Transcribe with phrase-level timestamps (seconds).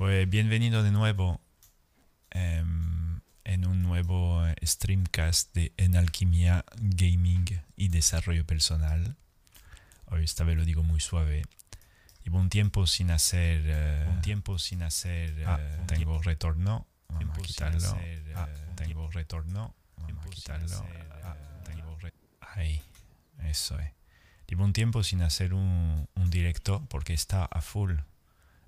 [0.00, 1.42] Pues bienvenido de nuevo
[2.30, 7.44] em, en un nuevo eh, streamcast de En Alquimia Gaming
[7.76, 9.16] y Desarrollo Personal.
[10.06, 11.42] Hoy esta vez lo digo muy suave.
[12.24, 13.60] Llevo un tiempo sin hacer...
[13.66, 15.44] eh, un tiempo sin hacer...
[15.46, 16.86] Ah, eh, tengo retorno.
[17.10, 17.86] Vamos a quitarlo.
[17.86, 19.74] hacer, Ah, eh, tengo retorno.
[19.98, 20.64] Vamos a quitarlo.
[20.76, 22.80] hacer, Ah, eh, tengo re- Ahí.
[23.44, 23.92] Eso es.
[24.46, 27.96] Llevo un tiempo sin hacer un, un directo porque está a full,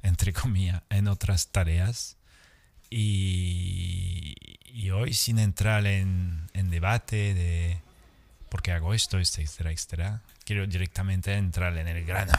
[0.03, 2.17] entre comillas, en otras tareas.
[2.91, 4.35] Y,
[4.67, 7.81] y hoy sin entrar en, en debate de
[8.49, 12.33] por qué hago esto, etcétera, etcétera, quiero directamente entrar en el grano.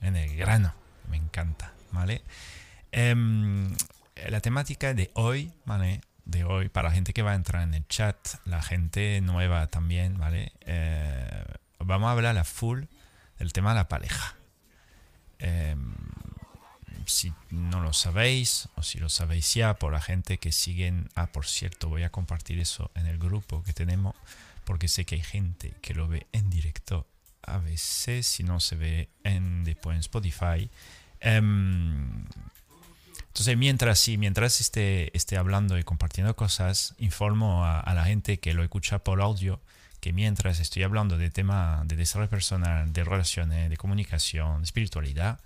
[0.00, 0.72] En el grano.
[1.08, 2.22] Me encanta, ¿vale?
[2.92, 3.74] Em,
[4.28, 6.02] la temática de hoy, ¿vale?
[6.24, 9.66] De hoy, para la gente que va a entrar en el chat, la gente nueva
[9.66, 10.52] también, ¿vale?
[10.66, 11.44] Eh,
[11.80, 12.84] vamos a hablar a full
[13.38, 14.36] del tema de la pareja.
[15.40, 15.94] Em,
[17.10, 21.26] si no lo sabéis, o si lo sabéis ya, por la gente que siguen, ah,
[21.32, 24.14] por cierto, voy a compartir eso en el grupo que tenemos,
[24.64, 27.06] porque sé que hay gente que lo ve en directo
[27.42, 30.70] a veces, si no se ve en, después en Spotify.
[31.20, 32.24] Em,
[33.28, 38.40] entonces, mientras sí, mientras esté, esté hablando y compartiendo cosas, informo a, a la gente
[38.40, 39.60] que lo escucha por audio
[40.00, 45.40] que mientras estoy hablando de tema de desarrollo personal, de relaciones, de comunicación, de espiritualidad,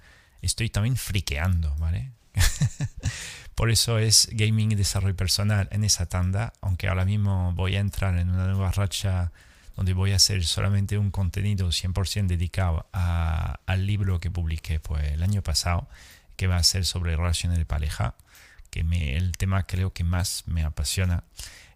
[0.45, 2.13] estoy también friqueando, ¿vale?
[3.55, 7.81] por eso es gaming y desarrollo personal en esa tanda, aunque ahora mismo voy a
[7.81, 9.33] entrar en una nueva racha
[9.77, 15.23] donde voy a hacer solamente un contenido 100% dedicado al libro que publiqué pues, el
[15.23, 15.89] año pasado,
[16.37, 18.15] que va a ser sobre relaciones de pareja,
[18.71, 21.25] que me, el tema creo que más me apasiona.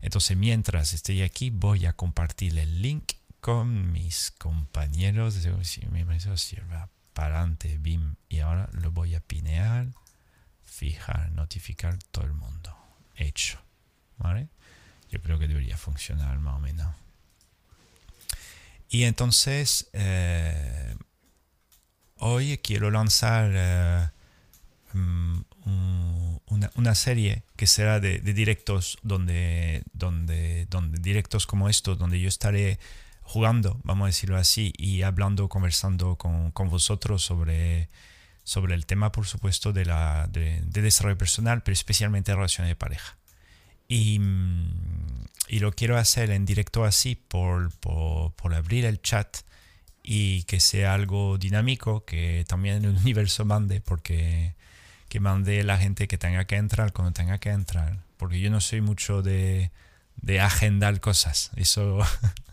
[0.00, 5.34] Entonces, mientras estoy aquí, voy a compartir el link con mis compañeros.
[5.62, 8.14] Si me sirva para adelante, BIM.
[8.28, 9.88] Y ahora lo voy a pinear,
[10.62, 12.72] fijar, notificar todo el mundo.
[13.16, 13.58] Hecho.
[14.19, 14.47] ¿Vale?
[15.11, 16.94] Yo creo que debería funcionar más o menos.
[18.89, 20.95] Y entonces, eh,
[22.18, 24.08] hoy quiero lanzar eh,
[24.92, 31.68] mm, un- una, una serie que será de, de directos donde, donde, donde directos como
[31.68, 32.78] estos, donde yo estaré
[33.28, 37.90] jugando, vamos a decirlo así, y hablando, conversando con, con vosotros sobre,
[38.42, 42.77] sobre el tema, por supuesto, de, la, de, de desarrollo personal, pero especialmente relaciones de
[42.77, 43.18] pareja.
[43.86, 49.36] Y, mm, y lo quiero hacer en directo así por, por, por abrir el chat
[50.02, 54.55] y que sea algo dinámico, que también el universo mande, porque
[55.10, 58.62] que mande la gente que tenga que entrar cuando tenga que entrar, porque yo no
[58.62, 59.70] soy mucho de,
[60.16, 61.50] de agendar cosas.
[61.56, 61.98] Eso,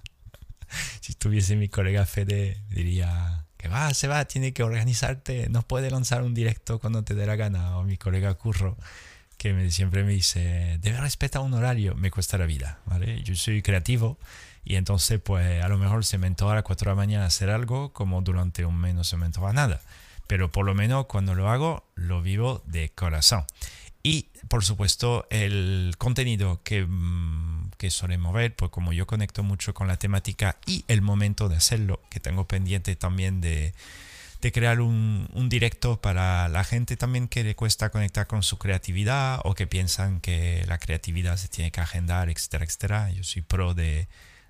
[1.01, 5.89] si estuviese mi colega Fede, diría que va, se va, tiene que organizarte, no puede
[5.89, 8.77] lanzar un directo cuando te dé la gana, o mi colega Curro
[9.37, 13.21] que me- siempre me dice, debe respetar un horario, me cuesta la vida, ¿vale?
[13.23, 14.17] Yo soy creativo
[14.63, 17.49] y entonces pues a lo mejor se me a las 4 de la mañana hacer
[17.49, 19.81] algo como durante un mes no se me antoja nada,
[20.27, 23.45] pero por lo menos cuando lo hago lo vivo de corazón.
[24.03, 29.73] Y por supuesto el contenido que, mm, que solemos ver, pues como yo conecto mucho
[29.73, 33.73] con la temática y el momento de hacerlo, que tengo pendiente también de,
[34.41, 38.57] de crear un, un directo para la gente también que le cuesta conectar con su
[38.57, 43.11] creatividad o que piensan que la creatividad se tiene que agendar, etcétera, etcétera.
[43.11, 44.07] Yo soy pro de,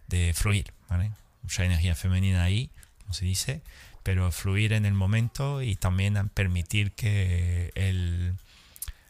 [0.07, 1.11] de fluir, ¿vale?
[1.43, 2.69] Mucha energía femenina ahí,
[3.01, 3.61] como se dice,
[4.03, 8.35] pero fluir en el momento y también permitir que el,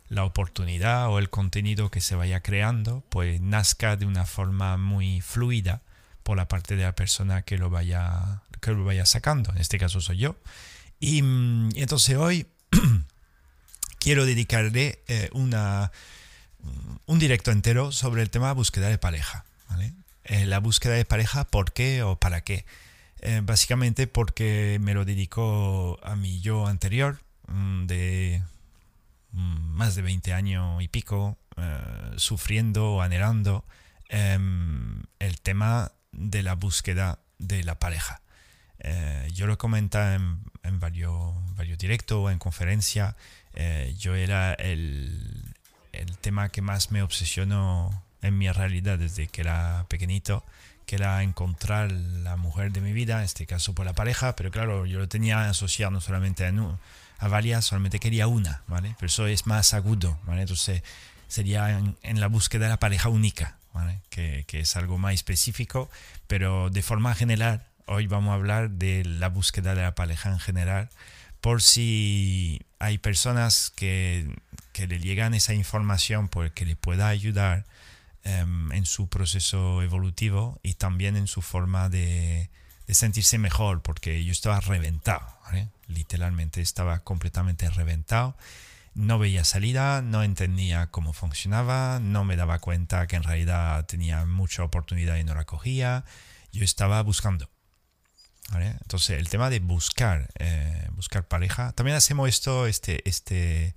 [0.08, 5.22] la oportunidad o el contenido que se vaya creando pues nazca de una forma muy
[5.22, 5.82] fluida
[6.24, 9.52] por la parte de la persona que lo vaya que lo vaya sacando.
[9.52, 10.36] En este caso soy yo.
[11.00, 12.48] Y, mm, entonces hoy
[14.00, 15.92] quiero dedicarle eh, una
[17.06, 19.46] un directo entero sobre el tema de búsqueda de pareja.
[20.24, 22.66] Eh, la búsqueda de pareja por qué o para qué
[23.22, 28.55] Eh, básicamente porque me lo dedico a mi yo anterior mm, de mm,
[29.36, 33.66] más de 20 años y pico, eh, sufriendo o anhelando
[34.10, 38.22] em, el tema de la búsqueda de la pareja.
[38.80, 43.16] Eh, yo lo comentaba en, en varios, varios directos en conferencia.
[43.54, 45.54] eh, yo era el,
[45.94, 50.44] el tema que más me obsesionó en mi realidad desde que era pequeñito,
[50.86, 54.52] que era encontrar la mujer de mi vida, en este caso por la pareja, pero
[54.52, 56.52] claro, yo lo tenía asociado no solamente a,
[57.26, 58.96] nu- a varias, solamente quería una, ¿vale?
[59.00, 60.42] Pero eso es más agudo, ¿vale?
[60.42, 60.84] Entonces
[61.28, 64.00] sería en, la búsqueda de la pareja única, ¿vale?
[64.10, 65.90] Que, que es algo más específico,
[66.28, 70.40] pero de forma general, hoy vamos a hablar de la búsqueda de la pareja en
[70.40, 70.90] general,
[71.42, 74.28] por si hay personas que,
[74.74, 77.66] que le llegan esa información pues, que le pueda ayudar
[78.24, 82.50] em, en su proceso evolutivo y también en su forma de,
[82.88, 85.28] de sentirse mejor, porque yo estaba reventado,
[85.88, 88.36] literalmente estaba completamente reventado.
[88.94, 94.26] No veía salida, no entendía cómo funcionaba, no me daba cuenta que en realidad tenía
[94.26, 96.06] mucha oportunidad y no la cogía.
[96.52, 97.50] Yo estaba buscando.
[98.54, 101.72] Entonces, el tema de buscar, eh, buscar pareja.
[101.74, 103.76] También hacemos esto este, este,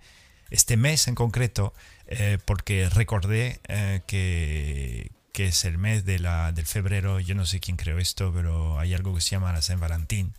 [0.50, 1.75] este mes en concreto,
[2.06, 7.47] eh, porque recordé eh, que, que es el mes de la, del febrero, yo no
[7.47, 10.35] sé quién creó esto, pero hay algo que se llama la San Valentín,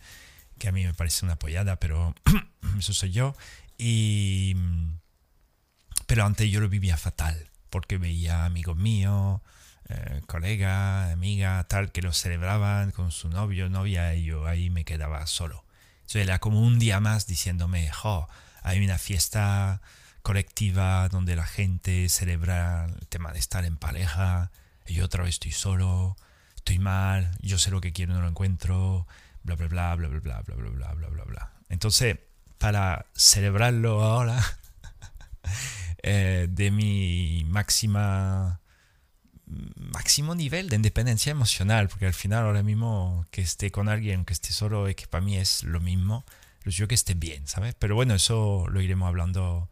[0.60, 2.14] que a mí me parece una apoyada, pero
[2.78, 3.34] eso soy yo.
[3.78, 4.54] Y,
[6.06, 9.40] pero antes yo lo vivía fatal, porque veía amigos míos,
[9.88, 14.84] eh, colega, amiga, tal, que lo celebraban con su novio, novia, y yo ahí me
[14.84, 15.64] quedaba solo.
[16.02, 18.28] Entonces era como un día más diciéndome, jo,
[18.62, 19.80] hay una fiesta
[20.22, 24.50] colectiva donde la gente celebra el tema de estar en pareja,
[24.86, 26.16] y yo otra vez estoy solo,
[26.56, 29.06] estoy mal, yo sé lo que quiero, no lo encuentro,
[29.42, 31.52] bla, bla, bla, bla, bla, bla, bla, bla, bla, bla, bla.
[31.68, 32.18] Entonces,
[32.58, 34.40] para celebrarlo ahora,
[36.02, 38.60] de mi máxima
[39.76, 44.32] máximo nivel de independencia emocional, porque al final ahora mismo que esté con alguien, que
[44.32, 46.24] esté solo, es que para mí es lo mismo,
[46.62, 47.74] lo yo que esté bien, ¿sabes?
[47.78, 49.68] Pero bueno, eso lo iremos hablando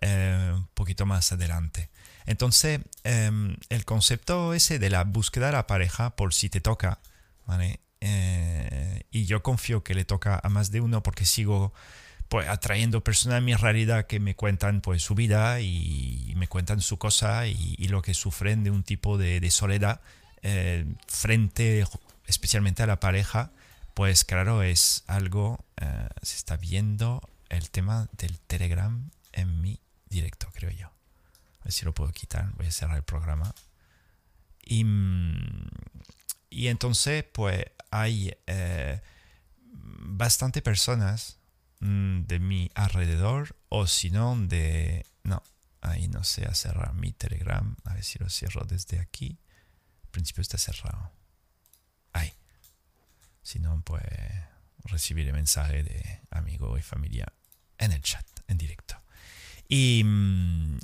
[0.00, 1.90] un poquito más adelante.
[2.24, 7.00] Entonces, em, el concepto ese de la búsqueda de la pareja por si te toca,
[7.46, 7.80] ¿vale?
[8.00, 11.72] Eh, y yo confío que le toca a más de uno porque sigo
[12.28, 16.80] pues atrayendo personas a mi realidad que me cuentan pues su vida y me cuentan
[16.80, 20.02] su cosa y, lo que sufren de un tipo de, soledad
[20.42, 21.84] eh, frente
[22.26, 23.50] especialmente a la pareja
[23.94, 29.80] pues claro es algo eh, se está viendo el tema del telegram en mi
[30.10, 30.90] directo creo yo
[31.68, 32.50] ver si lo puedo quitar.
[32.56, 33.54] Voy a cerrar el programa.
[34.64, 35.68] Y, mm,
[36.50, 39.00] y entonces, pues hay eh,
[39.62, 41.38] bastante personas
[41.80, 45.06] mm, de mi alrededor, o si no, de...
[45.22, 45.42] No,
[45.80, 47.76] ahí no sé a cerrar mi Telegram.
[47.84, 49.38] A ver si lo cierro desde aquí.
[50.04, 51.12] Al principio está cerrado.
[52.12, 52.32] Ahí.
[53.42, 54.04] Si no, pues
[54.84, 57.32] recibiré mensaje de amigo y familia
[57.78, 59.00] en el chat, en directo.
[59.68, 60.02] Y,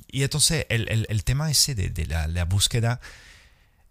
[0.08, 3.00] y entonces el, el, tema ese de, de la, la, búsqueda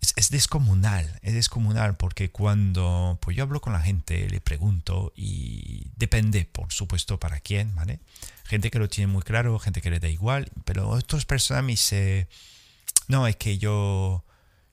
[0.03, 5.13] es, es, descomunal, es descomunal porque cuando pues yo hablo con la gente, le pregunto
[5.15, 7.99] y depende, por supuesto, para quién, ¿vale?
[8.43, 11.71] Gente que lo tiene muy claro, gente que le da igual, pero otras personas me
[11.71, 12.27] dicen,
[13.07, 14.25] no, es que yo,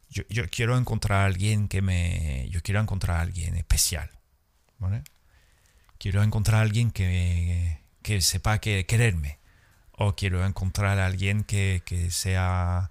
[0.09, 4.11] yo, yo quiero encontrar a alguien que me, yo quiero encontrar a alguien especial,
[4.79, 5.05] ¿vale?
[5.99, 9.39] Quiero encontrar a alguien que, que sepa que quererme
[9.93, 12.91] o quiero encontrar a alguien que, que, sea,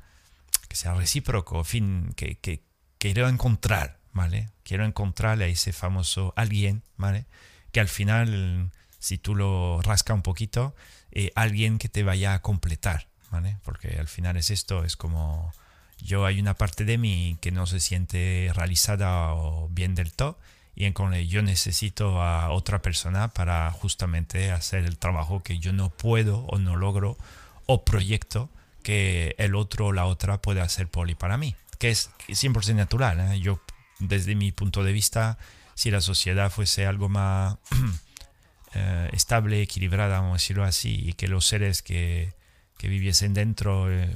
[0.69, 2.63] que sea recíproco, fin, que, que,
[2.98, 4.50] quiero encontrar, ¿vale?
[4.63, 7.25] Quiero encontrar a ese famoso alguien, ¿vale?
[7.71, 10.75] Que al final, si tú lo rascas un poquito,
[11.12, 13.57] eh, alguien que te vaya a completar, ¿vale?
[13.63, 15.51] Porque al final es esto, es como
[15.98, 20.39] yo hay una parte de mí que no se siente realizada o bien del todo
[20.75, 25.74] y en con yo necesito a otra persona para justamente hacer el trabajo que yo
[25.74, 27.18] no puedo o no logro
[27.66, 28.50] o proyecto
[28.84, 32.76] que el otro o la otra puede hacer por y para mí, que es 100%
[32.76, 33.19] natural.
[33.19, 33.40] ¿eh?
[33.40, 33.59] Yo,
[34.00, 35.38] desde mi punto de vista,
[35.76, 37.57] si la sociedad fuese algo más
[38.74, 42.33] eh, estable, equilibrada, vamos a decirlo así, y que los seres que,
[42.78, 44.16] que viviesen dentro eh,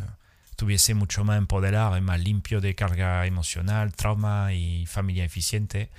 [0.55, 5.89] tuviesen mucho más empoderado y más limpio de carga emocional, trauma y familia eficiente,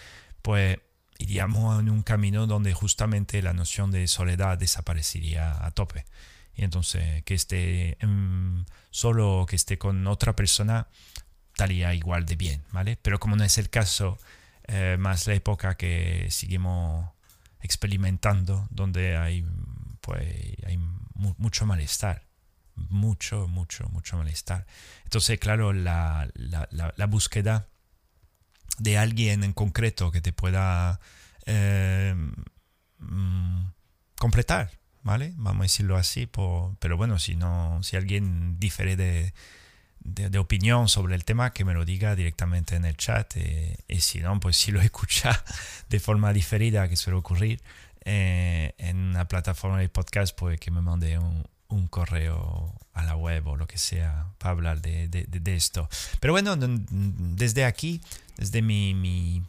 [0.43, 0.79] pues
[1.19, 6.05] iríamos en un camino donde justamente la noción de soledad desaparecería a tope.
[6.57, 7.99] Y entonces que esté
[8.91, 10.89] solo o que esté con otra persona
[11.53, 12.97] estaría igual de bien, ¿vale?
[13.01, 14.19] Pero como no es el caso,
[14.67, 17.11] eh, más la época que seguimos
[17.61, 19.47] experimentando, donde hay,
[20.01, 20.35] pues,
[20.67, 20.79] hay
[21.17, 22.25] mucho malestar,
[22.75, 24.67] mucho, mucho, mucho malestar.
[25.05, 27.69] Entonces, claro, la, la, búsqueda
[28.79, 31.01] de alguien en concreto que te pueda
[31.47, 32.15] eh,
[32.99, 33.65] mm,
[34.19, 34.71] completar,
[35.05, 35.33] ¿vale?
[35.37, 39.33] Vamos a decirlo así, pero bueno, si no, si alguien difiere de,
[40.01, 43.33] de, opinión sobre el tema, que me lo diga directamente en el chat.
[43.37, 45.45] Eh, y si no, pues si lo escucha
[45.89, 47.63] de forma diferida, que suele ocurrir,
[48.05, 53.17] eh, en una plataforma de podcast, pues que me mande un, un correo a la
[53.17, 55.89] web o lo que sea para hablar de, de, de esto.
[56.21, 58.01] Pero bueno, desde aquí,
[58.37, 59.43] desde mi, mi,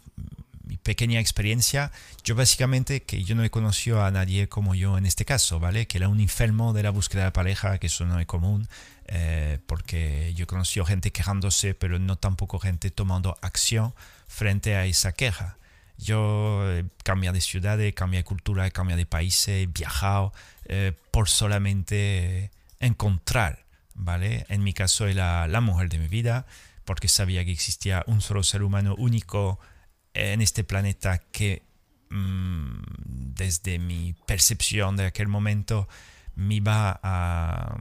[0.83, 1.91] pequeña experiencia,
[2.23, 5.87] yo básicamente que yo no he conocido a nadie como yo en este caso, ¿vale?
[5.87, 8.67] Que era un enfermo de la búsqueda de pareja, que eso no es común,
[9.07, 13.93] eh, porque yo he conocido gente quejándose, pero no tampoco gente tomando acción
[14.27, 15.57] frente a esa queja.
[15.97, 20.33] Yo he cambiado de ciudad, he cambiado de cultura, he cambiado de país, he viajado
[20.65, 24.45] eh, por solamente encontrar, ¿vale?
[24.49, 26.45] En mi caso era la mujer de mi vida,
[26.83, 29.59] porque sabía que existía un solo ser humano único
[30.15, 31.61] en este planeta que
[32.09, 32.81] mm,
[33.35, 35.87] desde mi percepción de aquel momento
[36.35, 37.77] me iba a...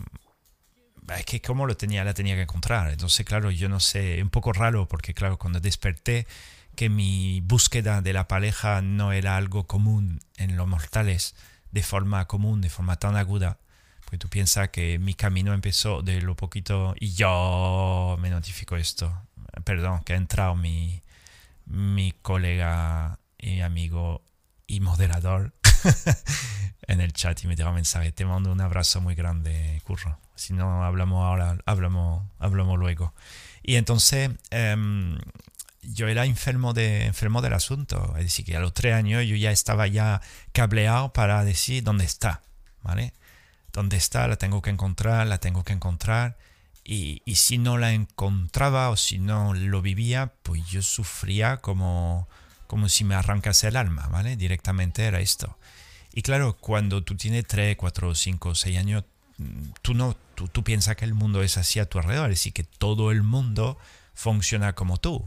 [1.17, 2.91] Es que como lo tenía, la tenía que encontrar.
[2.91, 6.27] Entonces, claro, yo no sé, un poco raro porque, claro, cuando desperté
[6.75, 11.35] que mi búsqueda de la pareja no era algo común en los mortales,
[11.71, 13.59] de forma común, de forma tan aguda,
[14.05, 19.13] porque tú piensas que mi camino empezó de lo poquito y yo me notifico esto.
[19.65, 21.04] Perdón, que ha entrado mi,
[21.67, 24.23] mi colega y amigo
[24.67, 25.53] y moderador
[26.87, 28.13] en el chat y me dio un mensaje.
[28.13, 30.19] Te mando un abrazo muy grande, Curro.
[30.35, 33.15] Si no hablamos ahora, hablamos, hablamos luego.
[33.63, 35.19] Y entonces em,
[35.83, 38.15] yo era enfermo, de, enfermo del asunto.
[38.17, 40.21] Es decir, que a los tres años yo ya estaba ya
[40.53, 42.43] cableado para decir dónde está.
[42.83, 43.15] ¿Vale?
[43.73, 44.29] ¿Dónde está?
[44.29, 46.37] La tengo que encontrar, la tengo que encontrar.
[46.85, 52.29] Y, si no la encontraba o si no lo vivía, pues yo sufría como,
[52.67, 54.37] como si me arrancase el alma, ¿vale?
[54.37, 55.57] Directamente era esto.
[56.13, 59.05] Y claro, cuando tú tienes 3, 4, 5, 6 años,
[59.83, 62.53] tú no tú, tú piensas que el mundo es así a tu alrededor, es decir,
[62.53, 63.79] que todo el mundo
[64.15, 65.25] funciona como tú.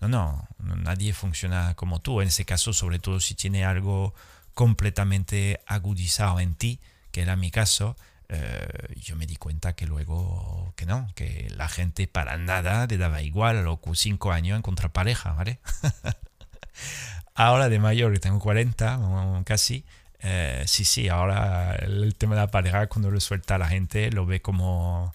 [0.00, 2.20] No, no, nadie funciona como tú.
[2.20, 4.14] En ese caso, sobre todo si tiene algo
[4.54, 7.96] completamente agudizado en ti, que era mi caso,
[8.28, 12.98] eh, yo me di cuenta que luego que no, que la gente para nada le
[12.98, 15.60] daba igual a los 5 años encontrar pareja, ¿vale?
[17.34, 19.84] ahora de mayor, que tengo 40 casi,
[20.20, 24.10] eh, sí, sí, ahora el tema de la pareja cuando lo suelta a la gente
[24.10, 25.14] lo ve como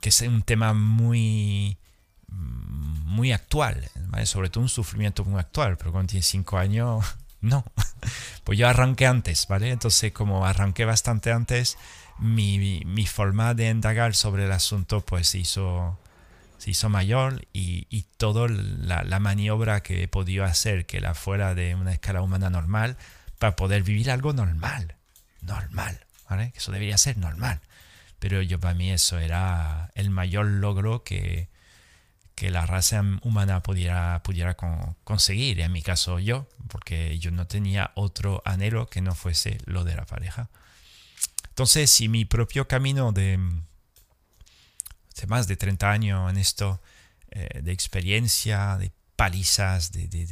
[0.00, 1.76] que es un tema muy
[2.28, 3.88] muy actual,
[4.24, 7.04] sobre todo un sufrimiento muy actual, pero cuando tienes 5 años,
[7.40, 7.64] no.
[8.44, 9.70] Pues yo arranqué antes, ¿vale?
[9.70, 11.76] Entonces como arranqué bastante antes,
[12.18, 15.98] mi, mi, forma de indagar sobre el asunto pues hizo,
[16.58, 21.14] se hizo mayor y, y toda la, la, maniobra que he podido hacer que la
[21.14, 22.96] fuera de una escala humana normal
[23.38, 24.94] para poder vivir algo normal,
[25.42, 26.52] normal, ¿vale?
[26.56, 27.60] Eso debería ser normal.
[28.18, 31.48] Pero yo para mí eso era el mayor logro que,
[32.34, 34.56] que la raza humana pudiera, pudiera
[35.04, 39.84] conseguir, en mi caso yo, porque yo no tenía otro anhelo que no fuese lo
[39.84, 40.48] de la pareja.
[41.56, 46.82] Entonces, si mi propio camino de, de más de 30 años en esto,
[47.30, 50.26] eh, de experiencia, de palizas, de, de,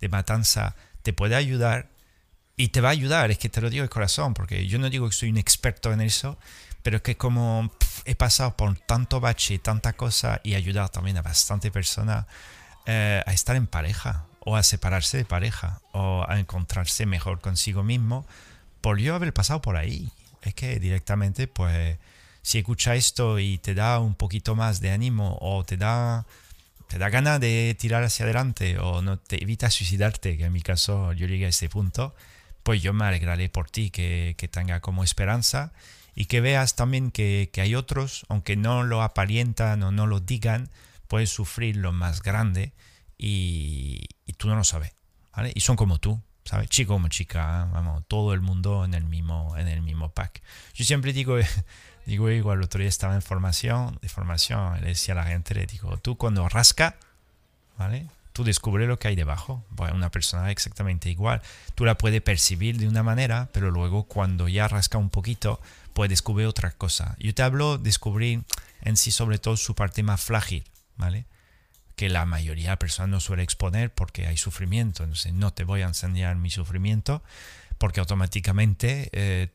[0.00, 1.88] de, matanza, te puede ayudar
[2.58, 4.90] y te va a ayudar, es que te lo digo de corazón, porque yo no
[4.90, 6.36] digo que soy un experto en eso,
[6.82, 7.72] pero que como
[8.04, 12.26] he pasado por tanto bache, tanta cosa y ayudar también a bastante personas
[12.84, 17.82] eh, a estar en pareja o a separarse de pareja o a encontrarse mejor consigo
[17.82, 18.26] mismo
[18.82, 20.12] por yo haber pasado por ahí
[20.44, 21.98] es que directamente, pues,
[22.42, 26.26] si escucha esto y te da un poquito más de ánimo o te da,
[26.88, 30.60] te da ganas de tirar hacia adelante o no te evita suicidarte, que en mi
[30.60, 32.14] caso yo llegué a ese punto,
[32.62, 35.72] pues yo me alegraré por ti, que, que tenga como esperanza
[36.14, 40.20] y que veas también que, que, hay otros, aunque no lo aparentan o no lo
[40.20, 40.70] digan,
[41.08, 42.72] puedes sufrir lo más grande
[43.16, 44.92] y, y tú no lo sabes,
[45.34, 45.52] ¿vale?
[45.54, 46.68] Y son como tú, ¿sabes?
[46.68, 50.42] Chico como chica, vamos, todo el mundo en el mismo, en el mismo pack.
[50.74, 51.36] Yo siempre digo,
[52.06, 55.54] digo igual, el otro día estaba en formación, de formación, le decía a la gente,
[55.54, 56.96] le digo, tú cuando rasca,
[57.78, 58.06] ¿vale?
[58.32, 59.64] Tú descubres lo que hay debajo.
[59.70, 61.40] Bueno, una persona exactamente igual.
[61.76, 65.60] Tú la puedes percibir de una manera, pero luego cuando ya rasca un poquito,
[65.92, 67.14] puedes descubrir otra cosa.
[67.20, 68.42] Yo te hablo de descubrir
[68.82, 70.64] en sí sobre todo su parte más frágil,
[70.96, 71.26] ¿vale?
[71.96, 75.04] Que la mayoría de personas no suele exponer porque hay sufrimiento.
[75.04, 77.22] Entonces no te voy a enseñar mi sufrimiento
[77.78, 79.48] porque automáticamente eh,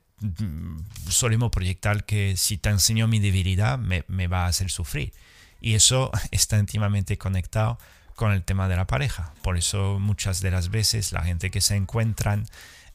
[1.07, 5.13] solemos proyectar que si te enseño mi debilidad me, me, va a hacer sufrir.
[5.61, 7.77] Y eso está íntimamente conectado
[8.15, 9.33] con el tema de la pareja.
[9.41, 12.45] Por eso muchas de las veces la gente que se encuentran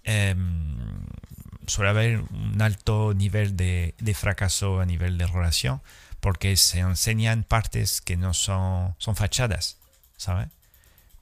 [0.05, 0.35] eh,
[1.67, 5.81] suele haber un alto nivel de, de fracaso a nivel de relación
[6.25, 9.77] porque se enseñan partes que no son, son fachadas,
[10.17, 10.49] ¿sabes?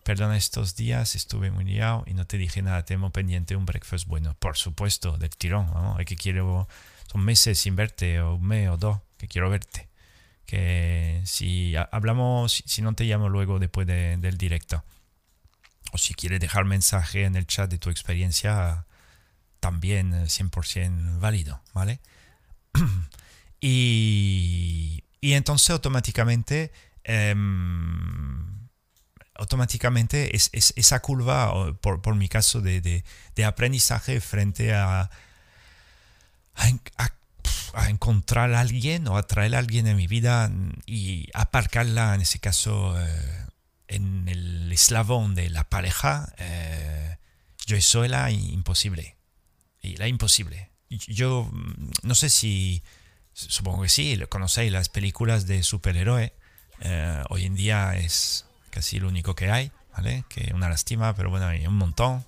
[0.05, 4.07] Perdona, estos días estuve muy liado y no te dije nada, tengo pendiente un breakfast
[4.07, 5.97] bueno, por supuesto, del tirón, ¿no?
[5.99, 6.69] Hay que quiero,
[7.11, 9.89] son meses sin verte, o un mes o dos, que quiero verte.
[10.47, 14.85] Que si hablamos, si no te llamo luego después del directo.
[15.91, 18.87] o si quieres dejar mensaje en el chat de tu experiencia,
[19.59, 21.99] también 100% válido, ¿vale?
[23.63, 26.73] y, y, entonces automáticamente,
[27.05, 28.69] em,
[29.35, 35.11] automáticamente es, esa curva, por, por mi caso, de, de, aprendizaje frente a,
[36.55, 40.51] a, encontrar a alguien o atraer a alguien en mi vida
[40.85, 43.47] y aparcarla, en ese caso, eh,
[43.89, 47.17] en el eslabón de la pareja, eh,
[47.67, 49.17] yo era imposible.
[49.83, 50.71] Era imposible.
[50.89, 51.51] Yo
[52.03, 52.83] no sé si,
[53.35, 56.33] supongo que sí, conocéis las películas de superhéroe.
[56.81, 60.25] Eh, hoy en día es casi lo único que hay, ¿vale?
[60.29, 62.25] Que una lástima, pero bueno, hay un montón.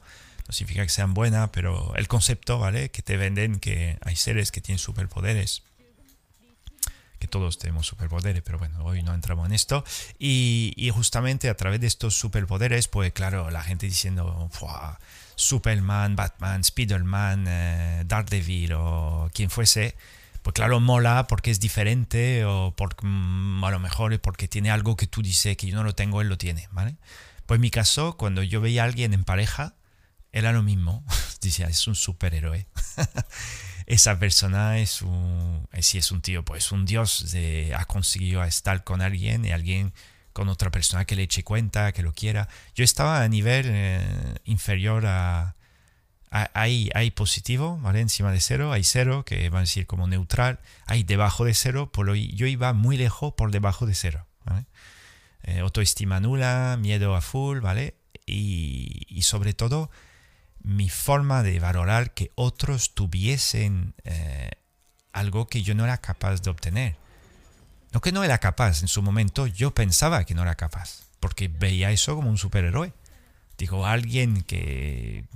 [0.46, 2.90] No significa que sean buenas, pero el concepto, ¿vale?
[2.90, 5.62] Que te venden que hay seres que tienen superpoderes
[7.26, 9.84] todos tenemos superpoderes, pero bueno, hoy no entramos en esto.
[10.18, 14.50] Y, justamente a través de estos superpoderes, pues claro, la gente diciendo,
[15.34, 19.96] Superman, Batman, Spiderman, eh, Daredevil o quien fuese,
[20.45, 24.95] pues claro, mola porque es diferente o por, mm, a lo mejor porque tiene algo
[24.95, 26.97] que tú dices que yo no lo tengo, él lo tiene, ¿vale?
[27.47, 29.75] Pues en mi caso, cuando yo veía a alguien en pareja,
[30.33, 31.03] era lo mismo.
[31.41, 32.67] Decía, es un superhéroe.
[33.87, 37.35] esa persona es un, eh, si es un tío, pues un dios,
[37.75, 39.95] ha conseguido estar con alguien y alguien
[40.35, 42.49] con otra persona que le eche cuenta, que lo quiera.
[42.75, 45.57] Yo estaba a nivel eh, inferior a,
[46.35, 48.00] hay, hay positivo, ¿vale?
[48.00, 51.93] Encima de cero, hay cero, que va a decir como neutral, hay debajo de cero,
[51.93, 54.26] por lo, yo iba muy lejos por debajo de cero.
[55.45, 57.95] Eh, autoestima nula, miedo a full, ¿vale?
[58.26, 59.91] Y, sobre todo,
[60.62, 64.50] mi forma de valorar que otros tuviesen eh,
[65.12, 66.97] algo que yo no era capaz de obtener.
[67.93, 71.47] No que no era capaz, en su momento yo pensaba que no era capaz, porque
[71.47, 72.93] veía eso como un superhéroe.
[73.57, 75.26] Digo, alguien que...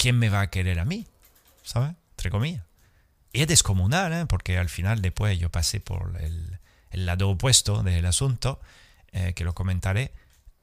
[0.00, 1.06] ¿Quién me va a querer a mí?
[1.62, 1.92] ¿Sabes?
[2.12, 2.64] Entre comillas.
[3.34, 4.24] Y es descomunal, ¿eh?
[4.24, 6.58] porque al final después yo pasé por el,
[7.04, 8.62] lado opuesto del asunto,
[9.12, 10.14] eh, que lo comentaré,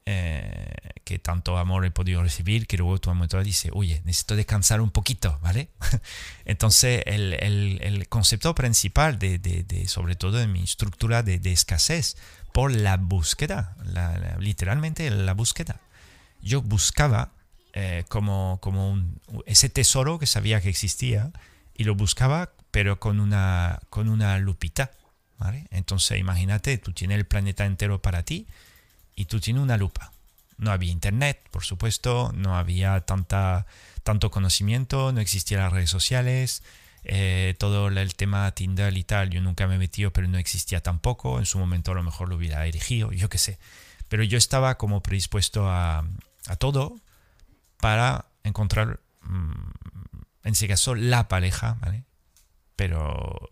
[0.06, 0.72] eh,
[1.04, 4.90] que tanto amor he podido recibir, que luego tu momento dice, oye, necesito descansar un
[4.90, 5.68] poquito, ¿vale?
[6.44, 11.40] Entonces, el, el, el, concepto principal, de, de, de, sobre todo en mi estructura de,
[11.52, 12.16] escasez,
[12.52, 13.76] por la búsqueda,
[14.40, 15.80] literalmente la búsqueda.
[16.42, 17.37] Yo buscaba
[17.72, 21.30] eh, como, como un, ese tesoro que sabía que existía
[21.74, 24.90] y lo buscaba, pero con una, con una lupita,
[25.38, 25.66] ¿vale?
[25.70, 28.46] Entonces, imagínate, tú tienes el planeta entero para ti,
[29.18, 30.12] y tú tienes una lupa.
[30.58, 33.66] No había internet, por supuesto, no había tanta,
[34.04, 36.62] tanto conocimiento, no existían las redes sociales,
[37.02, 40.80] eh, todo el tema Tinder y tal, yo nunca me he metido, pero no existía
[40.84, 41.40] tampoco.
[41.40, 43.58] En su momento a lo mejor lo hubiera erigido, yo qué sé.
[44.08, 46.06] Pero yo estaba como predispuesto a,
[46.46, 47.00] a todo
[47.80, 49.70] para encontrar, mm,
[50.44, 52.04] en ese caso, la pareja, ¿vale?
[52.76, 53.48] Pero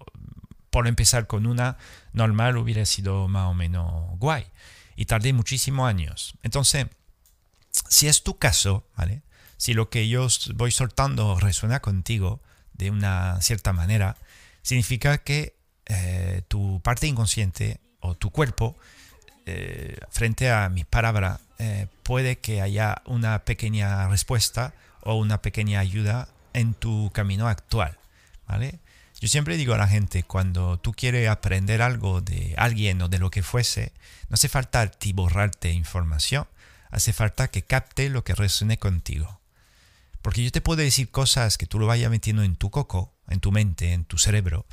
[0.70, 1.78] por empezar con una
[2.12, 4.46] normal hubiera sido más o menos guay
[4.94, 6.34] y tardé muchísimos años.
[6.42, 6.86] Entonces,
[7.88, 9.22] si es tu caso, ¿vale?
[9.56, 12.42] Si lo que yo voy soltando resuena contigo
[12.74, 14.16] de una cierta manera,
[14.62, 18.76] significa que eh, tu parte inconsciente o tu cuerpo,
[19.46, 25.80] eh, frente a mis palabras, eh, puede que haya una pequeña respuesta o una pequeña
[25.80, 27.98] ayuda en tu camino actual,
[28.46, 28.80] ¿vale?
[29.18, 33.18] Yo siempre digo a la gente, cuando tú quieres aprender algo de alguien o de
[33.18, 33.92] lo que fuese,
[34.28, 36.46] no hace falta borrarte información,
[36.90, 39.40] hace falta que capte lo que resuene contigo.
[40.20, 43.40] Porque yo te puedo decir cosas que tú lo vayas metiendo en tu coco, en
[43.40, 44.66] tu mente, en tu cerebro,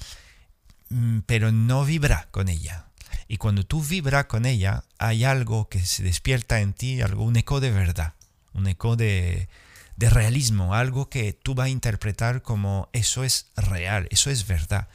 [0.89, 2.87] mm, pero no vibra con ella.
[3.33, 7.35] Y cuando tú vibras con ella, hay algo que se despierta en ti, algo, un
[7.35, 8.13] eco de verdad,
[8.53, 9.49] un eco de,
[9.95, 14.87] de realismo, algo que tú vas a interpretar como eso es real, eso es verdad.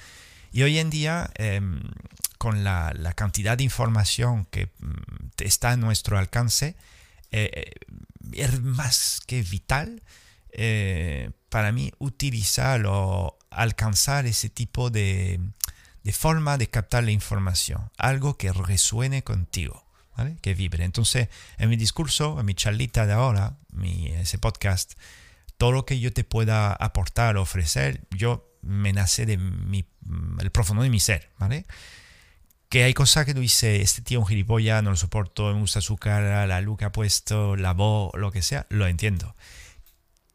[0.53, 1.81] Y hoy en día, em,
[2.39, 6.77] con la, cantidad de información que mm, está a nuestro alcance,
[7.33, 7.73] eh, eh,
[8.35, 10.01] es más que vital
[10.53, 15.41] eh, para mí utilizar o alcanzar ese tipo de,
[16.09, 19.85] de forma de captar la información, algo que resuene contigo
[20.41, 20.85] que vibre.
[20.85, 24.95] Entonces, en mi discurso, en mi charlita de ahora, mi, ese podcast,
[25.59, 29.85] todo lo que yo te pueda aportar, ofrecer, yo me nace de mi,
[30.41, 31.67] el profundo de mi ser, ¿vale?
[32.71, 35.61] Que hay cosas que tú dices, este tío es un gilipollas, no lo soporto, me
[35.61, 39.37] gusta su cara, la luz que ha puesto, la voz, lo que sea, lo entiendo.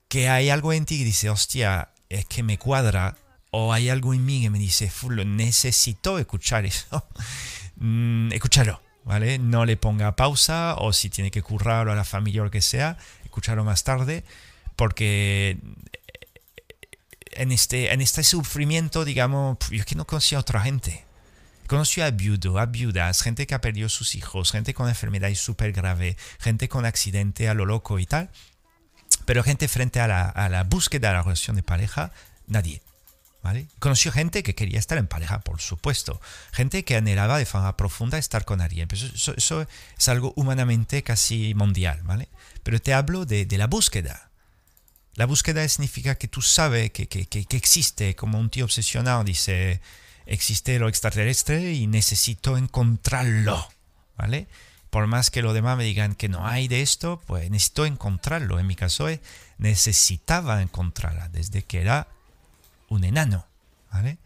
[0.07, 3.17] Que hay algo en ti que dice, hostia, es que me cuadra,
[3.55, 4.91] o hay algo en mí que me dice,
[5.25, 7.07] necesito escuchar eso,
[7.77, 9.39] mm, escúchalo ¿vale?
[9.39, 12.61] No le ponga pausa o si tiene que currar a la familia o lo que
[12.61, 14.23] sea, escucharlo más tarde,
[14.75, 15.57] porque
[17.31, 21.05] en este, en este sufrimiento, digamos, yo que no conozco a otra gente.
[21.67, 25.71] Conocí a viudo, a viudas, gente que ha perdido sus hijos, gente con enfermedades súper
[25.71, 28.29] grave, gente con accidente a lo loco y tal.
[29.25, 32.11] Pero gente frente a la, a la búsqueda de la relación de pareja,
[32.47, 32.81] nadie.
[33.79, 36.21] Conoció gente que quería estar en pareja, por supuesto.
[36.51, 38.87] Gente que anhelaba de forma profunda estar con alguien.
[38.91, 42.29] eso, eso, es algo humanamente casi mundial, ¿vale?
[42.63, 44.29] Pero te hablo de, la búsqueda.
[45.15, 49.81] La búsqueda significa que tú sabes que, que, que, existe, como un tío obsesionado dice,
[50.25, 53.67] existe lo extraterrestre y necesito encontrarlo,
[54.17, 54.47] ¿vale?
[54.89, 58.59] Por más que los demás me digan que no hay de esto, pues necesito encontrarlo.
[58.59, 59.07] En mi caso,
[59.57, 62.07] necesitaba encontrarla desde que era
[62.93, 63.45] un enano,
[63.91, 64.17] ¿vale?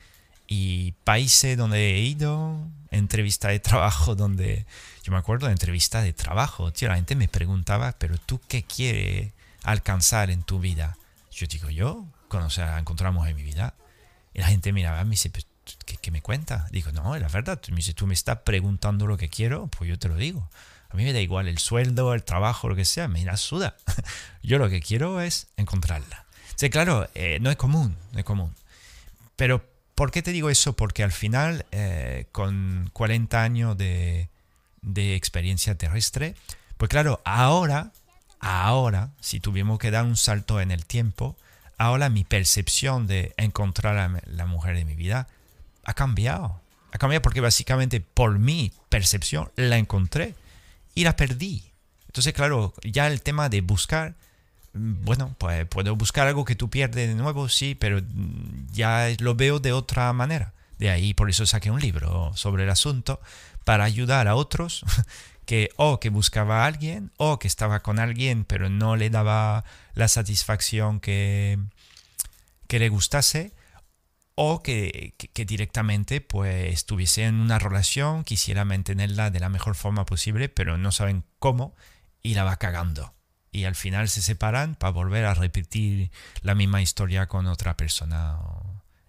[0.47, 2.57] Y países donde he ido,
[2.91, 4.65] entrevista de trabajo donde,
[5.03, 8.63] yo me acuerdo de entrevista de trabajo, tío, la gente me preguntaba, pero tú qué
[8.63, 9.31] quieres
[9.63, 10.97] alcanzar en tu vida?
[11.31, 13.73] Yo digo, yo, conocer, a encontrar en mi vida.
[14.33, 15.31] Y la gente miraba y me dice,
[15.85, 16.67] ¿qué, ¿qué, me cuenta?
[16.71, 19.99] Digo, no, es la verdad, si tú me estás preguntando lo que quiero, pues yo
[19.99, 20.49] te lo digo.
[20.89, 23.75] A mí me da igual el sueldo, el trabajo, lo que sea, me da suda.
[24.43, 26.26] yo lo que quiero es encontrarla.
[26.55, 28.53] Sí, claro, eh, no es común, no es común.
[29.35, 29.63] Pero,
[29.95, 30.73] ¿por qué te digo eso?
[30.73, 34.29] Porque al final, eh, con 40 años de,
[34.81, 36.35] de, experiencia terrestre,
[36.77, 37.91] pues claro, ahora,
[38.39, 41.35] ahora, si tuvimos que dar un salto en el tiempo,
[41.77, 45.27] ahora mi percepción de encontrar a la mujer de mi vida
[45.83, 46.59] ha cambiado.
[46.91, 50.35] Ha cambiado porque básicamente por mi percepción la encontré
[50.95, 51.71] y la perdí.
[52.07, 54.15] Entonces, claro, ya el tema de buscar
[54.77, 58.01] bueno, pues puedo buscar algo que tú pierdes de nuevo, sí, pero
[58.71, 60.53] ya lo veo de otra manera.
[60.79, 63.19] De ahí por eso saqué un libro sobre el asunto
[63.63, 64.85] para ayudar a otros
[65.45, 69.65] que o que buscaba a alguien o que estaba con alguien pero no le daba
[69.93, 71.57] la satisfacción que,
[72.67, 73.53] que le gustase
[74.35, 80.05] o que, que, directamente pues estuviese en una relación, quisiera mantenerla de la mejor forma
[80.05, 81.75] posible pero no saben cómo
[82.21, 83.16] y la va cagando
[83.57, 88.37] y al final se separan para volver a repetir la misma historia con otra persona.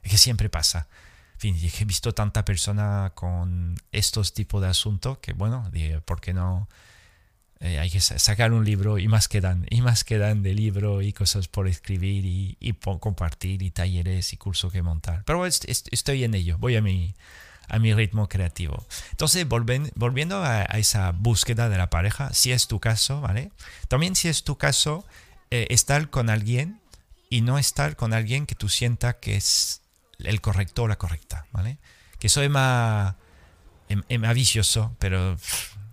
[0.03, 0.89] Es que siempre pasa.
[1.35, 5.71] En fin, he visto tanta persona con estos tipos de asuntos que, bueno,
[6.05, 6.69] ¿por qué no?
[7.61, 11.13] Eh, hay que sacar un libro y más quedan, y más quedan de libro y
[11.13, 15.25] cosas por escribir y, y por compartir y talleres y cursos que montar.
[15.25, 17.15] Pero estoy en ello, voy a mi,
[17.69, 18.87] a mi ritmo creativo.
[19.11, 23.51] Entonces, volviendo a, esa búsqueda de la pareja, si es tu caso, ¿vale?
[23.89, 25.05] También si es tu caso,
[25.51, 26.81] eh, estar con alguien
[27.31, 29.83] y no estar con alguien que tú sientas que es
[30.19, 31.79] el correcto o la correcta, ¿vale?
[32.19, 33.15] Que soy más,
[33.89, 35.37] em, em, más vicioso, pero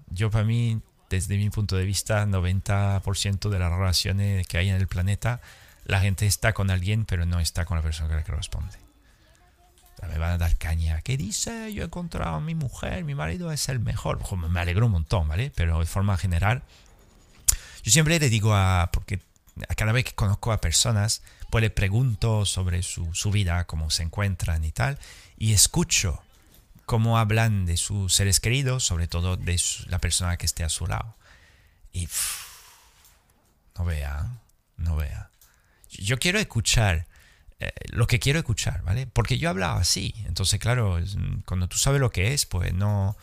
[0.10, 4.76] yo para mí, desde mi punto de vista, 90% de las relaciones que hay en
[4.76, 5.42] el planeta,
[5.84, 8.85] la gente está con alguien, pero no está con la persona que le corresponde
[10.08, 11.02] me van a dar caña.
[11.02, 11.74] ¿Qué dice?
[11.74, 14.20] Yo he encontrado a mi mujer, mi marido es el mejor.
[14.50, 15.52] me alegro un montón, ¿vale?
[15.56, 16.64] Pero de forma general,
[17.84, 19.20] yo siempre le digo a, porque
[19.70, 23.90] a cada vez que conozco a personas, pues le pregunto sobre su, su vida, cómo
[23.90, 25.00] se encuentran y tal,
[25.38, 26.22] y escucho
[26.86, 30.88] cómo hablan de sus seres queridos, sobre todo de la persona que esté a su
[30.88, 31.16] lado.
[31.92, 32.10] Y
[33.78, 34.30] no vea,
[34.78, 35.30] no vea.
[35.90, 37.08] Yo quiero escuchar
[37.60, 39.08] eh, lo que quiero escuchar, ¿vale?
[39.08, 40.14] Porque yo hablaba así.
[40.26, 41.00] Entonces, claro,
[41.46, 43.16] cuando tú sabes lo que es, pues no,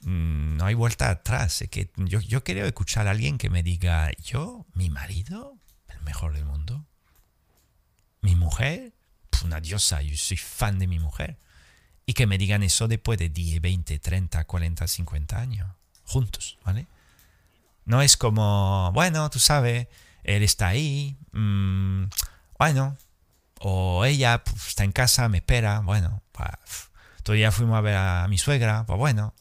[0.00, 1.64] mm, no hay vuelta atrás.
[1.70, 5.56] Que yo, yo quiero escuchar a alguien que me diga, yo, mi marido,
[5.88, 6.84] el mejor del mundo.
[8.20, 8.92] Mi mujer,
[9.44, 11.38] una diosa, yo soy fan de mi mujer.
[12.06, 15.70] Y que me digan eso después de 10, 20, 30, 40, 50 años,
[16.04, 16.86] juntos, ¿vale?
[17.86, 19.88] No es como, bueno, tú sabes,
[20.22, 22.04] él está ahí, mmm,
[22.58, 22.96] bueno,
[23.66, 26.50] o ella pues, está en casa, me espera, bueno, pues,
[27.22, 29.34] todavía fuimos a ver a mi suegra, pues bueno,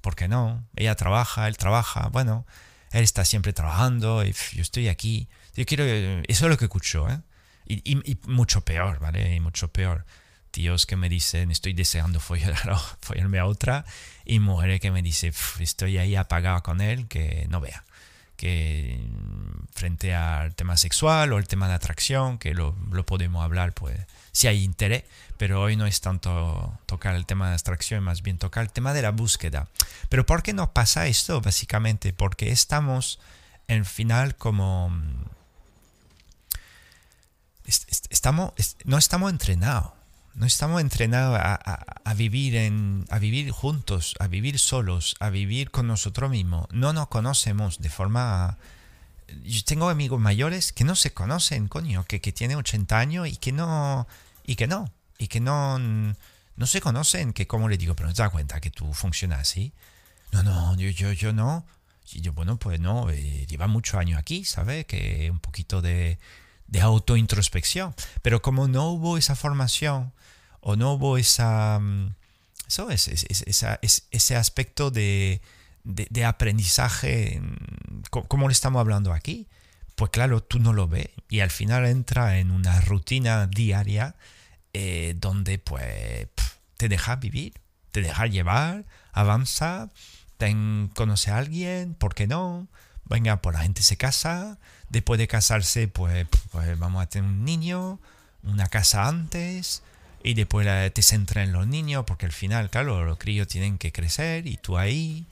[0.00, 0.66] ¿por qué no?
[0.74, 2.46] Ella trabaja, él trabaja, bueno,
[2.90, 5.28] él está siempre trabajando y yo estoy aquí.
[5.54, 7.20] Yo quiero, eso es lo que escucho, ¿eh?
[7.66, 9.36] Y, mucho peor, ¿vale?
[9.36, 10.04] Y mucho peor.
[10.50, 12.18] Tíos que me dicen, estoy deseando
[13.00, 13.84] follarme a otra,
[14.24, 17.84] y mujeres que me dicen, estoy ahí apagado con él, que no vea
[18.40, 18.98] que
[19.74, 23.98] frente al tema sexual o el tema de atracción, que lo, lo, podemos hablar, pues
[24.32, 25.04] si hay interés,
[25.36, 28.94] pero hoy no es tanto tocar el tema de atracción, más bien tocar el tema
[28.94, 29.68] de la búsqueda.
[30.08, 31.42] Pero ¿por qué nos pasa esto?
[31.42, 33.20] Básicamente porque estamos
[33.68, 34.90] en final como...
[38.08, 39.92] Estamos, no estamos entrenados,
[40.34, 45.86] No estamos entrenados a, vivir en, a vivir juntos, a vivir solos, a vivir con
[45.86, 46.66] nosotros mismos.
[46.70, 48.56] No nos conocemos de forma...
[49.44, 53.36] Yo tengo amigos mayores que no se conocen, coño, que, que tienen 80 años y
[53.36, 54.06] que no...
[54.46, 54.90] Y que no.
[55.18, 58.60] Y que no, no se conocen, que como le digo, pero no te das cuenta
[58.60, 59.72] que tú funcionas así.
[60.32, 61.64] No, no, yo, yo, yo no.
[62.12, 64.86] Y yo, bueno, pues no, eh, lleva muchos años aquí, ¿sabes?
[64.86, 66.18] Que un poquito de,
[66.70, 67.94] de autointrospección.
[68.22, 70.12] Pero como no hubo esa formación
[70.60, 72.14] o no hubo esa, mm,
[72.66, 73.08] eso es,
[74.10, 75.40] ese aspecto de,
[75.84, 79.48] de, aprendizaje, mm, como le estamos hablando aquí,
[79.96, 84.16] pues claro, tú no lo ves y al final entra en una rutina diaria
[84.72, 86.28] eh, donde pues
[86.76, 87.52] te deja vivir,
[87.90, 89.90] te deja llevar, avanza,
[90.38, 90.56] te
[90.94, 92.68] conoce a alguien, ¿por qué no?
[93.04, 94.58] Venga, pues la gente se casa,
[94.90, 97.98] después de casarse pues, pues vamos a tener un niño,
[98.42, 99.82] una casa antes,
[100.22, 103.90] y después te centras en los niños, porque al final, claro, los críos tienen que
[103.90, 105.26] crecer y tú ahí.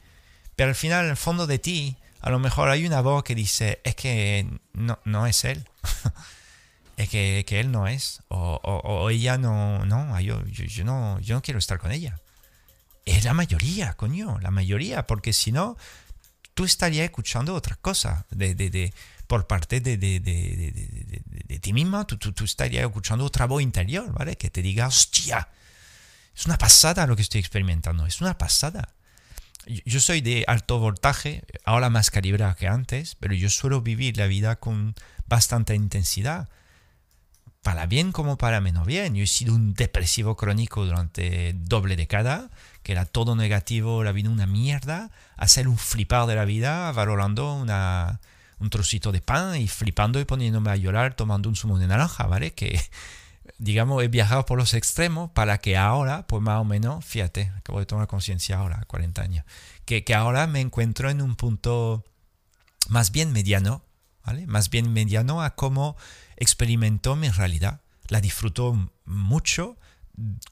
[0.57, 3.35] Pero al final, en el fondo de ti, a lo mejor hay una voz que
[3.35, 5.69] dice, es que no, no es él.
[6.97, 8.23] es que, que, él no es.
[8.29, 12.19] O, o, ella no, no, yo, yo, no, yo no quiero estar con ella.
[13.05, 15.77] Es la mayoría, coño, la mayoría, porque si no,
[16.55, 18.93] tú estarías escuchando otra cosa de, de, de
[19.29, 24.37] por parte de, de ti misma, tú, tú, tú, estarías escuchando otra voz interior, ¿vale?
[24.37, 25.49] Que te diga, hostia,
[26.35, 28.95] es una pasada lo que estoy experimentando, es una pasada.
[29.67, 34.27] Yo soy de alto voltaje, ahora más calibrado que antes, pero yo suelo vivir la
[34.27, 34.95] vida con
[35.27, 36.49] bastante intensidad
[37.63, 39.15] para bien como para menos bien.
[39.15, 42.51] Yo he sido un depresivo crónico durante doble década,
[42.83, 47.53] que era todo negativo, la vida una mierda, hacer un flipar de la vida, valorando
[47.53, 48.21] una,
[48.61, 52.27] un trocito de pan y flipando y poniéndome a llorar tomando un zumo de naranja,
[52.27, 52.53] ¿vale?
[52.55, 52.81] Que,
[53.59, 57.81] digamos, he viajado por los extremos para que ahora, pues más o menos, fíjate, acabo
[57.81, 59.45] de tomar conciencia ahora, 40 años,
[59.85, 62.05] que, que ahora me encuentro en un punto
[62.89, 63.83] más bien mediano,
[64.25, 64.47] ¿vale?
[64.47, 65.97] Más bien mediano a cómo
[66.37, 67.81] experimento mi realidad.
[68.09, 69.77] La disfruto mucho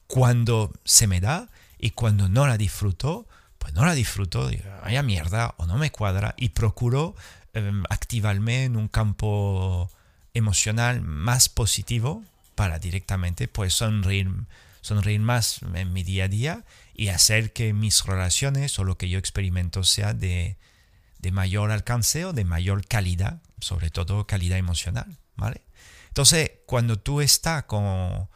[0.07, 4.49] cuando se me da y cuando no la disfruto, pues no la disfruto,
[4.83, 7.15] vaya mierda o no me cuadra y procuro
[7.57, 9.89] em, activarme en un campo
[10.33, 12.23] emocional más positivo
[12.55, 14.29] para directamente pues sonreír,
[14.81, 19.09] sonreír más en mi día a día y hacer que mis relaciones o lo que
[19.09, 20.57] yo experimento sea de,
[21.19, 25.61] de mayor alcance o de mayor calidad, sobre todo calidad emocional, ¿vale?
[26.07, 28.27] Entonces, cuando tú estás con,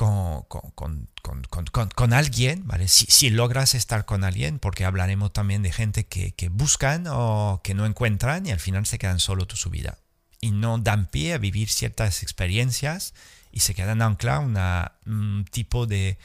[0.00, 2.88] con, con, alguien, ¿vale?
[2.88, 7.84] Si, logras estar con alguien, porque hablaremos también de gente que, buscan o que no
[7.84, 9.98] encuentran y al final se quedan solo toda su vida.
[10.40, 13.12] Y no dan pie a vivir ciertas experiencias
[13.52, 16.16] y se quedan anclados a un tipo de,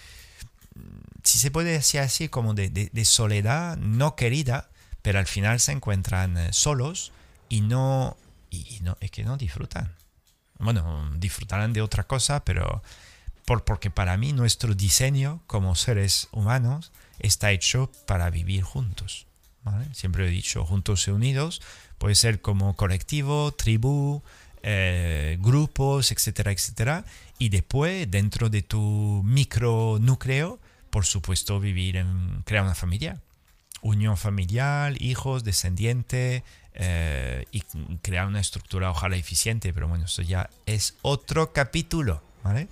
[1.24, 4.70] si se puede decir así, como de, de, soledad no querida,
[5.02, 7.12] pero al final se encuentran eh, solos
[7.50, 8.16] y no,
[8.50, 9.94] y no, es que no disfrutan
[10.58, 12.82] bueno, disfrutarán de otra cosa, pero
[13.46, 19.28] por, porque para mí nuestro diseño como seres humanos está hecho para vivir juntos.
[19.94, 21.62] Siempre he dicho, juntos y unidos,
[21.98, 24.22] puede ser como colectivo, tribu,
[24.62, 27.06] eh, grupos, etcétera, etcétera.
[27.40, 30.60] Y después, dentro de tu micro núcleo,
[30.92, 33.22] por supuesto, vivir en, crear una familia.
[33.82, 37.62] Unión familiar, hijos, descendientes, eh, y
[38.02, 42.68] crear una estructura ojalá eficiente, pero bueno, eso ya es otro capítulo, ¿vale?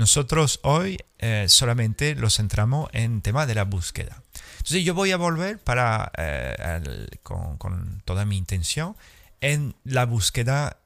[0.00, 4.22] Nosotros hoy eh, solamente lo centramos en tema de la búsqueda.
[4.56, 8.96] Entonces yo voy a volver para, eh, con, toda mi intención
[9.40, 10.78] en la búsqueda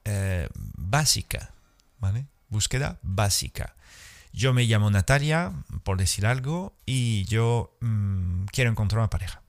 [0.77, 1.51] básica,
[1.99, 2.25] ¿vale?
[2.49, 3.75] Búsqueda básica.
[4.33, 5.51] Yo me llamo Natalia,
[5.83, 9.41] por decir algo, y yo mm, quiero encontrar una pareja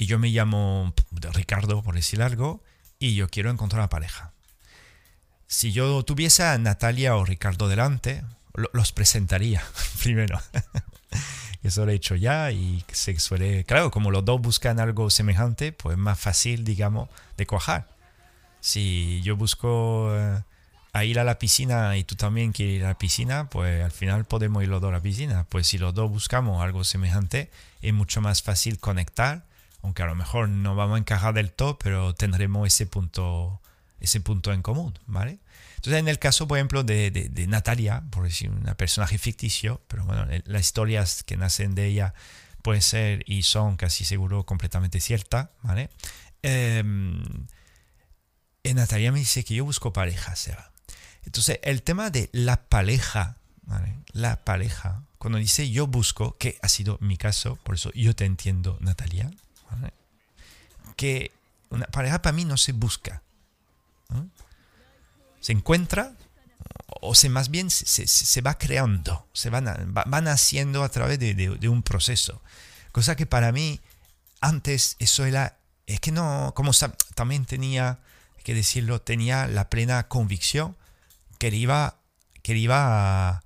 [0.00, 0.94] y yo me llamo
[1.34, 2.62] Ricardo, por decir algo,
[2.98, 4.29] y yo quiero encontrar una pareja.
[5.52, 8.22] Si yo tuviese a Natalia o Ricardo delante,
[8.72, 9.64] los presentaría
[10.00, 10.40] primero.
[11.64, 15.72] Eso lo he hecho ya y se suele, claro, como los dos buscan algo semejante,
[15.72, 17.88] pues es más fácil, digamos, de cuajar.
[18.60, 20.40] Si yo busco eh,
[20.92, 23.90] a ir a la piscina y tú también quieres ir a la piscina, pues al
[23.90, 25.46] final podemos ir los dos a la piscina.
[25.48, 27.50] Pues si los dos buscamos algo semejante,
[27.82, 29.42] es mucho más fácil conectar
[29.82, 33.60] aunque a lo mejor no vamos a encajar del todo, pero tendremos ese punto,
[34.00, 35.38] ese punto en común, ¿vale?
[35.76, 40.04] Entonces, en el caso, por ejemplo, de, de, Natalia, por decir una personaje ficticio, pero
[40.04, 42.14] bueno, las historias que nacen de ella
[42.62, 45.88] pueden ser y son casi seguro completamente ciertas, ¿vale?
[46.42, 46.82] Eh,
[48.74, 50.70] Natalia me dice que yo busco pareja, Seba.
[51.24, 53.36] Entonces, el tema de la pareja,
[54.12, 58.24] la pareja, cuando dice yo busco, que ha sido mi caso, por eso yo te
[58.24, 59.30] entiendo, Natalia,
[60.96, 61.30] que
[61.70, 63.22] una pareja para mí no se busca.
[65.40, 66.14] Se encuentra,
[67.00, 71.34] o se más bien se, se, va creando, se van, van haciendo a través de,
[71.34, 72.42] de, un proceso.
[72.92, 73.80] Cosa que para mí,
[74.40, 76.72] antes eso era, es que no, como
[77.14, 78.00] también tenía,
[78.36, 80.76] hay que decirlo, tenía la plena convicción
[81.38, 82.00] que iba,
[82.42, 83.42] que iba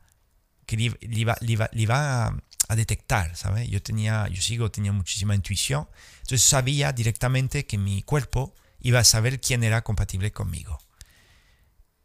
[0.67, 1.37] que le iba,
[1.73, 2.27] iba,
[2.69, 3.69] a, detectar, ¿sabes?
[3.69, 5.87] Yo tenía, yo sigo, tenía muchísima intuición,
[6.23, 10.79] entonces sabía directamente que mi cuerpo iba a saber quién era compatible conmigo.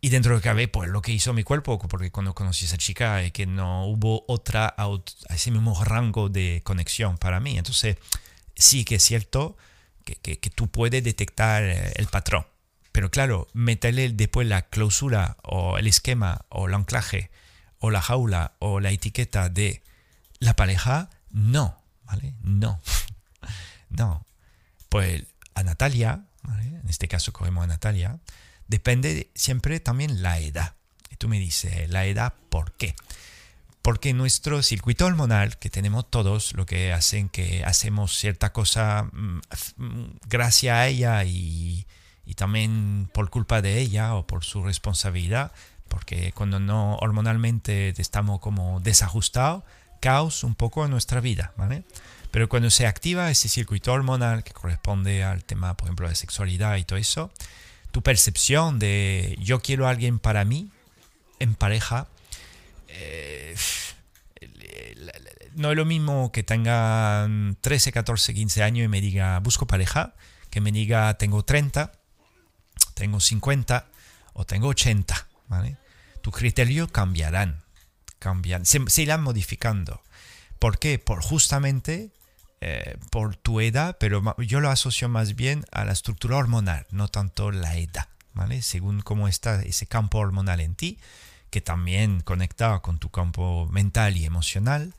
[0.02, 2.78] Y dentro de cabe, pues lo que hizo mi cuerpo, porque cuando conocí a esa
[2.78, 4.76] chica es que no hubo otra,
[5.28, 7.58] ese mismo rango de conexión para mí.
[7.58, 7.98] Entonces,
[8.56, 9.58] sí que es cierto
[10.06, 12.48] que, que, que tú puedes detectar eh, el patrón.
[12.94, 17.30] Pero claro, meterle después la clausura o el esquema o el anclaje
[17.80, 19.84] o la jaula o la etiqueta de
[20.40, 22.36] la pareja, no, ¿vale?
[22.42, 22.80] No,
[23.90, 24.26] no.
[24.88, 28.20] Pues a Natalia, en este caso cogemos a Natalia,
[28.68, 30.76] depende siempre también la edad.
[31.10, 32.96] Y tú me dices, ¿la edad por qué?
[33.82, 39.40] Porque nuestro circuito hormonal que tenemos todos, lo que hacen que hacemos cierta cosa mm,
[40.28, 41.88] gracias a ella y,
[42.26, 45.52] y también por culpa de ella o por su responsabilidad,
[45.88, 49.64] porque cuando no hormonalmente estamos como desajustados,
[50.00, 51.84] caos un poco en nuestra vida, ¿vale?
[52.32, 56.78] Pero cuando se activa ese circuito hormonal que corresponde al tema, por ejemplo, de sexualidad
[56.78, 57.32] y todo eso,
[57.92, 60.70] tu percepción de yo quiero a alguien para mí,
[61.40, 62.08] en pareja,
[62.88, 63.56] eh,
[65.56, 67.28] no es lo mismo que tenga
[67.62, 70.14] 13, 14, 15 años y me diga busco pareja,
[70.50, 71.92] que me diga tengo 30,
[72.94, 73.88] tengo 50
[74.34, 75.28] o tengo 80.
[75.48, 75.78] ¿vale?
[76.22, 77.64] Tus criterios cambiarán,
[78.20, 80.02] cambian, se, irán modificando.
[80.60, 81.00] ¿Por qué?
[81.00, 82.12] Por justamente
[82.62, 87.08] eh, por tu edad, pero yo lo asocio más bien a la estructura hormonal, no
[87.08, 88.62] tanto la edad, ¿vale?
[88.62, 91.00] Según cómo está ese campo hormonal en ti,
[91.52, 94.94] que también conecta con tu campo mental y emocional,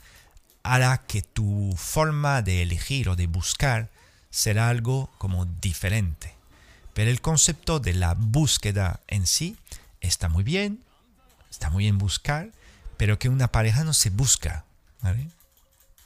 [0.62, 3.90] hará que tu forma de elegir o de buscar
[4.31, 6.35] será algo como diferente.
[6.94, 9.57] Pero el concepto de la búsqueda en sí
[10.01, 10.83] está muy bien,
[11.51, 12.53] está muy bien buscar,
[12.96, 14.64] pero que una pareja no se busca,
[15.03, 15.29] ¿vale?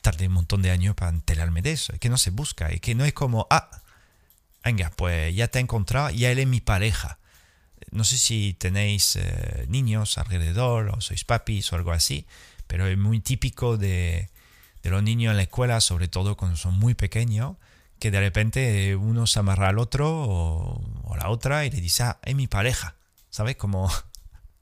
[0.04, 2.80] Tardé un montón de años para enterarme de eso, es que no se busca, es
[2.80, 3.70] que no es como, ah,
[4.62, 7.18] venga, pues ya te he encontrado, ya él es mi pareja.
[7.90, 12.26] No sé si tenéis eh, niños alrededor o sois papis o algo así,
[12.66, 14.28] pero es muy típico de,
[14.82, 17.56] de los niños en la escuela, sobre todo cuando son muy pequeños,
[17.98, 22.02] que de repente uno se amarra al otro o, o la otra y le dice,
[22.04, 22.96] ah, es mi pareja.
[23.34, 23.56] ¿sabes?
[23.56, 23.90] Como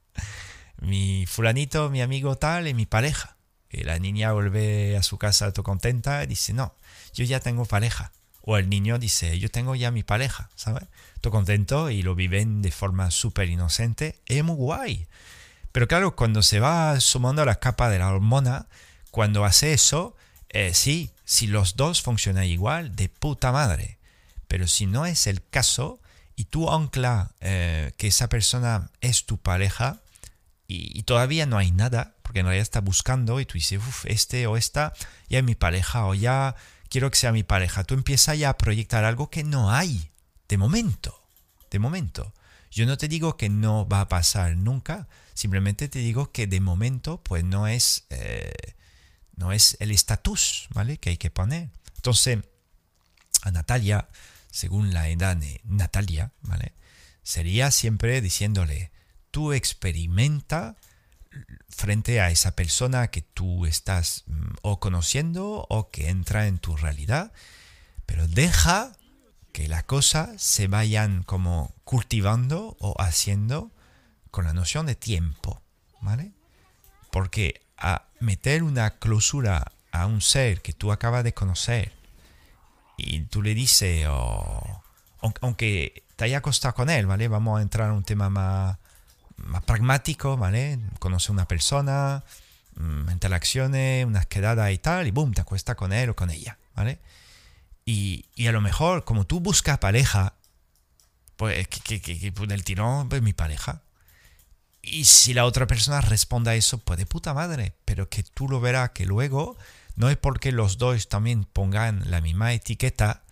[0.81, 3.32] mi fulanito, mi amigo tal, y mi pareja.
[3.73, 6.75] Y la niña vuelve a su casa contenta y dice, no,
[7.13, 8.11] yo ya tengo pareja.
[8.41, 10.83] O el niño dice, yo tengo ya mi pareja, ¿sabes?
[11.21, 14.19] Todo contento y lo viven de forma súper inocente.
[14.27, 15.07] Es muy guay.
[15.71, 18.67] Pero claro, cuando se va sumando la capa de la hormona,
[19.11, 20.15] cuando hace eso,
[20.49, 23.97] eh, sí, si los dos funcionan igual, de puta madre.
[24.47, 25.99] Pero si no es el caso,
[26.35, 30.01] y tú ancla eh, que esa persona es tu pareja
[30.67, 34.47] y, todavía no hay nada, porque en realidad está buscando y tú dices, uff, este
[34.47, 34.93] o esta
[35.29, 36.55] ya es mi pareja o ya
[36.89, 37.83] quiero que sea mi pareja.
[37.83, 40.11] Tú empiezas ya a proyectar algo que no hay
[40.49, 41.23] de momento,
[41.69, 42.33] de momento.
[42.71, 46.59] Yo no te digo que no va a pasar nunca, simplemente te digo que de
[46.59, 48.51] momento pues no es, eh,
[49.35, 50.97] no es el estatus, ¿vale?
[50.97, 51.69] Que hay que poner.
[51.95, 52.39] Entonces,
[53.43, 54.07] a Natalia
[54.53, 56.73] según la edad de Natalia, ¿vale?
[57.23, 58.91] Sería siempre diciéndole,
[59.31, 60.77] tú experimenta
[61.69, 66.75] frente a esa persona que tú estás mm, o conociendo o que entra en tu
[66.77, 67.31] realidad,
[68.05, 68.95] pero deja
[69.51, 73.71] que la cosa se vayan como cultivando o haciendo
[74.31, 75.61] con la noción de tiempo,
[76.01, 76.31] ¿vale?
[77.11, 81.91] Porque a meter una clausura a un ser que tú acabas de conocer
[82.97, 84.07] y tú le dices,
[85.41, 87.27] aunque te haya costado con él, ¿vale?
[87.27, 88.77] Vamos a entrar en un tema más,
[89.37, 90.79] más pragmático, ¿vale?
[90.99, 92.23] Conoce una persona,
[92.75, 96.57] mm, interacciones, unas quedadas y tal, y boom, te acuestas con él o con ella,
[96.75, 96.99] ¿vale?
[97.85, 100.33] Y, y a lo mejor, como tú buscas pareja,
[101.35, 103.81] pues que, que, que, pues, el tirón, pues mi pareja.
[104.81, 108.49] Y si la otra persona responde a eso, pues de puta madre, pero que tú
[108.49, 109.57] lo verás que luego
[109.95, 113.23] no es porque los dos también pongan la misma etiqueta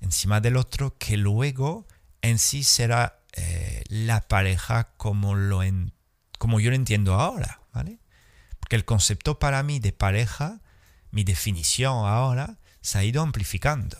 [0.00, 1.86] encima del otro que luego
[2.22, 5.60] en sí será eh, la pareja como lo
[6.38, 7.98] como yo lo entiendo ahora, ¿vale?
[8.60, 10.60] Porque el concepto para mí de pareja,
[11.10, 13.98] mi definición ahora, se ha ido amplificando.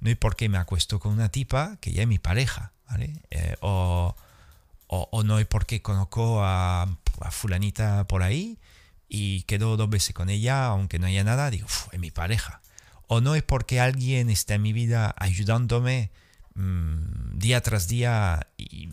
[0.00, 3.22] No hay por qué me acuesto con una tipa que ya es mi pareja, ¿vale?
[3.30, 4.16] Eh, o,
[5.24, 6.82] no hay por qué conozco a,
[7.20, 8.58] a, fulanita por ahí
[9.08, 12.60] y quedo dos veces con ella, aunque no haya nada, digo, es mi pareja.
[13.08, 16.10] O no es porque alguien está en mi vida ayudándome
[16.54, 18.90] mm, día tras día y,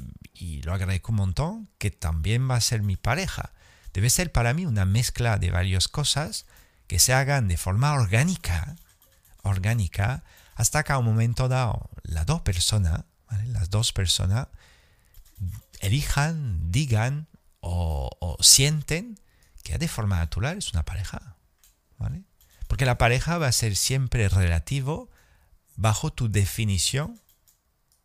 [0.64, 3.54] lo agradezco un montón, que también va a ser mi pareja.
[3.94, 6.46] Debe ser para mí una mezcla de varias cosas
[6.88, 8.76] que se hagan de forma orgánica,
[9.44, 10.24] orgánica,
[10.56, 13.06] hasta que a un momento dado las dos personas,
[13.46, 14.48] las dos personas
[15.80, 17.28] elijan, digan
[17.60, 19.20] o, sienten
[19.64, 21.36] que de forma natural es una pareja.
[22.68, 25.10] Porque la pareja va a ser siempre relativo
[25.76, 27.20] bajo tu definición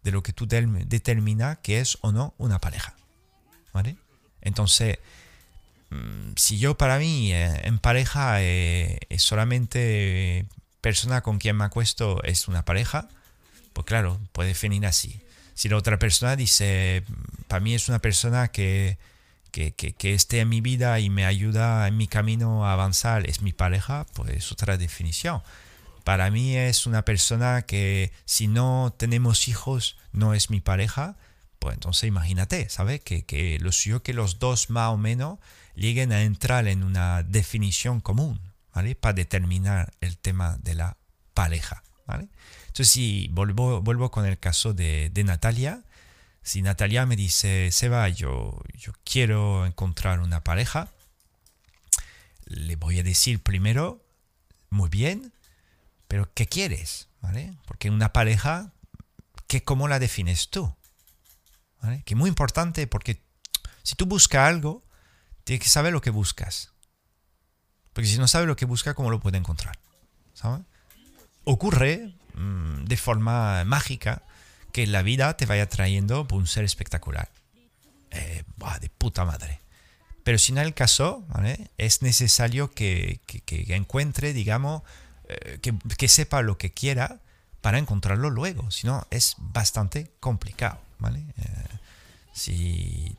[0.06, 2.94] de lo que tú determina que es o no una pareja.
[3.72, 3.96] ¿Vale?
[4.40, 4.98] Entonces,
[5.90, 10.46] mm, si yo para mí eh, en pareja eh, es solamente
[10.80, 13.08] persona con quien me acuesto es una pareja,
[13.72, 15.20] pues claro, puede definir así.
[15.54, 17.02] Si la otra persona dice,
[17.48, 18.98] para mí es una persona que,
[19.50, 23.42] que, que, esté en mi vida y me ayuda en mi camino a avanzar, es
[23.42, 25.42] mi pareja, pues es otra definición
[26.06, 31.16] para mí es una persona que si no tenemos hijos no es mi pareja,
[31.58, 33.00] pues entonces imagínate, ¿sabes?
[33.00, 35.40] Que, que lo suyo que los dos más o menos
[35.74, 38.40] lleguen a entrar en una definición común,
[38.72, 38.94] ¿vale?
[38.94, 40.96] Para determinar el tema de la
[41.34, 42.28] pareja, ¿vale?
[42.68, 45.82] Entonces si vuelvo, vuelvo con el caso de, de Natalia,
[46.40, 50.88] si Natalia me dice, Seba, yo, yo quiero encontrar una pareja,
[52.44, 54.06] le voy a decir primero,
[54.70, 55.32] muy bien,
[56.08, 57.08] pero ¿qué quieres?
[57.20, 57.56] ¿Vale?
[57.66, 58.72] Porque una pareja,
[59.46, 60.74] ¿qué, ¿cómo la defines tú?
[62.04, 63.22] Que es muy importante porque
[63.82, 64.84] si tú buscas algo,
[65.44, 66.72] tienes que saber lo que buscas.
[67.92, 69.78] Porque si no sabes lo que buscas, ¿cómo lo puedes encontrar?
[70.34, 70.66] ¿Sabes?
[71.44, 74.22] Ocurre mm, de forma mágica
[74.72, 77.30] que la vida te vaya trayendo un ser espectacular.
[78.10, 78.44] Eh,
[78.80, 79.60] de puta madre.
[80.24, 81.26] Pero si no es el caso,
[81.76, 83.20] es necesario que
[83.68, 84.82] encuentre, digamos,
[85.28, 87.20] eh, que, sepa lo que quiera
[87.60, 88.70] para encontrarlo luego.
[88.70, 90.78] Si no, es bastante complicado.
[90.98, 91.24] ¿vale?
[91.38, 91.76] Eh,
[92.32, 93.16] si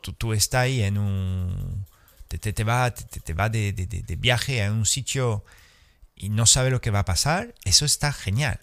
[0.00, 1.86] tú, estás ahí en un.
[2.28, 5.44] te, te, te va, te, va de, de, de, viaje a un sitio
[6.16, 8.60] y no sabe lo que va a pasar, eso está genial.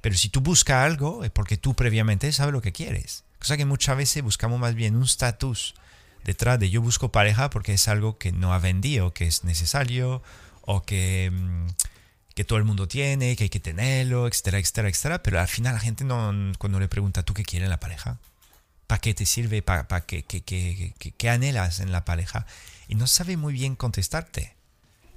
[0.00, 3.24] Pero si tú buscas algo es porque tú previamente sabes lo que quieres.
[3.38, 5.74] Cosa que muchas veces buscamos más bien un status
[6.24, 10.22] detrás de yo busco pareja porque es algo que no ha vendido, que es necesario
[10.62, 11.32] o que.
[12.40, 15.74] Que todo el mundo tiene, que hay que tenerlo, etcétera, etcétera, etcétera, pero al final
[15.74, 18.16] la gente no, cuando le pregunta, ¿tú qué quieres en la pareja?
[18.86, 19.60] ¿Para qué te sirve?
[19.60, 22.46] ¿Para, para qué, qué, qué, qué, anhelas en la pareja?
[22.88, 24.54] Y no sabe muy bien contestarte.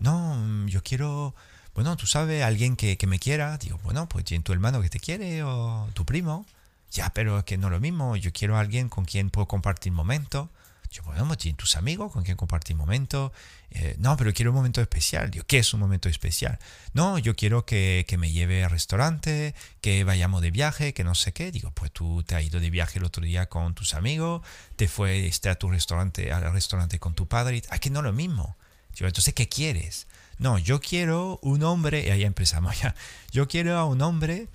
[0.02, 1.34] No, yo quiero,
[1.74, 3.58] bueno, tú sabes, alguien que, que me quiera.
[3.58, 6.46] Digo, bueno, pues tiene tu hermano que te quiere o tu primo.
[6.92, 8.18] Ya, pero es que no lo mismo.
[8.18, 10.50] Yo quiero alguien con quien puedo compartir momentos
[10.94, 13.32] yo, bueno, ¿tienes tus amigos con quien compartir momentos?
[13.72, 15.32] Eh, no, pero quiero un momento especial.
[15.32, 16.60] Digo, ¿qué es un momento especial?
[16.94, 21.16] No, yo quiero que, que, me lleve al restaurante, que vayamos de viaje, que no
[21.16, 21.52] sé qué.
[21.52, 24.44] Digo, pues tú te has ido de viaje el otro día con tus amigos,
[24.76, 27.64] te fue este, a tu restaurante, al restaurante con tu padre.
[27.70, 28.56] Ah, que no lo mismo.
[28.96, 30.06] Digo, entonces, ¿qué quieres?
[30.38, 32.94] No, yo quiero un hombre, y ahí empezamos ya.
[33.32, 34.48] Yo quiero a un hombre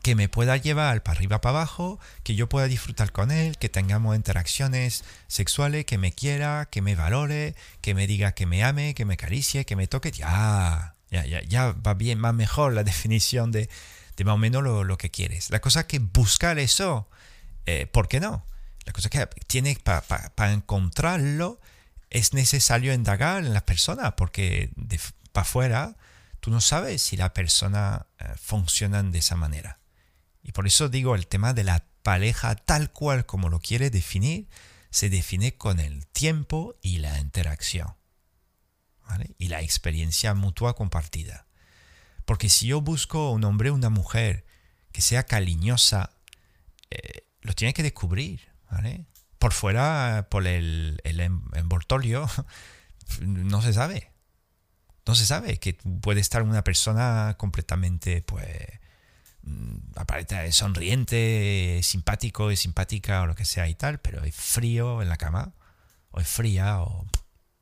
[0.00, 3.68] que me pueda llevar para arriba, para abajo, que yo pueda disfrutar con él, que
[3.68, 8.94] tengamos interacciones sexuales, que me quiera, que me valore, que me diga que me ame,
[8.94, 10.10] que me acaricie, que me toque.
[10.10, 13.68] Ya, ya, ya, ya va bien, va mejor la definición de,
[14.16, 15.50] de más o menos lo, que quieres.
[15.50, 17.08] La cosa que buscar eso,
[17.66, 18.44] eh, ¿por qué no?
[18.84, 21.60] La cosa que tiene para encontrarlo
[22.10, 24.70] es necesario indagar en las personas, porque
[25.32, 25.96] para afuera
[26.40, 29.78] tú no sabes si la persona eh, funciona de esa manera.
[30.42, 34.48] Y por eso digo, el tema de la pareja tal cual como lo quiere definir,
[34.90, 37.94] se define con el tiempo y la interacción.
[39.36, 41.46] Y la experiencia mutua compartida.
[42.24, 44.46] Porque si yo busco un hombre o una mujer
[44.90, 46.12] que sea cariñosa,
[46.90, 48.48] eh, lo tiene que descubrir.
[49.38, 52.28] Por fuera, por el, el envoltorio,
[53.20, 54.12] no se sabe.
[55.04, 58.46] No se sabe que puede estar una persona completamente, pues,
[59.44, 65.02] Mm, aparece sonriente, simpático y simpática o lo que sea y tal, pero hay frío
[65.02, 65.52] en la cama,
[66.12, 67.06] o es fría, o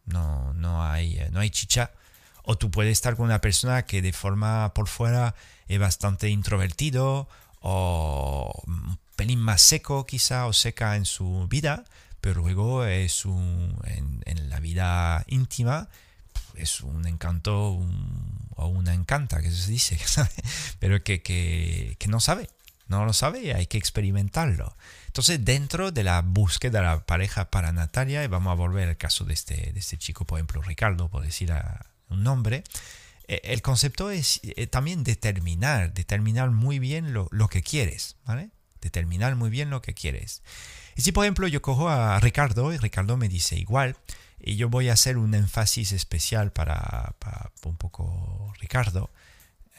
[0.04, 1.92] no, no, hay, eh, no hay chicha.
[2.42, 5.34] O tú puedes estar con una persona que de forma por fuera
[5.68, 7.28] es bastante introvertido,
[7.60, 11.84] o un pelín más seco quizá, o seca en su vida,
[12.20, 15.88] pero luego es un, en, la vida íntima
[16.54, 17.70] es un encanto
[18.60, 19.98] o una encanta, que se dice,
[20.78, 22.48] pero que, que, que, no sabe,
[22.88, 24.76] no lo sabe hay que experimentarlo.
[25.06, 28.96] Entonces, dentro de la búsqueda de la pareja para Natalia, y vamos a volver al
[28.96, 31.52] caso de este, de este chico, por ejemplo, Ricardo, por decir
[32.08, 32.64] un nombre,
[33.26, 38.50] eh, el concepto es eh, también determinar, determinar muy bien lo, lo que quieres, ¿vale?
[38.80, 40.42] Determinar muy bien lo que quieres.
[40.96, 43.96] Y si por ejemplo yo cojo a Ricardo y Ricardo me dice igual,
[44.40, 49.10] y yo voy a hacer un énfasis especial para, para un poco Ricardo,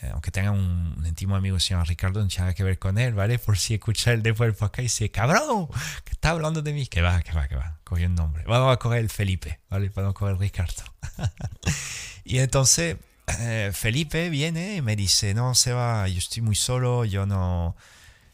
[0.02, 2.80] eh, aunque tenga un, íntimo amigo que se llama Ricardo, no tiene nada que ver
[2.80, 3.38] con él, ¿vale?
[3.38, 5.68] Por si escucha el después del podcast y dice, cabrón,
[6.04, 8.44] que está hablando de mí, que va, que va, que va, cogió el nombre.
[8.48, 9.92] Vamos a coger el Felipe, ¿vale?
[9.94, 10.84] Vamos a coger Ricardo.
[12.24, 12.98] y entonces
[13.40, 17.76] eh, Felipe viene y me dice, no, Seba, yo estoy muy solo, yo no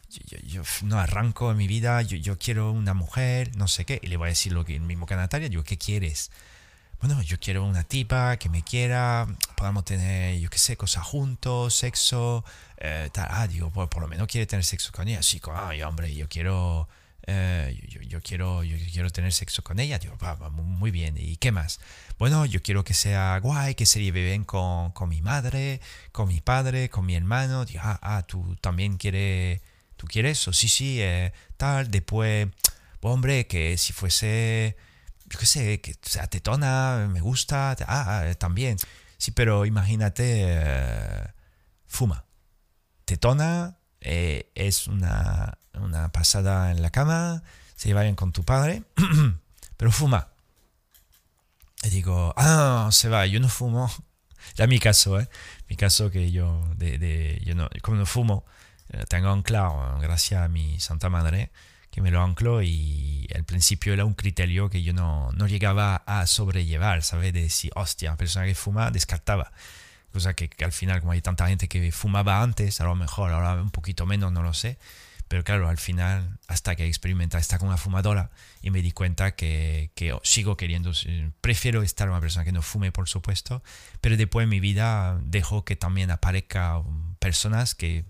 [0.10, 4.00] yo, no arranco en mi vida, yo, yo, quiero una mujer, no sé qué.
[4.02, 6.32] Y le voy a decir lo que el mismo que Natalia, digo, ¿qué quieres?
[7.00, 11.76] Bueno, yo quiero una tipa que me quiera, podamos tener, yo qué sé, cosas juntos,
[11.76, 12.44] sexo.
[12.78, 15.22] Eh, Ah, digo, por, por, lo menos quiere tener sexo con ella.
[15.22, 16.88] Sí, ay, hombre, yo quiero...
[17.30, 20.00] Eh, yo, yo, quiero, yo quiero tener sexo con ella.
[20.00, 21.16] Digo, va, va, muy bien.
[21.18, 21.80] ¿Y qué más?
[22.18, 25.82] Bueno, yo quiero que sea guay, que se lleve bien con, con mi madre,
[26.14, 27.66] con mi padre, con mi hermano.
[27.66, 29.62] Digo, ah, ah tú también quieres
[29.98, 30.54] ¿tú quieres eso?
[30.54, 31.92] Sí, sí, eh, tal.
[31.92, 32.48] Después,
[33.02, 34.78] hombre, que si fuese,
[35.26, 38.78] yo qué sé, que sea tetona, me gusta, ah, ah, también.
[39.18, 41.28] Sí, pero imagínate, eh,
[41.88, 42.26] fuma.
[43.06, 47.44] Tetona eh, es una, una pasada en la cama,
[47.76, 48.84] se lleva bien con tu padre,
[49.78, 50.30] pero fuma.
[51.84, 53.92] Y digo, ah, se va, yo no fumo.
[54.56, 55.28] Ya mi caso, ¿eh?
[55.68, 58.57] Mi caso que yo, de, de, yo no, como no fumo, eh,
[59.10, 61.52] tengo anclado, gracias a mi Santa Madre,
[61.92, 66.04] que me lo ancló y al principio era un criterio que yo no, no llegaba
[66.06, 67.34] a sobrellevar, ¿sabes?
[67.34, 69.52] De decir, hostia, persona que fuma, descartaba.
[70.14, 73.32] Cosa que, que, al final, como hay tanta gente que fumaba antes, a lo mejor,
[73.32, 74.78] ahora un poquito menos, no lo sé.
[75.28, 78.32] Pero claro, al final, hasta que experimenté estar con una fumadora
[78.62, 80.92] y me di cuenta que, que sigo queriendo,
[81.42, 83.62] prefiero estar una persona que no fume, por supuesto,
[84.00, 86.82] pero después en mi vida dejo que también aparezca
[87.20, 88.06] personas que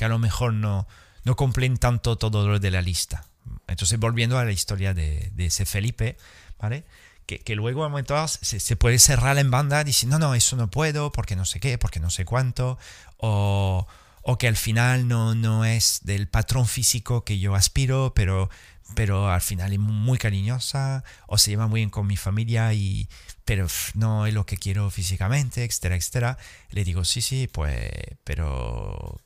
[0.00, 0.88] que a lo mejor no,
[1.24, 3.26] no cumplen tanto todo lo de la lista.
[3.68, 6.16] Entonces, volviendo a la historia de, ese Felipe,
[6.58, 6.84] ¿vale?
[7.26, 10.56] Que, que luego a momento se, se, puede cerrar en banda diciendo, no, no, eso
[10.56, 12.78] no puedo, porque no sé qué, porque no sé cuánto,
[13.18, 13.86] o,
[14.22, 18.48] o que al final no, no es del patrón físico que yo aspiro, pero,
[18.94, 23.06] pero al final es muy cariñosa, o se lleva muy bien con mi familia, y,
[23.44, 26.38] pero no es lo que quiero físicamente, etcétera, etcétera.
[26.70, 27.90] Le digo, sí, sí, pues,
[28.24, 29.20] pero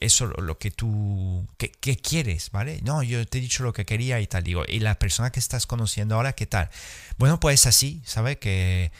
[0.00, 2.80] eso lo que tú que, quieres, ¿vale?
[2.82, 5.40] No, yo te he dicho lo que quería y tal, digo, y la persona que
[5.40, 6.70] estás conociendo ahora, ¿qué tal?
[7.18, 8.38] Bueno, pues así, ¿sabes?
[8.38, 8.92] Que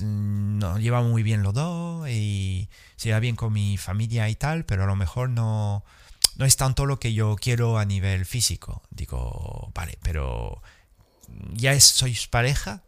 [0.00, 4.64] no lleva muy bien los dos y se lleva bien con mi familia y tal,
[4.64, 5.84] pero a lo mejor no,
[6.36, 8.82] no es tanto lo que yo quiero a nivel físico.
[8.90, 10.62] Digo, vale, pero
[11.52, 12.82] ya es, sois pareja.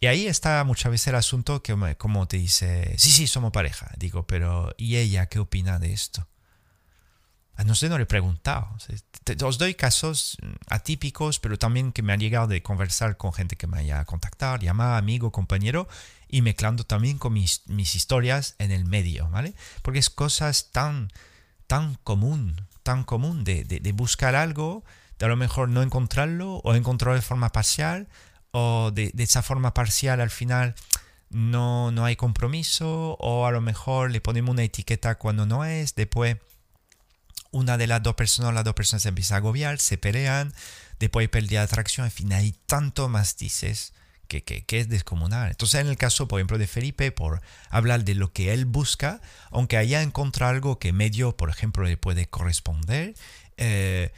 [0.00, 3.90] Y ahí está muchas veces el asunto que como te dice, sí, sí, somos pareja.
[3.96, 6.26] Digo, pero ¿y ella qué opina de esto?
[7.62, 8.68] No sé, no le he preguntado.
[9.44, 13.56] Os doy casos mm, atípicos, pero también que me han llegado de conversar con gente
[13.56, 15.86] que me haya contactado, llamar amigo, compañero,
[16.28, 19.54] y mezclando también con mis, mis historias en el medio, ¿vale?
[19.82, 21.12] Porque es cosas tan,
[21.68, 24.84] tan común, tan común de, de, buscar algo,
[25.18, 28.08] de a lo mejor no encontrarlo, o encontrarlo de forma parcial,
[28.50, 30.74] o de, de esa forma parcial al final
[31.30, 35.94] no, no hay compromiso, o a lo mejor le ponemos una etiqueta cuando no es,
[35.94, 36.38] después
[37.54, 40.52] una de las dos personas, las dos personas se empiezan a agobiar, se pelean,
[40.98, 43.92] después pérdida de atracción, en fin, hay tanto más dices
[44.26, 45.50] que, que, que, es descomunal.
[45.50, 49.20] Entonces, en el caso, por ejemplo, de Felipe, por hablar de lo que él busca,
[49.52, 53.14] aunque haya encontrado algo que medio, por ejemplo, le puede corresponder,
[53.56, 54.12] eh,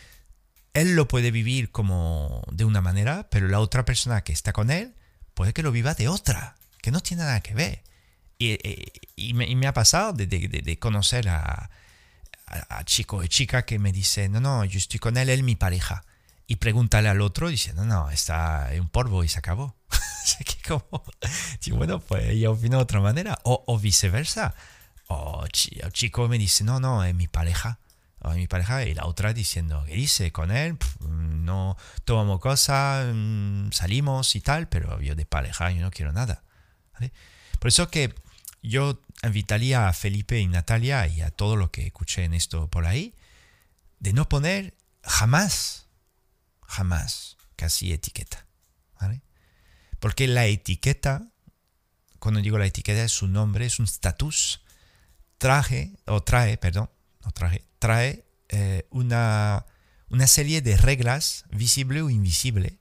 [0.73, 4.71] él lo puede vivir como de una manera, pero la otra persona que está con
[4.71, 4.95] él
[5.35, 7.83] puede que lo viva de otra, que no tiene nada que ver.
[8.39, 11.69] Y, eh, y, me, y me, ha pasado de, de, de conocer a,
[12.47, 15.57] a, chico y chica que me dice, no, no, yo estoy con él, él mi
[15.57, 16.05] pareja.
[16.47, 19.75] Y pregúntale al otro, dice, no, no, está en polvo y se acabó.
[19.91, 21.03] Así que como,
[21.77, 23.39] bueno, pues ella opina de otra manera.
[23.43, 24.55] O, o viceversa.
[25.09, 27.79] O el chico me dice, no, no, es mi pareja.
[28.21, 28.85] O mi pareja.
[28.85, 30.31] Y la otra diciendo, ¿qué dice?
[30.31, 35.91] Con él, no tomamos cosas, mm, salimos y tal, pero yo de pareja yo no
[35.91, 36.43] quiero nada.
[37.59, 38.15] Por eso que
[38.69, 42.87] yo invitaría a Felipe y Natalia y a todo lo que escuché en esto por
[42.87, 43.15] ahí,
[44.01, 45.87] de no poner jamás,
[46.63, 48.47] jamás casi etiqueta.
[49.99, 51.27] Porque la etiqueta,
[52.19, 54.63] cuando digo la etiqueta es su nombre, es un status,
[55.39, 56.91] traje, o trae, perdón,
[57.25, 59.67] no traje, trae eh, una,
[60.11, 62.79] una serie de reglas, visible o invisible,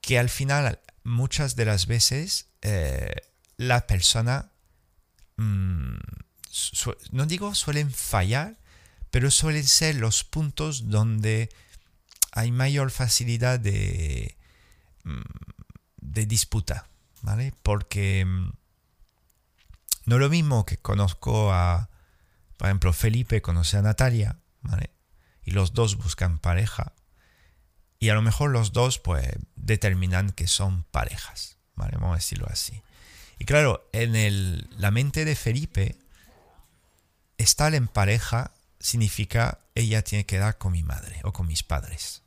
[0.00, 3.14] que al final muchas de las veces eh,
[3.56, 4.51] la persona,
[5.42, 5.98] mm,
[7.12, 8.56] no digo suelen fallar,
[9.10, 11.50] pero suelen ser los puntos donde
[12.32, 14.36] hay mayor facilidad de,
[15.04, 15.20] mm,
[16.00, 16.88] de disputa,
[17.20, 17.52] ¿vale?
[17.62, 18.52] Porque mm,
[20.06, 21.90] no es lo mismo que conozco a,
[22.56, 24.90] por ejemplo, Felipe conoce a Natalia, ¿vale?
[25.44, 26.92] Y los dos buscan pareja.
[27.98, 31.96] Y a lo mejor los dos, pues, determinan que son parejas, ¿vale?
[31.96, 32.82] Vamos a decirlo así.
[33.42, 35.96] Y claro, en el, la mente de Felipe,
[37.38, 42.22] estar en pareja significa ella tiene que dar con mi madre o con mis padres.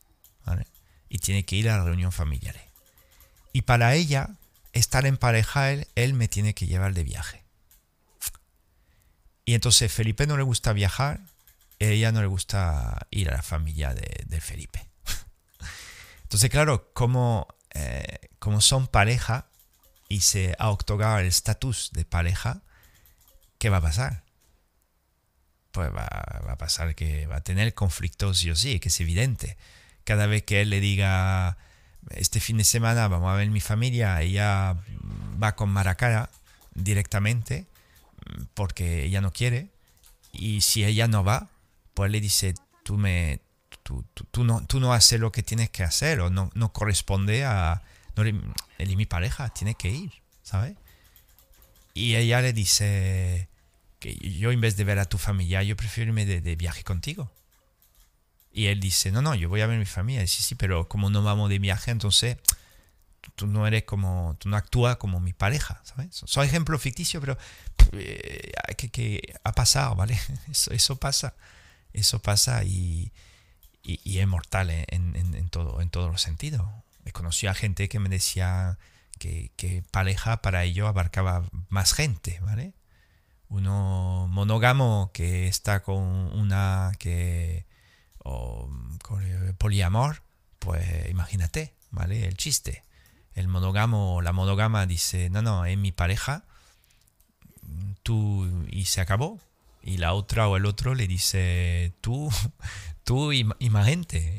[1.07, 2.57] Y tiene que ir a la reunión familiar.
[3.53, 4.32] Y para ella,
[4.74, 7.45] estar en pareja, él, él me tiene que llevar de viaje.
[9.45, 11.22] Y entonces Felipe no le gusta viajar,
[11.80, 14.86] ella no le gusta ir a la familia de, Felipe.
[16.24, 19.47] Entonces, claro, como, eh, como son pareja
[20.16, 22.61] y se ha otorgado el estatus de pareja,
[23.57, 24.26] ¿qué va a pasar?
[25.76, 29.57] pues va, a pasar que va a tener conflictos sí o sí, que es evidente.
[30.05, 31.57] Cada vez que él le diga,
[32.11, 34.78] este fin de semana vamos a ver mi familia, ella
[35.41, 36.30] va con Maracara
[36.76, 37.66] directamente,
[38.53, 39.68] porque ella no quiere,
[40.32, 41.49] y si ella no va,
[41.93, 42.53] pues le dice,
[42.84, 47.84] tú, no, tú no haces lo que tienes que hacer, o no corresponde a...
[48.16, 50.11] No, él y mi pareja, tiene que ir,
[50.43, 50.76] ¿sabes?
[51.93, 53.49] Y ella le dice,
[54.01, 57.32] yo en vez de ver a tu familia, yo prefiero irme de, viaje contigo.
[58.51, 60.22] Y él dice, no, no, yo voy a ver a mi familia.
[60.22, 62.38] Y dice, sí, pero como no vamos de viaje, entonces
[63.36, 66.09] tú, no eres como, tú no actúas como mi pareja, ¿sabes?
[66.11, 67.38] Son ejemplos ficticios, pero
[67.93, 68.51] eh,
[68.91, 70.20] que, ha pasado, ¿vale?
[70.51, 71.36] Eso, pasa,
[71.93, 73.11] eso pasa y,
[73.84, 76.68] es mortal en, todo, en todos los sentidos.
[77.06, 78.78] He conocido a gente que me decía
[79.20, 82.74] que, pareja para ello abarcaba más gente, ¿vale?
[83.47, 87.66] uno monógamo que está con una que
[88.24, 88.70] o
[89.03, 89.24] con
[89.58, 90.24] poliamor,
[90.60, 92.26] pues imagínate, ¿vale?
[92.26, 92.84] El chiste.
[93.34, 96.43] El monógamo, la monógama dice, no, no, es mi pareja,
[98.01, 99.39] tú y se acabó.
[99.82, 102.32] Y la otra o el otro le dice, tú,
[103.06, 103.72] tú y, y.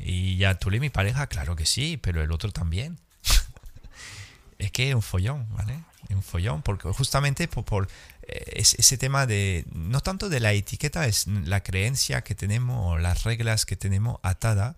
[0.03, 2.99] Y ya tú eres mi pareja, claro que sí, pero el otro también.
[4.59, 5.79] es que es un follón, ¿vale?
[6.09, 7.87] Un follón, porque justamente por, por
[8.27, 12.93] eh, es ese tema de, no tanto de la etiqueta, es la creencia que tenemos
[12.93, 14.75] o las reglas que tenemos atada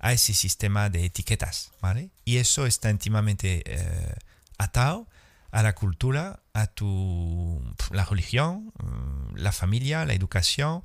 [0.00, 2.10] a ese sistema de etiquetas, ¿vale?
[2.24, 4.14] Y eso está íntimamente eh,
[4.58, 5.06] atado
[5.52, 10.82] a la cultura, a tu, la religión, mm, la familia, la educación,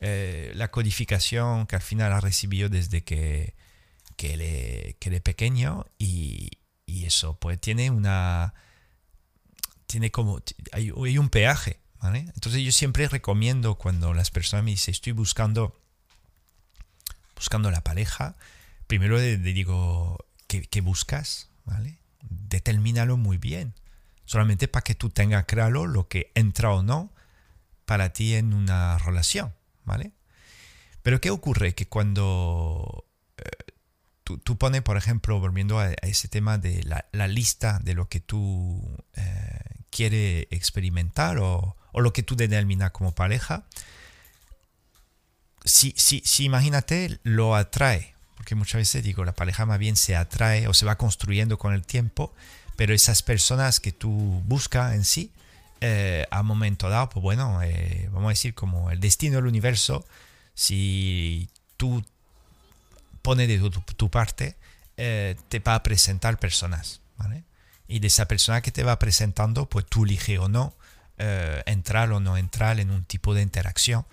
[0.00, 3.54] eh, la codificación que al final ha recibido desde que,
[4.16, 6.50] que, él, que pequeño y,
[6.86, 8.54] y eso pues tiene una
[9.90, 10.40] tiene como,
[10.70, 12.20] hay, un peaje, ¿vale?
[12.34, 15.80] Entonces yo siempre recomiendo cuando las personas me dicen estoy buscando,
[17.34, 18.36] buscando la pareja,
[18.86, 21.50] primero le, digo, ¿qué, buscas?
[21.64, 21.98] ¿Vale?
[22.22, 23.74] Determínalo muy bien,
[24.26, 27.12] solamente para que tú tengas claro lo que entra o no
[27.84, 29.52] para ti en una relación,
[29.90, 30.12] ¿vale?
[31.02, 31.74] Pero ¿qué ocurre?
[31.74, 33.06] Que cuando
[33.38, 33.72] eh,
[34.22, 38.96] tú, pones, por ejemplo, volviendo a, ese tema de la, lista de lo que tú
[39.16, 43.66] eh, quiere experimentar o, lo que tú determinas como pareja,
[45.64, 50.14] si, si, si imagínate lo atrae, porque muchas veces digo, la pareja más bien se
[50.14, 52.32] atrae o se va construyendo con el tiempo,
[52.76, 54.10] pero esas personas que tú
[54.46, 55.32] buscas en sí,
[55.80, 60.04] eh, a momento dado, pues bueno, eh, vamos a decir como el destino del universo,
[60.54, 62.04] si tú
[63.22, 63.58] pones de
[63.96, 64.56] tu, parte,
[64.96, 67.00] eh, te va a presentar personas,
[67.88, 70.74] y de esa persona que te va presentando, pues tú eliges o no
[71.66, 74.06] entrar o no entrar en un tipo de interacción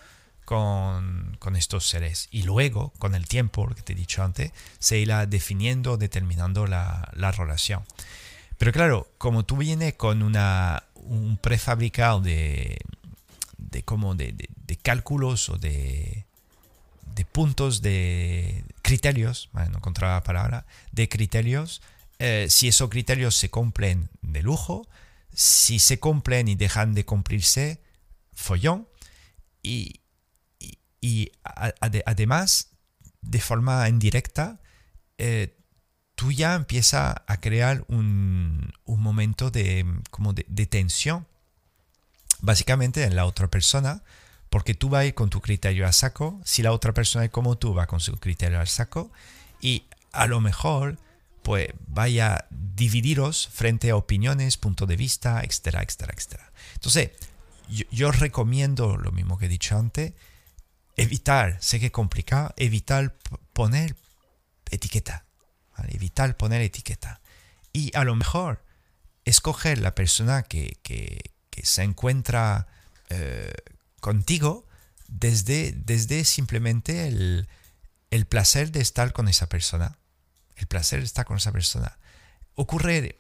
[0.48, 2.30] con, estos seres.
[2.32, 6.68] Y luego, con el tiempo, lo que te he dicho antes, se irá definiendo, determinando
[6.68, 7.84] la, relación.
[8.58, 12.78] Pero claro, como tú vienes con una, un prefabricado de,
[13.58, 14.48] de, como de,
[14.82, 16.26] cálculos o de,
[17.16, 21.82] de puntos de criterios, no encontraba la palabra, de criterios,
[22.20, 24.88] eh, si esos criterios se cumplen de lujo,
[25.34, 27.82] si se cumplen y dejan de cumplirse,
[28.34, 28.88] follón.
[29.62, 30.02] Y,
[31.02, 31.32] y,
[32.06, 32.72] además,
[33.22, 34.60] de forma indirecta,
[35.18, 35.57] eh,
[36.18, 41.28] tú ya empiezas a crear un, momento de, como de, tensión,
[42.42, 44.02] básicamente en la otra persona,
[44.50, 47.60] porque tú vas a con tu criterio al saco, si la otra persona es como
[47.60, 49.12] tú, va con su criterio al saco,
[49.62, 50.98] y a lo mejor
[51.44, 56.52] pues vaya a dividiros frente a opiniones, punto de vista, etcétera, etcétera, etcétera.
[56.74, 57.12] Entonces,
[57.70, 60.14] yo, yo, recomiendo lo mismo que he dicho antes,
[60.96, 63.16] evitar, sé que es complicado, evitar
[63.54, 63.96] poner
[64.72, 65.27] etiqueta.
[65.90, 67.22] Evitar poner etiqueta.
[67.74, 68.64] Y a lo mejor
[69.26, 70.78] escoger la persona que,
[71.64, 72.68] se encuentra
[73.10, 73.52] eh,
[74.00, 74.68] contigo
[75.08, 77.48] desde, desde simplemente el,
[78.30, 79.98] placer de estar con esa persona.
[80.56, 81.98] El placer de estar con esa persona.
[82.56, 83.18] Ocurre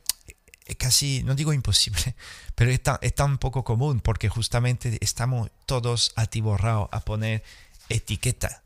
[0.65, 2.15] eh, casi, no digo imposible,
[2.55, 7.43] pero es tan, es tan poco común porque justamente estamos todos atiborrados a poner
[7.89, 8.63] etiqueta.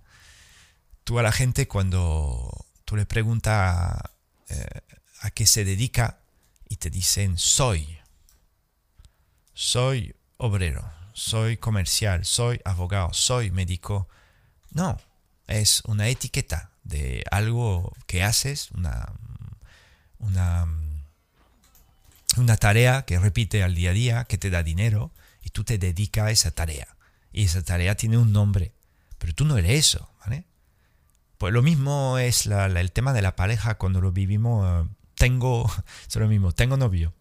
[1.04, 2.61] Tú a la gente cuando
[2.92, 4.02] tú le preguntas
[4.50, 4.82] eh,
[5.22, 6.20] a qué se dedica
[6.68, 7.98] y te dicen soy.
[9.54, 14.10] Soy obrero, soy comercial, soy abogado, soy médico.
[14.72, 15.00] No,
[15.48, 19.14] es una etiqueta de algo que haces, una,
[20.20, 20.68] una,
[22.36, 25.78] una tarea que repite al día a día, que te da dinero, y tú te
[25.78, 26.98] dedicas a esa tarea.
[27.32, 28.74] Y esa tarea tiene un nombre,
[29.18, 30.44] pero tú no eres eso, ¿vale?
[31.42, 34.86] Pues lo mismo es el tema de la pareja cuando lo vivimos.
[34.86, 35.68] Eh, tengo,
[36.08, 37.16] es lo mismo, tengo novio,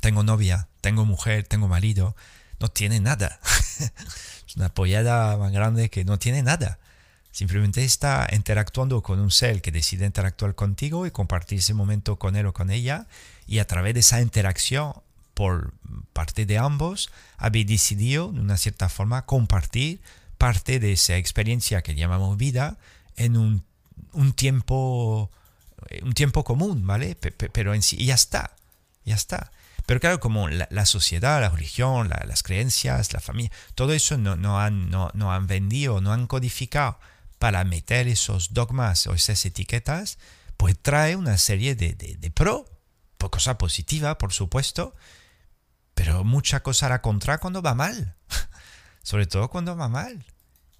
[0.00, 2.14] tengo novia, tengo mujer, tengo marido.
[2.60, 3.40] No tiene nada.
[4.46, 6.78] es una pollada más grande que no tiene nada.
[7.32, 12.36] Simplemente está interactuando con un ser que decide interactuar contigo y compartir ese momento con
[12.36, 13.08] él o con ella.
[13.48, 14.92] Y a través de esa interacción,
[15.34, 15.72] por
[16.12, 20.00] parte de ambos, habéis decidido, de una cierta forma, compartir
[20.38, 22.78] parte de esa experiencia que llamamos vida
[23.16, 23.64] en un,
[24.12, 25.30] un tiempo
[26.02, 27.16] un tiempo común, ¿vale?
[27.16, 28.56] Pero en sí ya está,
[29.04, 29.52] ya está.
[29.86, 34.60] Pero claro, como la, sociedad, la religión, las creencias, la familia, todo eso no, no,
[34.60, 36.98] han, no, no, han vendido, no han codificado
[37.38, 40.18] para meter esos dogmas o esas etiquetas,
[40.56, 42.68] pues trae una serie de, de, de pro,
[43.16, 44.94] por cosa positiva, por supuesto,
[45.94, 48.16] pero mucha cosa a la contra cuando va mal,
[49.04, 50.24] sobre todo cuando va mal.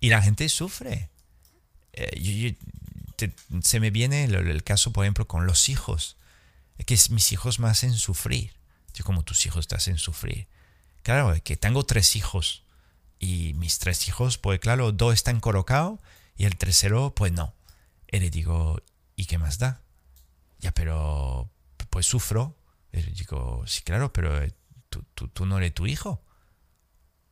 [0.00, 1.10] Y la gente sufre.
[1.96, 2.56] Eh,
[3.62, 6.16] se me viene el, caso, por ejemplo, con los hijos.
[6.84, 8.52] Que mis hijos me hacen sufrir.
[8.94, 10.46] Yo como tus hijos te hacen sufrir.
[11.02, 12.62] Claro, que tengo tres hijos.
[13.18, 15.98] Y mis tres hijos, pues claro, dos están colocados
[16.36, 17.54] y el tercero, pues no.
[18.10, 18.82] Y le digo,
[19.16, 19.80] ¿y qué más da?
[20.58, 21.50] Ya, pero
[21.88, 22.56] pues sufro.
[22.92, 24.52] Y le digo, sí, claro, pero eh,
[24.90, 26.22] tú, tú, tú no eres tu hijo.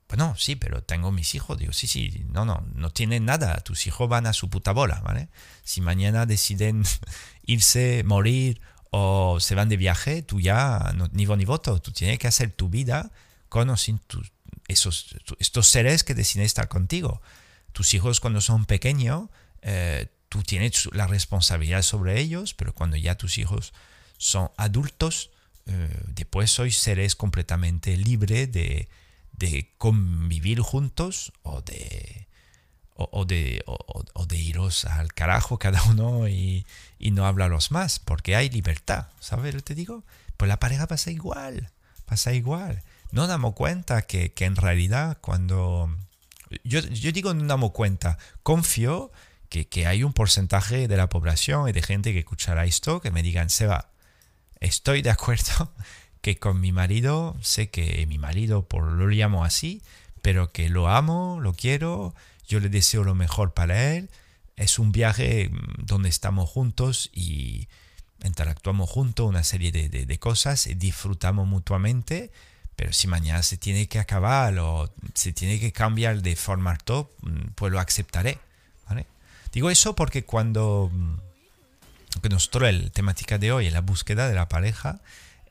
[0.09, 1.59] Bueno, sí, pero tengo mis hijos.
[1.59, 3.57] Digo, sí, sí, no, no, no tienen nada.
[3.61, 5.29] Tus hijos van a su puta bola, ¿vale?
[5.65, 6.85] Si mañana deciden
[7.47, 11.81] irse, morir o se van de viaje, tú ya, ni voz ni voto.
[11.81, 13.11] Tú tienes que hacer tu vida
[13.49, 14.01] con o sin
[14.69, 17.21] esos, estos seres que deciden estar contigo.
[17.73, 19.31] Tus hijos cuando son pequeños,
[19.63, 23.73] eh, tú tienes la responsabilidad sobre ellos, pero cuando ya tus hijos
[24.19, 25.31] son adultos,
[25.67, 28.89] eh, después sois seres completamente libres de
[29.39, 32.29] de convivir juntos o de,
[32.95, 36.67] o, de, o, de iros al carajo cada uno y,
[36.99, 40.05] y, no hablaros más, porque hay libertad, ¿sabes lo que te digo?
[40.37, 41.71] Pues la pareja pasa igual,
[42.07, 42.83] pasa igual.
[43.11, 45.95] No damos cuenta que, que en realidad cuando...
[46.63, 49.11] Yo, yo, digo no damos cuenta, confío
[49.49, 53.11] que, que, hay un porcentaje de la población y de gente que escuchará esto que
[53.11, 53.91] me digan, Seba,
[54.61, 55.73] estoy de acuerdo
[56.25, 59.83] que con mi marido, sé que mi marido, por lo llamo así,
[60.23, 62.15] pero que lo amo, lo quiero,
[62.49, 64.09] yo le deseo lo mejor para él.
[64.57, 67.69] Es un viaje mm, donde estamos juntos y
[68.25, 72.31] interactuamos juntos una serie de, de, cosas, disfrutamos mutuamente,
[72.75, 77.11] pero si mañana se tiene que acabar o se tiene que cambiar de forma top,
[77.21, 78.39] mm, pues lo aceptaré.
[79.53, 84.49] Digo eso porque cuando mm, que nosotros la temática de hoy la búsqueda de la
[84.49, 85.03] pareja,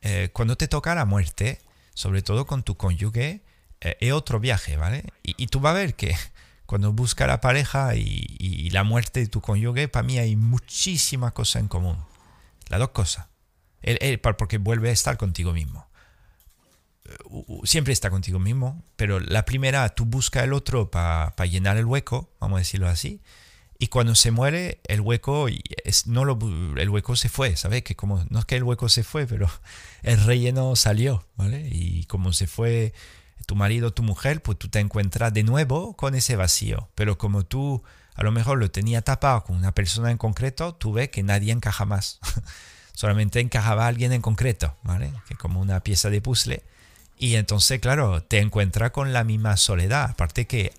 [0.04, 1.62] eh, cuando te toca la muerte,
[1.94, 3.42] sobre todo con tu cónyuge,
[3.80, 5.06] eh, es otro viaje, ¿vale?
[5.24, 6.14] Y, tú vas a ver que
[6.66, 11.62] cuando busca la pareja y, la muerte de tu cónyuge, para mí hay muchísimas cosas
[11.62, 11.98] en común.
[12.68, 13.28] Las dos cosas.
[14.38, 15.88] porque vuelve a estar contigo mismo.
[17.64, 22.30] Siempre está contigo mismo, pero la primera, tú buscas el otro para llenar el hueco,
[22.40, 23.22] vamos a decirlo así,
[23.80, 25.48] y cuando se muere, el hueco,
[25.84, 26.38] es, no lo,
[26.78, 27.84] el hueco se fue, ¿sabes?
[27.84, 29.50] Que como, no es que el hueco se fue, pero
[30.04, 31.68] el relleno salió, ¿vale?
[31.70, 32.94] Y como se fue
[33.46, 36.90] tu marido, tu mujer, pues tú te encuentras de nuevo con ese vacío.
[36.96, 37.84] Pero como tú
[38.16, 41.52] a lo mejor lo tenía tapado con una persona en concreto, tú ves que nadie
[41.52, 42.20] encaja más.
[42.94, 45.12] Solamente encajaba alguien en concreto, ¿vale?
[45.28, 46.64] Que como una pieza de puzzle.
[47.18, 50.12] Y entonces, claro, te encuentras con la misma soledad.
[50.12, 50.74] Aparte que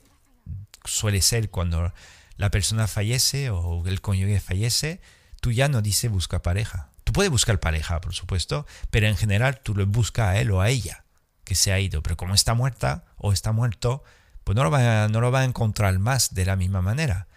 [0.84, 1.92] suele ser cuando
[2.36, 5.00] la persona fallece o el cónyuge fallece,
[5.40, 6.90] tú ya no dices busca pareja.
[7.04, 10.60] Tú puedes buscar pareja, por supuesto, pero en general tú lo buscas a él o
[10.60, 11.04] a ella
[11.44, 12.02] que se ha ido.
[12.02, 14.02] Pero como está muerta o está muerto,
[14.42, 17.28] pues no lo va, no lo va a encontrar más de la misma manera.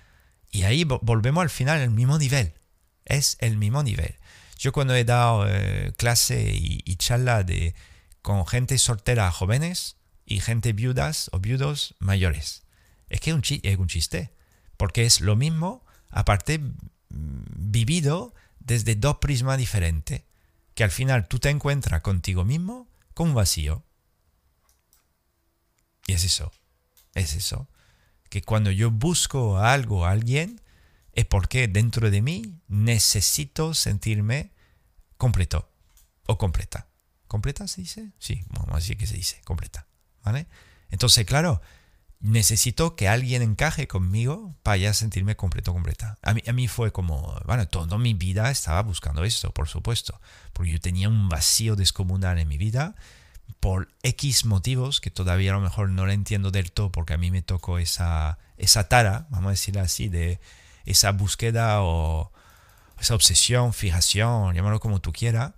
[0.51, 2.53] Y ahí volvemos al final al mismo nivel.
[3.05, 4.15] Es el mismo nivel.
[4.57, 7.75] Yo cuando he dado eh, clase y, charla de,
[8.21, 12.63] con gente soltera jóvenes y gente viudas o viudos mayores,
[13.09, 14.31] es que es un chiste.
[14.77, 16.71] Porque es lo mismo, aparte mm,
[17.09, 20.23] vivido desde dos prismas diferentes,
[20.75, 23.83] que al final tú te encuentras contigo mismo con un vacío.
[26.05, 26.51] Y es eso,
[27.15, 27.67] es eso.
[28.29, 30.61] Que cuando yo busco algo, a alguien,
[31.13, 34.51] es porque dentro de mí necesito sentirme
[35.17, 35.69] completo
[36.27, 36.87] o completa.
[37.27, 38.11] ¿Completa se dice?
[38.19, 39.87] Sí, vamos a decir que se dice, completa.
[40.23, 40.47] ¿Vale?
[40.89, 41.61] Entonces, claro,
[42.19, 46.17] necesito que alguien encaje conmigo para ya sentirme completo, completa.
[46.21, 50.19] A mí, a mí fue como, bueno, toda mi vida estaba buscando eso, por supuesto,
[50.53, 52.95] porque yo tenía un vacío descomunal en mi vida
[53.59, 57.17] por X motivos que todavía a lo mejor no lo entiendo del todo porque a
[57.17, 60.39] mí me tocó esa, esa tara, vamos a decirlo así, de
[60.85, 62.31] esa búsqueda o
[62.99, 65.53] esa obsesión, fijación, llámalo como tú quieras.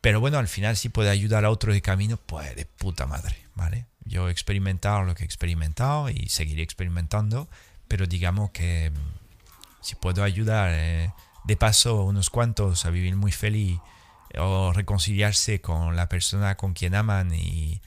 [0.00, 3.36] Pero bueno, al final si puede ayudar a otro de camino, pues de puta madre,
[3.54, 3.86] ¿vale?
[4.04, 7.48] Yo he experimentado lo que he experimentado y seguiré experimentando,
[7.88, 9.22] pero digamos que mm,
[9.80, 11.12] si puedo ayudar eh,
[11.44, 13.78] de paso a unos cuantos a vivir muy feliz
[14.38, 17.82] o reconciliarse con la persona con quien aman y,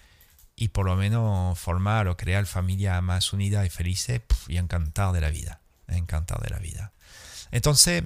[0.55, 5.21] y por lo menos formar o crear familia más unida y felices, y encantado de
[5.21, 6.93] la vida, encantado de la vida.
[7.51, 8.03] Entonces,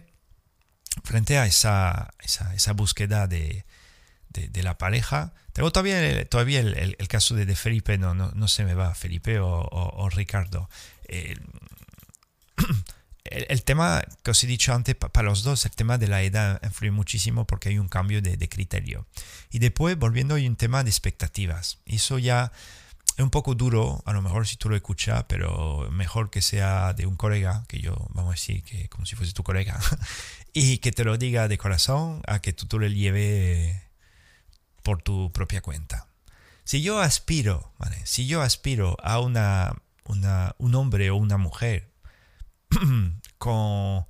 [1.03, 3.65] frente a esa, esa búsqueda de,
[4.29, 5.33] de, la pareja.
[5.53, 9.39] Tengo todavía, todavía el, el, caso de, Felipe, no, no, no, se me va, Felipe
[9.39, 10.69] o, o, Ricardo.
[11.07, 11.37] el,
[13.25, 16.61] el, tema que os he dicho antes, para los dos, el tema de la edad
[16.63, 19.07] influye muchísimo porque hay un cambio de, de criterio.
[19.51, 21.79] Y después, volviendo, hay un tema de expectativas.
[21.85, 22.51] Eso ya
[23.19, 26.93] es un poco duro, a lo mejor si tú lo escuchas, pero mejor que sea
[26.93, 29.77] de un colega, que yo, vamos a decir, que como si fuese tu colega,
[30.53, 33.88] y que te lo diga de corazón, a que tú, tú le lleves
[34.83, 36.07] por tu propia cuenta.
[36.63, 37.71] Si yo aspiro,
[38.03, 39.75] si yo aspiro a una,
[40.05, 41.89] un hombre o una mujer
[43.37, 44.05] con,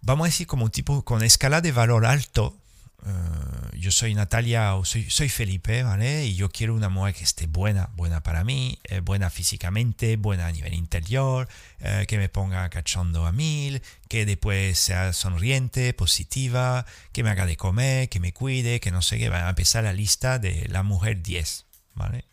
[0.00, 2.56] vamos a decir, como un tipo con escala de valor alto,
[3.04, 6.26] eh, yo soy Natalia o soy, Felipe, ¿vale?
[6.26, 10.46] Y yo quiero una mujer que esté buena, buena para mí, eh, buena físicamente, buena
[10.46, 11.48] a nivel interior,
[11.80, 17.46] eh, que me ponga cachondo a mil, que después sea sonriente, positiva, que me haga
[17.46, 19.28] de comer, que me cuide, que no sé qué.
[19.28, 22.24] Va a empezar la lista de la mujer 10, ¿vale?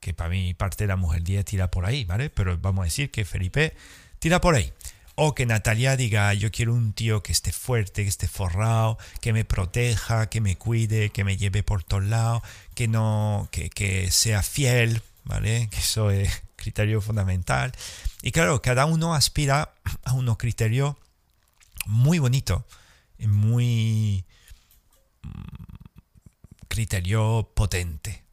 [0.00, 2.28] Que para mí parte de la mujer 10 tira por ahí, ¿vale?
[2.28, 3.74] Pero vamos a decir que Felipe
[4.18, 4.72] tira por ahí.
[5.14, 9.32] O que Natalia diga, yo quiero un tío que esté fuerte, que esté forrado, que
[9.32, 12.42] me proteja, que me cuide, que me lleve por todos lados,
[12.74, 15.68] que no, que, que sea fiel, ¿vale?
[15.70, 17.72] Que eso es criterio fundamental.
[18.22, 20.96] Y claro, cada uno aspira a unos criterios
[21.86, 22.66] muy bonito,
[23.18, 24.24] muy
[25.22, 28.24] mm, criterio potente.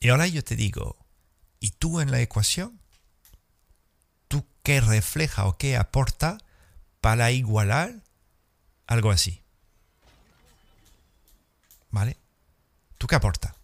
[0.00, 0.96] Y ahora yo te digo,
[1.60, 2.78] ¿y tú en la ecuación?
[4.68, 6.36] Qué refleja o qué aporta
[7.00, 8.02] para igualar
[8.86, 9.42] algo así.
[11.90, 12.18] ¿Vale?
[12.98, 13.54] ¿Tú qué aporta?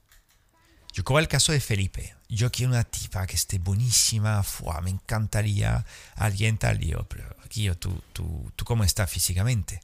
[0.95, 2.17] Yo cojo el caso de Felipe.
[2.31, 4.43] Yo quiero una tipa que esté buenísima,
[4.83, 5.85] me encantaría
[6.17, 6.79] alguien tal.
[6.79, 9.83] Yo, pero aquí ¿tú, tú, ¿tú cómo estás físicamente?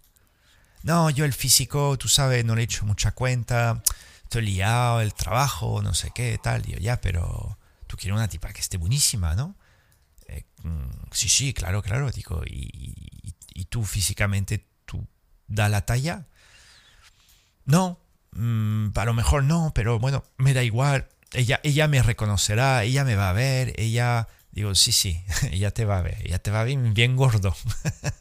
[0.85, 3.83] No, yo el físico, tú sabes, no le he hecho mucha cuenta,
[4.23, 6.63] estoy liado, el trabajo, no sé qué, tal.
[6.63, 9.60] Yo, ya, pero tú quieres una tipa que esté buenísima, ¿no?
[10.63, 12.95] Mm, sí, sí, claro, claro, digo, y,
[13.69, 15.07] tú físicamente, ¿tú
[15.47, 16.27] da la talla?
[17.65, 18.01] No,
[18.33, 23.05] mm, a lo mejor no, pero bueno, me da igual, ella, ella me reconocerá, ella
[23.05, 24.29] me va a ver, ella...
[24.53, 27.55] Digo, sí, sí, ella te va a ver, ella te va a bien gordo.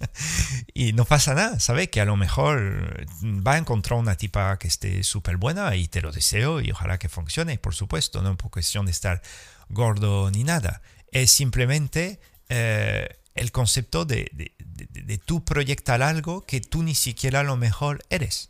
[0.75, 1.89] y no pasa nada, ¿sabes?
[1.89, 6.01] Que a lo mejor va a encontrar una tipa que esté súper buena y te
[6.01, 9.23] lo deseo y ojalá que funcione, por supuesto, no es cuestión de estar
[9.69, 12.19] gordo ni nada es simplemente
[12.49, 18.03] eh, el concepto de, de, de, tú proyectar algo que tú ni siquiera lo mejor
[18.09, 18.49] eres.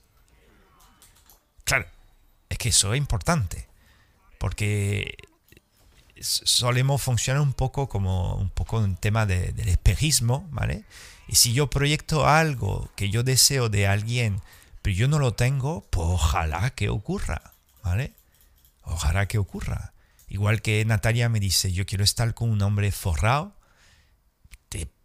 [1.63, 1.85] Claro,
[2.49, 3.67] es que eso es importante,
[4.39, 5.15] porque
[6.21, 10.85] solemos funcionar un poco como un poco un tema de, del espejismo, ¿vale?
[11.27, 14.41] Y si yo proyecto algo que yo deseo de alguien,
[14.81, 18.13] pero yo no lo tengo, pues ojalá que ocurra, ¿vale?
[18.81, 19.93] Ojalá que ocurra.
[20.27, 23.53] Igual que Natalia me dice, yo quiero estar con un hombre forrado,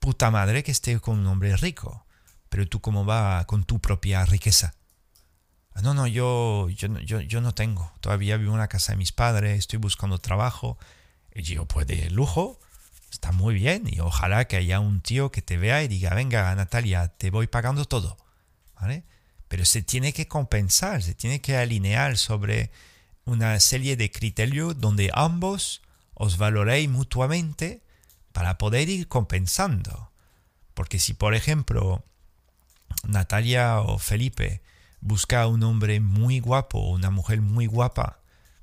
[0.04, 2.04] puta madre que esté con un hombre rico.
[2.50, 4.74] Pero tú cómo va con tu propia riqueza.
[5.72, 7.90] Ah, no, no, yo, yo, yo, yo no tengo.
[8.00, 10.76] Todavía vivo en la casa de mis padres, estoy buscando trabajo.
[11.34, 12.60] Y yo, pues de lujo,
[13.10, 13.84] está muy bien.
[13.90, 17.46] Y ojalá que haya un tío que te vea y diga, venga, Natalia, te voy
[17.46, 18.18] pagando todo.
[18.78, 19.04] ¿Vale?
[19.48, 22.70] Pero se tiene que compensar, se tiene que alinear sobre
[23.24, 25.80] una serie de criterios donde ambos
[26.12, 27.83] os valoréis mutuamente
[28.34, 30.10] para poder ir compensando.
[30.74, 32.04] Porque si, por ejemplo,
[33.06, 34.60] Natalia o Felipe
[35.00, 38.18] busca un hombre muy guapo o una mujer muy guapa,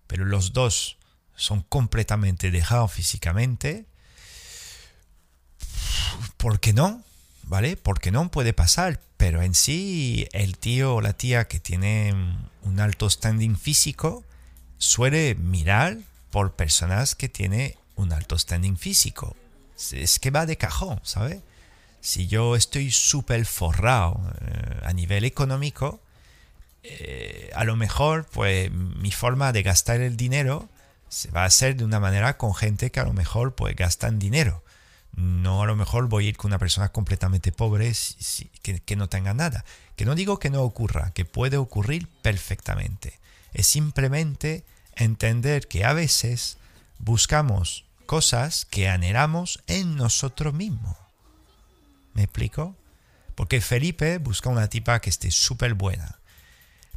[0.07, 0.97] pero los dos
[1.38, 3.86] son completamente dejados físicamente,
[6.36, 7.01] ¿por qué no?
[7.43, 7.78] ¿Vale?
[7.78, 12.13] Porque no puede pasar, pero en sí el tío o la tía que tiene
[12.63, 14.26] un alto standing físico
[14.78, 15.97] suele mirar
[16.30, 19.38] por personas que tienen un alto standing físico.
[19.91, 21.41] Es que va de cajón, ¿sabes?
[22.01, 26.01] Si yo estoy súper forrado eh, a nivel económico,
[26.84, 30.67] eh, a lo mejor pues mi forma de gastar el dinero
[31.09, 34.17] se va a hacer de una manera con gente que a lo mejor pues gastan
[34.17, 34.63] dinero.
[35.15, 37.91] No a lo mejor voy a ir con una persona completamente pobre
[38.61, 39.65] que, que no tenga nada.
[39.95, 43.19] Que no digo que no ocurra, que puede ocurrir perfectamente.
[43.53, 44.63] Es simplemente
[44.95, 46.57] entender que a veces
[46.97, 50.97] buscamos cosas que anhelamos en nosotros mismos.
[52.14, 52.76] ¿Me explico?
[53.36, 56.20] Porque Felipe busca una tipa que esté súper buena.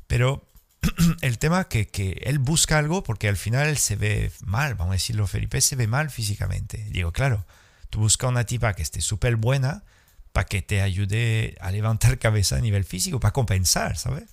[0.08, 0.44] Pero
[1.20, 4.74] el tema es que, que, él busca algo porque al final él se ve mal,
[4.74, 6.84] vamos a decirlo, Felipe se ve mal físicamente.
[6.90, 7.46] Digo, claro,
[7.90, 9.84] tú buscas una tipa que esté súper buena
[10.32, 14.30] para que te ayude a levantar cabeza a nivel físico, para compensar, ¿sabes?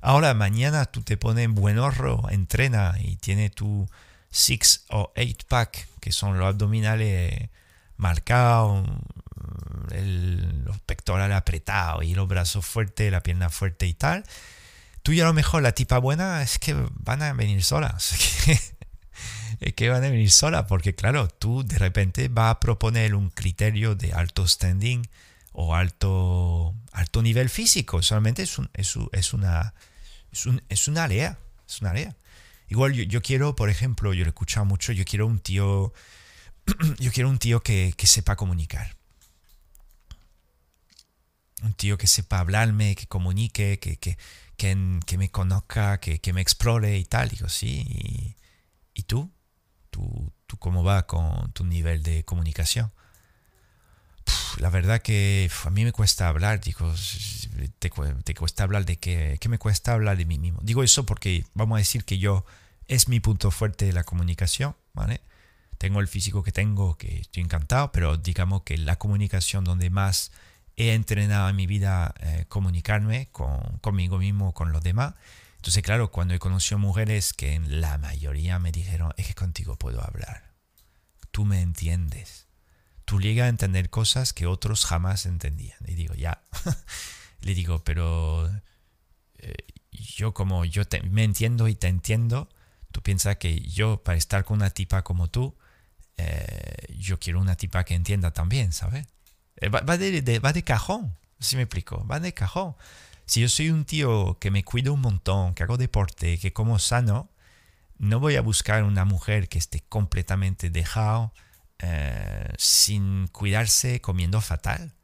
[0.00, 3.88] Ahora mañana tú te pones buen horro, entrena y tiene tu
[4.32, 7.48] six o eight pack, que son los abdominales
[7.96, 8.86] marcados,
[9.88, 14.22] los pectorales apretados y los brazos fuertes, la pierna fuerte y tal.
[15.02, 18.12] Tú ya a lo mejor la tipa buena es que van a venir solas.
[19.60, 23.30] es que van a venir solas porque claro, tú de repente vas a proponer un
[23.30, 25.08] criterio de alto standing
[25.52, 28.02] o alto, alto nivel físico.
[28.02, 29.72] Solamente es, un, es, es una
[30.32, 32.14] es, un, es una área, es una área.
[32.68, 35.92] Igual yo, quiero, por ejemplo, yo lo he escuchado mucho, yo quiero un tío,
[36.98, 38.96] yo quiero un tío que, sepa comunicar.
[41.62, 44.16] Un tío que sepa hablarme, que comunique, que, que,
[44.56, 44.76] que,
[45.18, 47.28] me conozca, que, me explore y tal.
[47.28, 47.84] Digo, sí.
[47.88, 48.36] ¿Y,
[48.94, 49.30] y tú?
[49.90, 50.32] tú?
[50.46, 52.92] ¿Tú cómo va con tu nivel de comunicación?
[54.58, 56.92] La verdad que a mí me cuesta hablar, digo,
[57.78, 57.90] te,
[58.34, 60.60] cuesta hablar de qué, qué me cuesta hablar de mí mismo.
[60.62, 62.44] Digo eso porque vamos a decir que yo
[62.88, 65.20] es mi punto fuerte la comunicación, ¿vale?
[65.78, 70.32] Tengo el físico que tengo, que estoy encantado, pero digamos que la comunicación donde más
[70.76, 75.14] he entrenado en mi vida eh, comunicarme con, conmigo mismo, con los demás.
[75.56, 79.76] Entonces, claro, cuando he conocido mujeres que en la mayoría me dijeron, es que contigo
[79.76, 80.52] puedo hablar,
[81.30, 82.43] tú me entiendes
[83.20, 85.78] llegas a entender cosas que otros jamás entendían.
[85.86, 86.42] Y digo, ya,
[87.40, 88.50] le digo, pero
[89.38, 89.54] eh,
[89.90, 92.48] yo como yo me entiendo y te entiendo,
[92.92, 95.56] tú piensas que yo para estar con una tipa como tú,
[96.16, 99.06] eh, yo quiero una tipa que entienda también, ¿sabes?
[99.56, 102.76] Eh, va, de, va de cajón, si me explico, va de cajón.
[103.26, 106.78] Si yo soy un tío que me cuido un montón, que hago deporte, que como
[106.78, 107.30] sano,
[107.98, 111.32] no voy a buscar una mujer que esté completamente dejado,
[111.86, 114.94] eh, sin cuidarse comiendo fatal.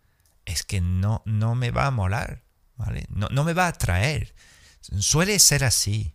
[0.46, 2.42] Es que no, no me va a molar,
[2.76, 3.04] ¿vale?
[3.10, 4.34] No, no me va a atraer.
[4.80, 6.14] Suele ser así.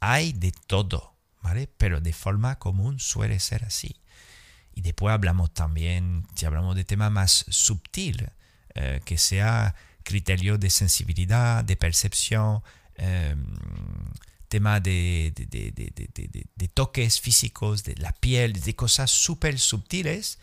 [0.00, 1.68] Hay de todo, ¿vale?
[1.76, 4.00] Pero de forma común suele ser así.
[4.74, 8.30] Y después hablamos también, si hablamos de tema más sutil,
[8.74, 12.62] eh, que sea criterio de sensibilidad, de percepción,
[12.94, 13.36] eh,
[14.48, 20.38] tema de, de, toques físicos, de la piel, de cosas súper sutiles,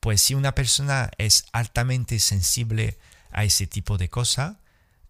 [0.00, 2.98] pues si una persona es altamente sensible
[3.30, 4.56] a ese tipo de cosas,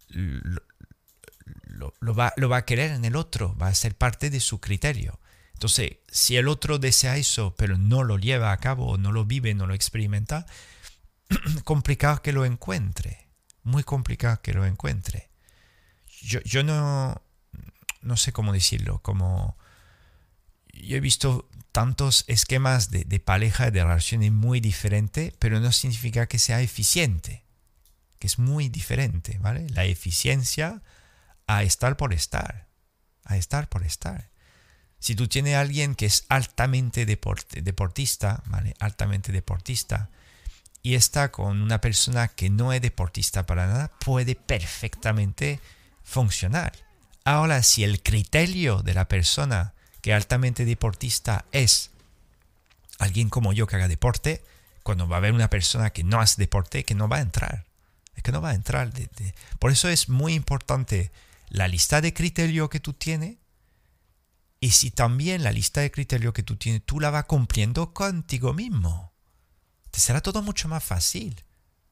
[0.09, 4.61] lo, va, lo va a querer en el otro, va a ser parte de su
[4.61, 5.18] criterio.
[5.55, 9.55] Entonces, si el otro desea eso, pero no lo lleva a cabo, no lo vive,
[9.55, 10.47] no lo experimenta,
[11.64, 13.28] complicado que lo encuentre.
[13.62, 15.30] Muy complicado que lo encuentre.
[16.20, 17.22] Yo, yo no,
[18.03, 19.57] no sé cómo decirlo, como
[20.73, 26.27] yo he visto tantos esquemas de, de pareja, de relaciones muy diferentes, pero no significa
[26.27, 27.45] que sea eficiente,
[28.19, 29.69] que es muy diferente, ¿vale?
[29.71, 30.83] La eficiencia
[31.47, 32.69] a estar por estar,
[33.25, 34.31] a estar por estar.
[34.99, 38.75] Si tú tienes a alguien que es altamente deportista, ¿vale?
[38.79, 40.11] Altamente deportista,
[40.83, 45.61] y está con una persona que no es deportista para nada, puede perfectamente
[46.03, 46.73] funcionar.
[47.25, 51.91] Ahora, si el criterio de la persona que altamente deportista es
[52.99, 54.45] alguien como yo que haga deporte,
[54.83, 57.66] cuando va a haber una persona que no hace deporte, que no va a entrar.
[58.14, 58.91] Es que no va a entrar.
[59.59, 61.12] Por eso es muy importante
[61.49, 63.37] la lista de criterios que tú tienes.
[64.61, 68.53] Y si también la lista de criterios que tú tienes, tú la vas cumpliendo contigo
[68.53, 69.12] mismo
[69.93, 71.45] te será todo mucho más fácil,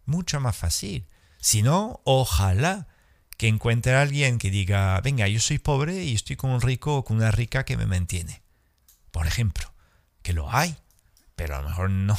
[0.07, 1.07] mucho más fácil.
[1.39, 2.89] Si no, ojalá
[3.41, 6.99] que encuentre a alguien que diga, venga, yo soy pobre y estoy con un rico
[6.99, 8.43] o con una rica que me mantiene.
[9.12, 9.72] Por ejemplo,
[10.20, 10.76] que lo hay,
[11.36, 12.18] pero a lo mejor no,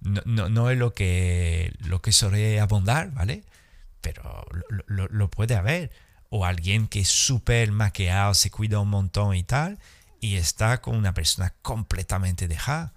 [0.00, 3.44] no, no, es lo que, lo que suele abundar, ¿vale?
[4.00, 4.46] Pero
[4.86, 5.90] lo, lo puede haber.
[6.30, 9.78] O alguien que es súper maqueado, se cuida un montón y tal,
[10.22, 12.94] y está con una persona completamente dejada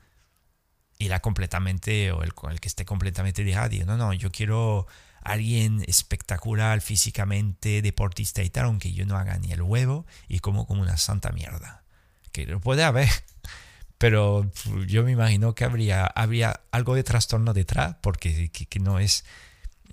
[0.98, 4.88] y la completamente, o el, el que esté completamente dejado, digo, no, no, yo quiero
[5.24, 10.68] alguien espectacular físicamente, deportista y tal, aunque yo no haga ni el huevo y como
[10.68, 11.84] como una santa mierda.
[12.32, 13.10] Que lo puede haber,
[13.98, 14.52] pero
[14.88, 19.24] yo me imagino que habría, habría algo de trastorno detrás, porque que, no es,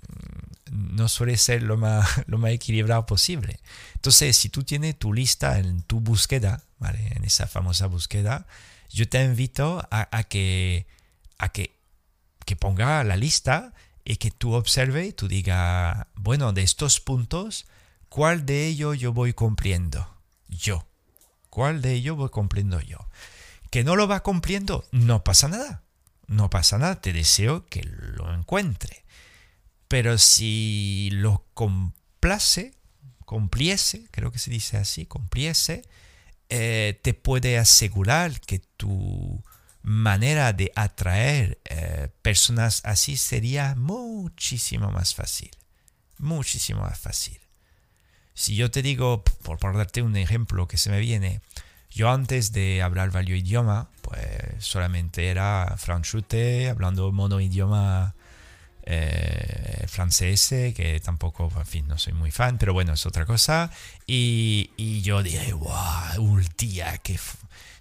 [0.07, 3.59] mm, no suele ser lo más, lo más equilibrado posible.
[3.95, 7.13] Entonces, si tú tienes tu lista en tu búsqueda, ¿vale?
[7.15, 8.47] en esa famosa búsqueda,
[8.89, 10.85] yo te invito a, que,
[11.37, 11.77] a que,
[12.45, 13.73] que ponga la lista
[14.03, 17.65] y que tú observe y tú diga, bueno, de estos puntos,
[18.09, 20.07] ¿cuál de ellos yo voy cumpliendo?
[20.47, 20.87] Yo.
[21.49, 22.97] ¿Cuál de ellos voy cumpliendo yo?
[23.69, 25.83] Que no lo va cumpliendo, no pasa nada.
[26.27, 29.03] No pasa nada, te deseo que lo encuentre.
[29.89, 32.73] Pero si lo complace,
[33.25, 35.83] cumpliese, creo que se dice así, cumpliese,
[36.47, 39.43] eh, te puede asegurar que tu
[39.83, 45.51] manera de atraer eh, personas así sería muchísimo más fácil.
[46.17, 47.39] Muchísimo más fácil.
[48.33, 51.41] Si yo te digo, por, por darte un ejemplo que se me viene,
[51.89, 54.23] yo antes de hablar varios idioma, pues
[54.59, 58.15] solamente era franchute, hablando mono idioma
[58.83, 63.71] eh, francés, que tampoco, en fin, no soy muy fan, pero bueno, es otra cosa.
[64.07, 67.19] Y, y yo dije, wow, un día que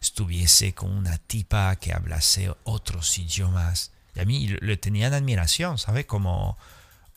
[0.00, 3.92] estuviese con una tipa que hablase otros idiomas.
[4.14, 6.06] Y a mí le tenían admiración, ¿sabes?
[6.06, 6.58] Como,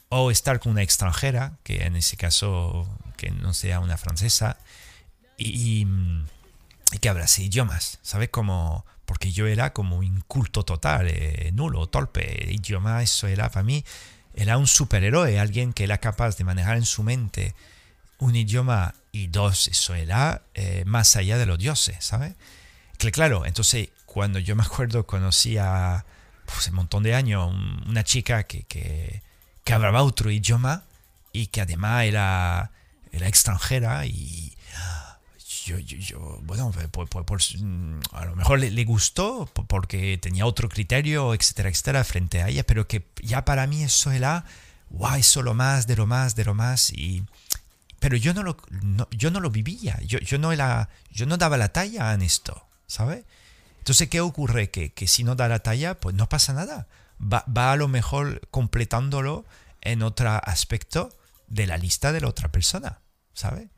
[0.10, 4.58] o estar con una extranjera, que en ese caso, que no sea una francesa,
[5.38, 5.88] y,
[6.92, 8.30] y que hablase idiomas, ¿sabes?
[8.30, 12.44] Como porque yo era como inculto total, eh, nulo, torpe.
[12.44, 13.84] El idioma, eso era para mí,
[14.34, 17.54] era un superhéroe, alguien que era capaz de manejar en su mente
[18.20, 22.34] un idioma y dos, eso era eh, más allá de los dioses, ¿sabes?
[22.98, 26.06] Claro, entonces cuando yo me acuerdo conocí a,
[26.46, 27.54] pues, un montón de años,
[27.88, 29.22] una chica que, que,
[29.64, 30.84] que hablaba otro idioma
[31.32, 32.72] y que además era,
[33.12, 34.56] era extranjera y
[35.66, 36.72] yo, yo, bueno,
[37.26, 42.50] pues, mm, a lo mejor le, gustó porque tenía otro criterio, etcétera, etcétera, frente a
[42.50, 44.46] ella, pero que ya para mí eso era,
[44.90, 47.24] guau, eso lo más, de lo más, de lo más, y,
[48.00, 48.58] pero yo no lo,
[49.12, 52.66] yo no lo vivía, yo, yo, no era, yo no daba la talla en esto,
[52.94, 53.26] ¿sabes?
[53.80, 54.70] Entonces, ¿qué ocurre?
[54.70, 56.88] Que, que, si no da la talla, pues no pasa nada.
[57.20, 59.46] Va, va a lo mejor completándolo
[59.82, 61.10] en otro aspecto
[61.48, 63.02] de la lista de la otra persona,
[63.34, 63.70] ¿sabes?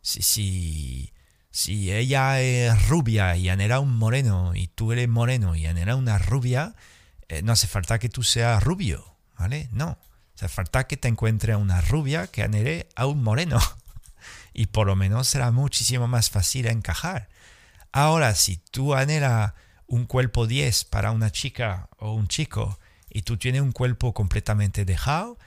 [0.00, 1.12] Si, si,
[1.50, 6.18] si ella es rubia y anhela un moreno y tú eres moreno y anhela una
[6.18, 6.76] rubia,
[7.28, 9.68] eh, no hace falta que tú seas rubio, ¿vale?
[9.72, 9.98] No.
[10.36, 13.60] Hace falta que te encuentre una rubia que anhele a un moreno.
[14.54, 17.28] y por lo menos será muchísimo más fácil encajar.
[17.92, 19.52] Ahora, si tú anhelas
[19.86, 22.78] un cuerpo 10 para una chica o un chico
[23.10, 25.38] y tú tienes un cuerpo completamente dejado,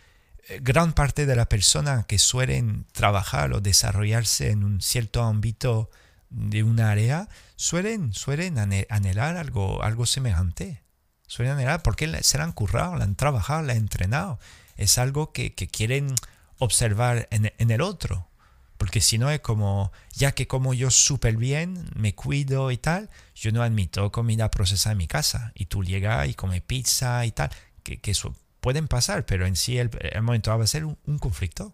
[0.48, 5.90] eh, gran parte de las personas que suelen trabajar o desarrollarse en un cierto ámbito
[6.30, 10.84] de un área suelen, suelen anhelar algo, algo semejante.
[11.28, 14.40] Suelen anhelar porque se la han currado, la han trabajado, la han entrenado.
[14.76, 16.14] Es algo que, quieren
[16.60, 18.30] observar en, en, el otro.
[18.78, 23.10] Porque si no es como, ya que como yo súper bien, me cuido y tal,
[23.34, 25.52] yo no admito comida procesada en mi casa.
[25.56, 27.50] Y tú llegas y comes pizza y tal,
[27.84, 28.36] que, que eso
[28.66, 29.92] pueden pasar, pero en sí el,
[30.24, 31.72] momento va a ser un, conflicto.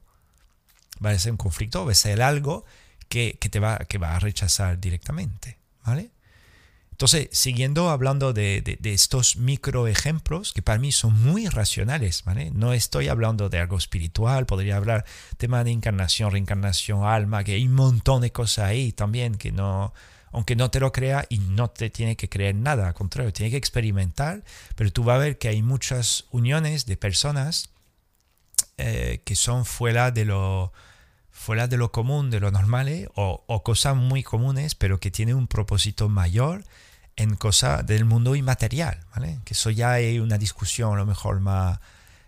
[1.04, 2.66] Va a ser un conflicto, va a ser algo
[3.08, 5.58] que, te va, que va a rechazar directamente.
[5.86, 6.12] ¿Vale?
[7.02, 12.52] Entonces, siguiendo hablando de, de, estos micro ejemplos que para mí son muy racionales, ¿vale?
[12.52, 15.04] No estoy hablando de algo espiritual, podría hablar
[15.38, 19.96] tema de encarnación, reencarnación, alma, que hay un montón de cosas ahí también que no,
[20.32, 23.50] aunque no te lo crea y no te tiene que creer nada, al contrario, tiene
[23.50, 24.44] que experimentar,
[24.76, 27.72] pero tú vas a ver que hay muchas uniones de personas
[28.78, 30.72] eh, que son fuera de lo
[31.32, 33.10] fuera de lo común, de lo normal, ¿eh?
[33.16, 36.64] o, o, cosas muy comunes, pero que tienen un propósito mayor
[37.16, 39.40] en cosas del mundo inmaterial, ¿vale?
[39.46, 41.80] Que eso ya hay una discusión a lo mejor más,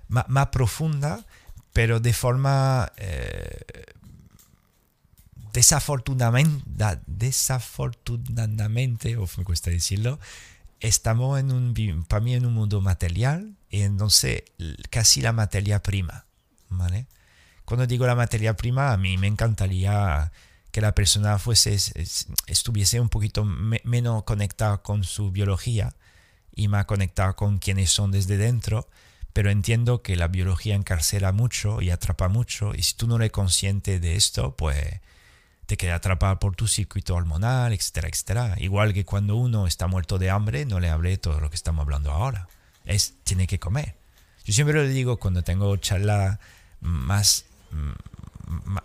[0.08, 1.26] más, profunda,
[1.72, 3.62] pero de forma eh,
[5.54, 6.64] desafortunadamente,
[7.06, 10.20] desafortunadamente, o me cuesta decirlo,
[10.80, 14.44] estamos en un, para mí en un mundo material y entonces
[14.90, 16.26] casi la materia prima,
[16.70, 17.08] ¿vale?
[17.66, 20.32] Cuando digo la materia prima, a mí me encantaría
[20.74, 21.76] que la persona fuese,
[22.48, 25.94] estuviese un poquito menos conectada con su biología
[26.56, 28.90] y más conectada con quienes son desde dentro,
[29.34, 33.32] pero entiendo que la biología encarcela mucho y atrapa mucho, y si tú no eres
[33.32, 35.00] consciente de esto, pues
[35.68, 38.56] te queda atrapado por tu circuito hormonal, etcétera, etcétera.
[38.58, 41.84] Igual que cuando uno está muerto de hambre, no le hablé todo lo que estamos
[41.84, 42.48] hablando ahora.
[42.86, 43.96] Es, tiene que comer.
[44.44, 46.40] Yo siempre lo digo cuando tengo charla
[46.82, 47.46] más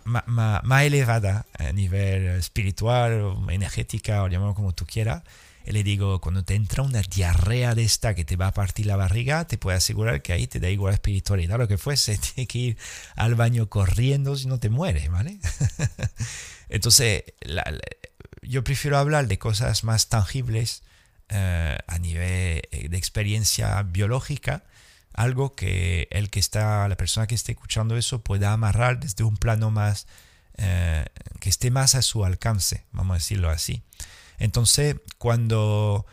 [0.05, 5.23] más elevada a nivel espiritual energética o llamarlo como tú quieras.
[5.65, 8.87] Y le digo, cuando te entra una diarrea de esta que te va a partir
[8.87, 12.47] la barriga, te puedo asegurar que ahí te da igual espiritualidad, lo que fuese, tienes
[12.47, 12.77] que ir
[13.15, 15.39] al baño corriendo si no te mueres, ¿vale?
[16.69, 17.23] Entonces,
[18.41, 20.81] yo prefiero hablar de cosas más tangibles
[21.29, 24.63] eh, a nivel eh, de experiencia biológica
[25.19, 29.35] algo que el que está, la persona que esté escuchando eso pueda amarrar desde un
[29.35, 30.07] plano más,
[30.55, 31.05] eh,
[31.41, 33.83] que esté más a su alcance, vamos a decirlo así.
[34.37, 36.05] Entonces, cuando,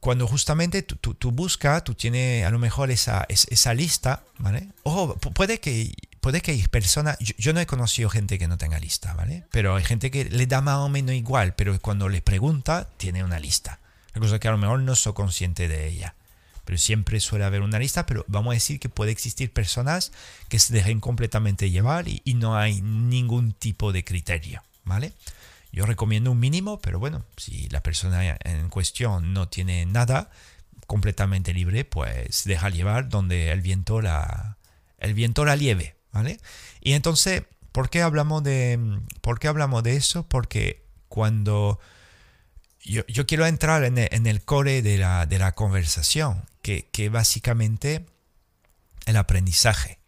[0.00, 4.68] cuando justamente tú, tú, buscas, tú tienes a lo mejor esa, esa lista, ¿vale?
[4.82, 8.80] Ojo, puede que, puede que hay personas, yo, no he conocido gente que no tenga
[8.80, 9.44] lista, ¿vale?
[9.50, 13.22] Pero hay gente que le da más o menos igual, pero cuando le pregunta, tiene
[13.22, 13.78] una lista.
[14.14, 16.14] La cosa que a lo mejor no soy consciente de ella
[16.64, 20.12] pero siempre suele haber una lista, pero vamos a decir que puede existir personas
[20.48, 25.12] que se dejen completamente llevar y, no hay ningún tipo de criterio, ¿vale?
[25.72, 30.30] Yo recomiendo un mínimo, pero bueno, si la persona en cuestión no tiene nada
[30.86, 34.56] completamente libre, pues deja llevar donde el viento la,
[34.98, 36.38] el viento la lleve, ¿vale?
[36.80, 37.42] Y entonces,
[37.72, 38.78] ¿por qué hablamos de,
[39.20, 40.26] por qué hablamos de eso?
[40.26, 41.78] Porque cuando
[42.84, 48.06] yo, quiero entrar en el, core de la, de la conversación, que, básicamente
[49.04, 49.98] el aprendizaje.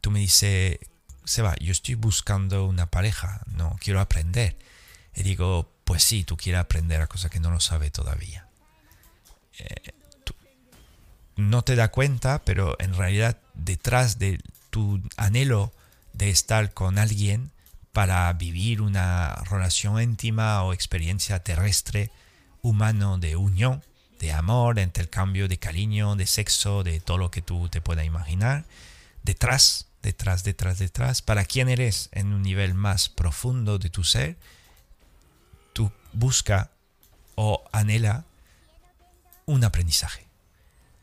[0.00, 0.78] Tú me dices,
[1.24, 4.56] Seba, yo estoy buscando una pareja, no quiero aprender.
[5.14, 8.46] Y digo, pues sí, tú quieres aprender a cosas que no lo sabes todavía.
[9.58, 9.92] Eh,
[11.36, 14.40] no te da cuenta, pero en realidad detrás de
[14.70, 15.72] tu anhelo
[16.12, 17.50] de estar con alguien,
[17.92, 22.12] para vivir una relación íntima o experiencia terrestre
[22.62, 23.82] humano de unión,
[24.20, 28.04] de amor, de intercambio de cariño, de sexo, de todo lo que tú te puedas
[28.04, 28.66] imaginar,
[29.22, 34.36] detrás, detrás, detrás, detrás, para quién eres en un nivel más profundo de tu ser,
[35.72, 36.70] tú busca
[37.34, 38.24] o anhela
[39.46, 40.26] un aprendizaje.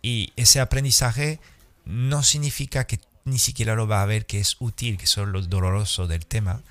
[0.03, 1.39] Y ese aprendizaje
[1.85, 5.41] no significa que ni siquiera lo va a ver que es útil, que es lo
[5.41, 6.61] doloroso del tema,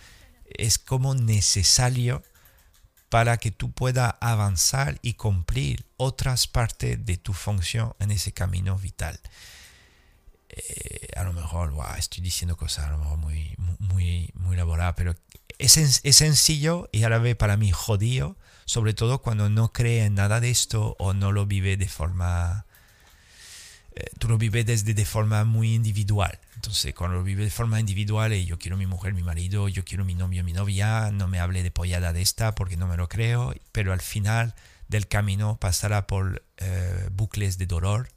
[0.49, 2.23] es como necesario
[3.09, 8.77] para que tú puedas avanzar y cumplir otras partes de tu función en ese camino
[8.79, 9.19] vital.
[10.49, 15.15] Eh, a lo mejor estoy diciendo cosas a lo mejor muy, muy, muy elaboradas, pero
[15.59, 20.05] es, es sencillo y a la vez para mí jodido, sobre todo cuando no cree
[20.05, 22.67] en nada de esto o no lo vive de forma
[23.97, 26.39] eh, tú lo vives desde de forma muy individual.
[26.55, 29.85] Entonces, cuando lo vives de forma individual, y yo quiero mi mujer, mi marido, yo
[29.85, 32.99] quiero mi novio, mi novia, no me hable de pollada de esta porque no me
[32.99, 34.55] lo creo, pero al final
[34.89, 38.09] del camino pasará por eh, bucles de dolor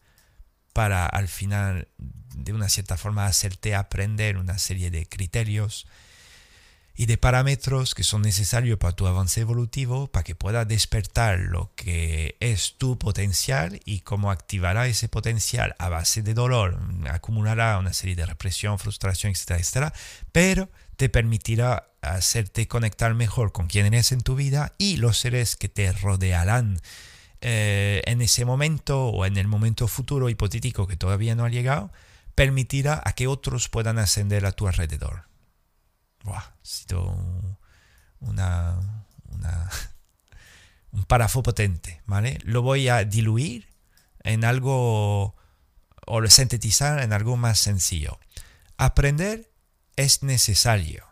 [0.73, 5.88] para al final, de una cierta forma, hacerte aprender una serie de criterios
[6.99, 11.71] y de parámetros que son necesarios para tu avance evolutivo, para que pueda despertar lo
[11.77, 16.77] que es tu potencial y cómo activará ese potencial a base de dolor,
[17.09, 19.93] acumulará una serie de represión, frustración, etcétera, etcétera,
[20.34, 25.55] pero te permitirá hacerte conectar mejor con quien eres en tu vida y los seres
[25.55, 26.81] que te rodearán
[27.39, 31.93] eh, en ese momento o en el momento futuro hipotético que todavía no ha llegado,
[32.35, 35.28] permitirá a que otros puedan ascender a tu alrededor
[36.69, 37.57] ha sido
[38.19, 38.79] una,
[39.25, 39.69] una,
[40.91, 42.37] un párrafo potente, ¿vale?
[42.43, 43.67] Lo voy a diluir
[44.23, 45.35] en algo
[46.05, 48.19] o sintetizar en algo más sencillo.
[48.77, 49.51] Aprender
[49.95, 51.05] es necesario,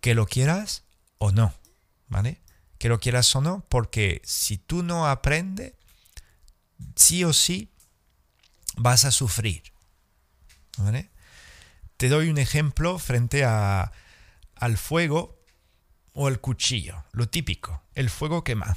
[0.00, 0.84] que lo quieras
[1.18, 1.54] o no,
[2.08, 2.40] ¿vale?
[2.78, 5.74] Que lo quieras o no, porque si tú no aprendes,
[6.96, 7.72] sí o sí
[8.76, 9.62] vas a sufrir,
[10.78, 11.10] ¿vale?
[11.98, 13.92] Te doy un ejemplo frente a,
[14.62, 15.44] al fuego
[16.12, 18.76] o el cuchillo, lo típico, el fuego quema,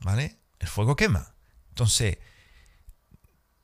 [0.00, 0.36] ¿vale?
[0.58, 1.34] El fuego quema.
[1.70, 2.18] Entonces,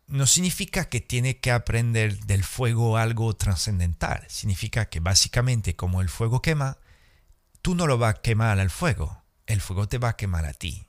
[0.06, 4.24] no significa que tiene que aprender del fuego algo trascendental.
[4.30, 6.78] Significa que básicamente como el fuego quema,
[7.60, 9.22] tú no lo vas a quemar al fuego.
[9.46, 10.86] El fuego te va a quemar a ti.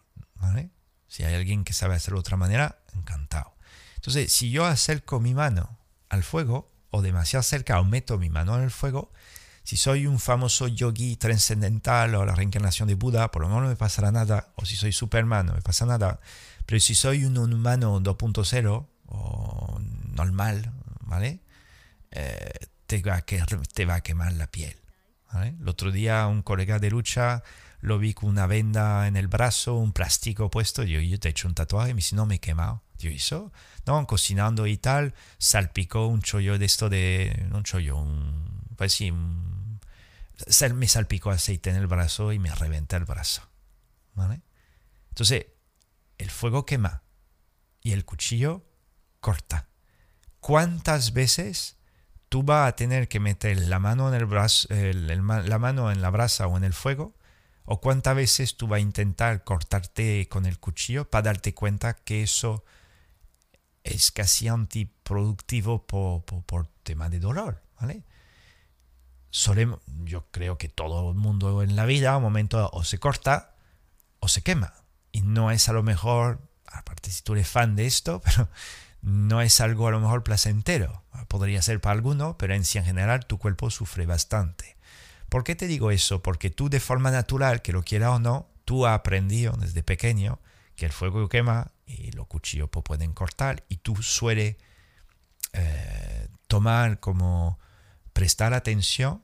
[1.10, 3.54] Si hay alguien que sabe hacerlo de otra manera, encantado.
[3.96, 5.78] Entonces, si yo acerco mi mano
[6.08, 9.12] al fuego, o demasiado cerca, o meto mi mano en el fuego,
[9.70, 13.70] si soy un famoso yogi trascendental o la reencarnación de Buda, por lo menos no
[13.70, 14.48] me pasará nada.
[14.56, 16.20] O si soy Superman, no me pasa nada.
[16.66, 19.80] Pero si soy un humano 2.0, o
[20.16, 21.41] normal, ¿vale?
[22.10, 22.52] Eh,
[22.88, 23.44] te, va a que,
[23.76, 24.76] te va a quemar la piel.
[25.36, 27.44] El otro día un colega de lucha
[27.80, 31.32] lo vi con una venda en el brazo, un plástico puesto, yo, yo te he
[31.32, 32.82] hecho un tatuaje, y me dice, no me he quemado.
[32.98, 33.54] Yo, ¿eso?
[33.86, 39.14] No, cocinando y tal, salpicó un chollo de esto de, un chollo, un, pues sí,
[40.74, 43.41] me salpicó aceite en el brazo y me reventé el brazo.
[44.14, 44.41] ¿Vale?
[45.10, 45.48] Entonces,
[46.18, 47.03] el fuego quema
[47.82, 48.66] y el cuchillo
[49.20, 49.70] corta.
[50.40, 51.78] ¿Cuántas veces
[52.30, 56.10] tú vas a tener que meter la mano en el brazo, la mano en la
[56.10, 57.16] brasa o en el fuego?
[57.66, 62.24] ¿O cuántas veces tú vas a intentar cortarte con el cuchillo para darte cuenta que
[62.24, 62.64] eso
[63.84, 67.64] es casi antiproductivo por, por, tema de dolor?
[67.80, 68.03] ¿vale?
[69.32, 73.00] Solemos, yo creo que todo el mundo en la vida, a un momento o se
[73.00, 73.56] corta
[74.20, 74.74] o se quema.
[75.12, 78.50] Y no es a lo mejor, aparte si tú eres fan de esto, pero
[79.02, 81.04] no es algo a lo mejor placentero.
[81.28, 84.78] Podría ser para alguno, pero en sí en general tu cuerpo sufre bastante.
[85.30, 86.24] ¿Por qué te digo eso?
[86.24, 90.40] Porque tú de forma natural, que lo quiera o no, tú has aprendido desde pequeño
[90.76, 94.58] que el fuego quema y los cuchillos pueden cortar y tú suele
[95.54, 97.60] eh, tomar como
[98.14, 99.23] prestar atención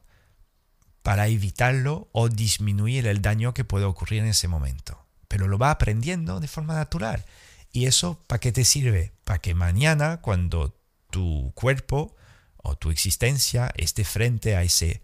[1.05, 5.05] para evitarlo o disminuir el daño que puede ocurrir en ese momento.
[5.27, 7.25] Pero lo va aprendiendo de forma natural.
[7.71, 9.13] ¿Y eso para qué te sirve?
[9.23, 10.75] Para que mañana, cuando
[11.11, 12.15] tu cuerpo
[12.57, 15.03] o tu existencia esté frente a ese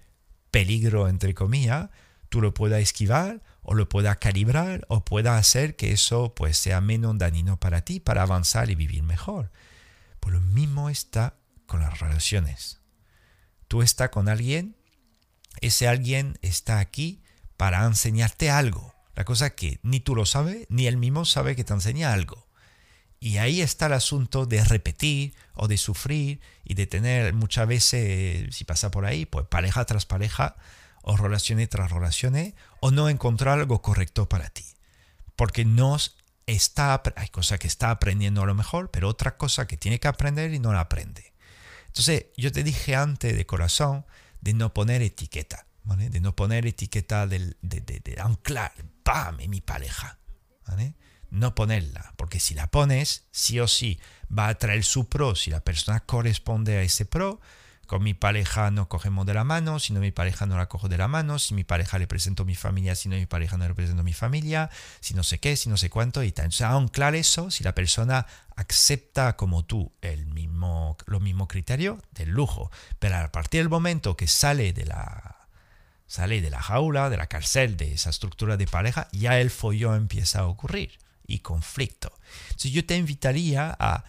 [0.49, 1.89] peligro, entre comillas,
[2.29, 6.81] tú lo puedas esquivar o lo puedas calibrar o pueda hacer que eso pues sea
[6.81, 9.51] menos dañino para ti para avanzar y vivir mejor.
[10.19, 11.35] Pues lo mismo está
[11.67, 12.80] con las relaciones.
[13.71, 14.75] Tú estás con alguien,
[15.61, 17.23] ese alguien está aquí
[17.55, 18.93] para enseñarte algo.
[19.15, 22.49] La cosa que ni tú lo sabes, ni él mismo sabe que te enseña algo.
[23.21, 28.53] Y ahí está el asunto de repetir o de sufrir y de tener muchas veces,
[28.53, 30.57] si pasa por ahí, pues pareja tras pareja
[31.01, 34.65] o relaciones tras relaciones o no encontrar algo correcto para ti.
[35.37, 35.95] Porque no
[36.45, 40.09] está, hay cosas que está aprendiendo a lo mejor, pero otra cosa que tiene que
[40.09, 41.30] aprender y no la aprende.
[41.91, 44.05] Entonces, yo te dije antes de corazón
[44.41, 48.73] de no poner etiqueta, de no poner etiqueta de, de, de, anclar,
[49.03, 49.39] ¡pam!
[49.39, 50.17] en mi pareja.
[50.67, 50.95] ¿vale?
[51.31, 53.99] no ponerla, porque si la pones, sí o sí
[54.37, 57.39] va a traer su pro si la persona corresponde a ese pro.
[57.91, 60.87] Con mi pareja no cogemos de la mano, si no mi pareja no la cojo
[60.87, 63.67] de la mano, si mi pareja le presento mi familia, si no mi pareja no
[63.67, 64.69] le presento mi familia,
[65.01, 66.45] si no sé qué, si no sé cuánto y tal.
[66.45, 72.29] Entonces, anclar eso, si la persona acepta como tú el mismo, lo mismo criterio, del
[72.29, 72.71] lujo.
[72.99, 75.49] Pero a partir del momento que sale de la
[76.07, 79.97] sale de la jaula, de la cárcel, de esa estructura de pareja, ya el follón
[79.97, 80.97] empieza a ocurrir
[81.27, 82.13] y conflicto.
[82.43, 84.05] Entonces yo te invitaría a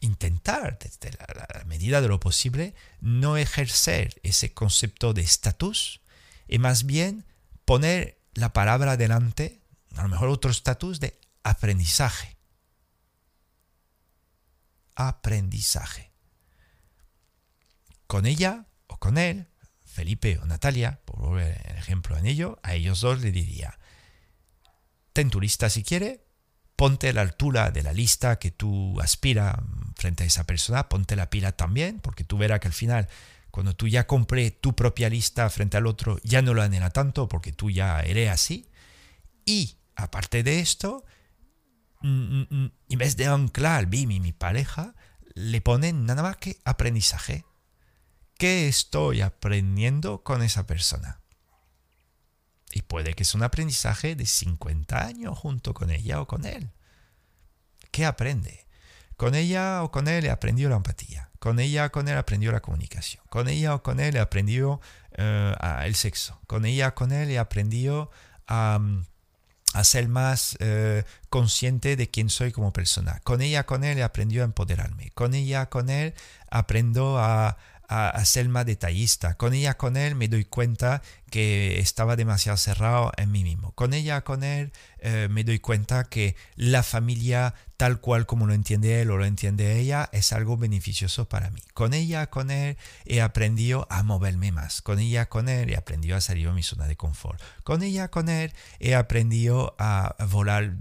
[0.00, 6.00] intentar, desde la, medida de lo posible, no ejercer ese concepto de estatus
[6.48, 7.24] y más bien
[7.64, 9.62] poner la palabra delante,
[9.96, 12.36] a lo mejor otro estatus de aprendizaje.
[14.94, 16.12] Aprendizaje.
[18.06, 19.48] Con ella o con él,
[19.84, 23.78] Felipe o Natalia, por volver el ejemplo en ello, a ellos dos le diría,
[25.12, 26.25] ten lista si quiere,
[26.76, 29.56] ponte la altura de la lista que tú aspiras
[29.96, 33.08] frente a esa persona, ponte la pila también, porque tú verás que al final,
[33.50, 37.28] cuando tú ya compré tu propia lista frente al otro, ya no lo anhela tanto
[37.28, 38.68] porque tú ya eres así.
[39.46, 41.04] Y aparte de esto,
[42.02, 44.94] mm, mm, mm, en vez de anclar Bimi, mi pareja,
[45.34, 47.44] le ponen nada más que aprendizaje.
[48.38, 51.20] ¿Qué estoy aprendiendo con esa persona?
[52.76, 56.68] Y puede que sea un aprendizaje de 50 años junto con ella o con él.
[57.90, 58.66] ¿Qué aprende?
[59.16, 61.30] Con ella o con él he aprendido la empatía.
[61.38, 63.24] Con ella o con él aprendió la comunicación.
[63.30, 64.82] Con ella o con él he aprendido
[65.12, 65.54] eh,
[65.84, 66.38] el sexo.
[66.46, 68.10] Con ella o con él he aprendido
[68.46, 68.78] a,
[69.82, 73.20] ser más eh, consciente de quién soy como persona.
[73.24, 75.12] Con ella con él he aprendido a empoderarme.
[75.12, 76.12] Con ella con él
[76.50, 77.56] aprendo a,
[77.88, 79.34] a, más detallista.
[79.34, 83.72] Con ella, con él, me doy cuenta que estaba demasiado cerrado en mí mismo.
[83.72, 88.54] Con ella, con él, eh, me doy cuenta que la familia, tal cual como lo
[88.54, 91.60] entiende él o lo entiende ella, es algo beneficioso para mí.
[91.74, 94.82] Con ella, con él, he aprendido a moverme más.
[94.82, 97.40] Con ella, con él, he aprendido a salir de mi zona de confort.
[97.64, 100.74] Con ella, con él, he aprendido a volar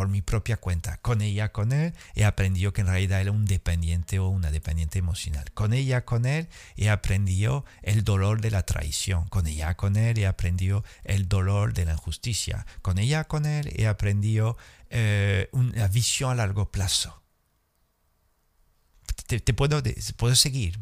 [0.00, 0.96] por mi propia cuenta.
[1.02, 4.98] Con ella, con él, he aprendido que en realidad era un dependiente o una dependiente
[4.98, 5.52] emocional.
[5.52, 6.48] Con ella, con él,
[6.78, 9.28] he aprendido el dolor de la traición.
[9.28, 12.64] Con ella, con él, he aprendido el dolor de la injusticia.
[12.80, 14.56] Con ella, con él, he aprendido
[14.88, 17.20] eh, una visión a largo plazo
[19.38, 19.80] te, puedo,
[20.16, 20.80] puedo seguir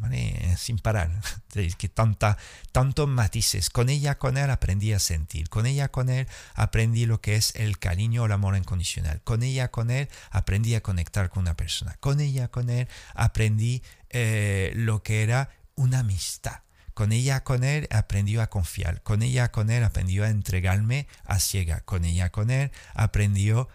[0.57, 1.11] sin parar.
[1.79, 2.39] que tanta,
[2.73, 3.69] tantos matices.
[3.69, 5.51] Con ella, con él aprendí a sentir.
[5.51, 9.21] Con ella, con él aprendí lo que es el cariño o el amor incondicional.
[9.23, 11.97] Con ella, con él aprendí a conectar con una persona.
[12.01, 16.63] Con ella, con él aprendí eh, lo que era una amistad.
[16.95, 19.03] Con ella, con él, aprendió a confiar.
[19.03, 21.81] Con ella, con él, aprendió a entregarme a ciega.
[21.83, 23.69] Con ella, con él, aprendió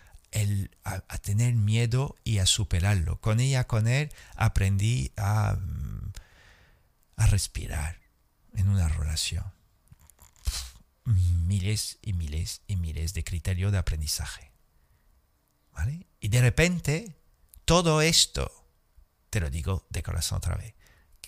[0.84, 3.19] a, tener miedo y a superarlo.
[3.22, 6.11] Con ella, con él, aprendí a, mm,
[7.18, 7.99] a respirar
[8.55, 9.45] en una relación.
[11.05, 14.51] Miles y miles y miles de criterios de aprendizaje.
[15.73, 16.07] ¿Vale?
[16.19, 17.15] Y de repente,
[17.65, 18.51] todo esto,
[19.30, 20.73] te lo digo de corazón otra vez,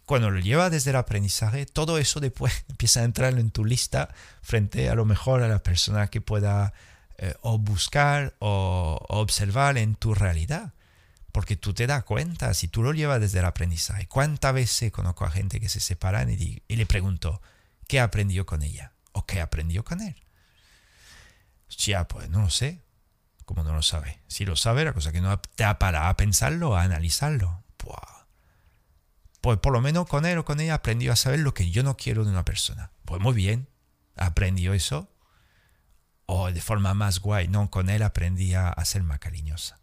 [0.06, 4.14] cuando lo llevas desde el aprendizaje, todo eso después empieza a entrar en tu lista
[4.42, 6.74] frente a lo mejor a la persona que pueda
[7.18, 10.74] eh, o buscar o, observar en tu realidad.
[11.32, 15.26] Porque tú te das cuenta, si tú lo llevas desde el aprendizaje, ¿cuántas veces conozco
[15.26, 17.42] a gente que se separan y, le pregunto,
[17.88, 18.94] ¿qué aprendió con ella?
[19.12, 20.16] ¿O qué aprendió con él?
[21.78, 22.82] Ya, pues no lo sé.
[23.44, 24.22] Como no lo sabe?
[24.28, 27.66] Si lo sabe, la cosa que no te ha parado a pensarlo, a analizarlo.
[29.46, 31.84] Pues por lo menos con él o con ella aprendió a saber lo que yo
[31.84, 32.90] no quiero de una persona.
[33.06, 33.68] Pues muy bien,
[34.16, 35.08] aprendió eso
[36.26, 39.80] o de forma más guay, no, con él aprendí a, ser más cariñosa.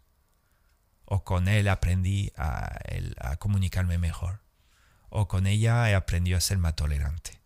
[1.05, 2.79] O con él aprendí a,
[3.39, 4.41] comunicarme mejor.
[5.09, 7.39] O con ella he aprendido a ser más tolerante.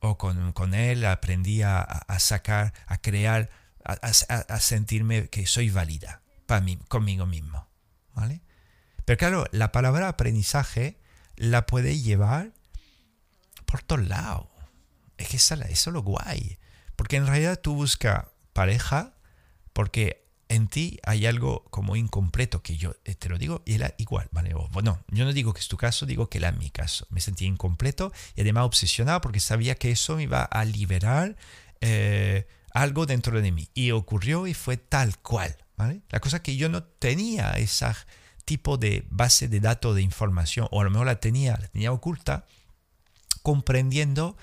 [0.00, 3.50] O con, con él aprendí a, sacar, a crear,
[3.84, 7.66] a, sentirme que soy válida para mí, conmigo mismo.
[8.14, 8.42] ¿Vale?
[9.04, 10.98] Pero claro, la palabra aprendizaje
[11.36, 12.52] la puede llevar
[13.64, 14.48] por todos lados.
[15.16, 16.58] Es que eso es lo guay.
[16.96, 19.14] Porque en realidad tú buscas pareja
[19.72, 23.94] porque en ti hay algo como incompleto que yo eh, te lo digo y era
[23.98, 24.54] igual, ¿vale?
[24.70, 27.06] bueno, yo no digo que es tu caso, digo que era mi caso.
[27.10, 31.36] Me sentía incompleto y además obsesionado porque sabía que eso me iba a liberar
[31.80, 33.68] eh, algo dentro de mí.
[33.74, 36.02] Y ocurrió y fue tal cual, ¿vale?
[36.10, 37.86] La cosa que yo no tenía ese
[38.44, 41.92] tipo de base de datos de información, o a lo mejor la tenía, la tenía
[41.92, 42.46] oculta,
[43.42, 44.36] comprendiendo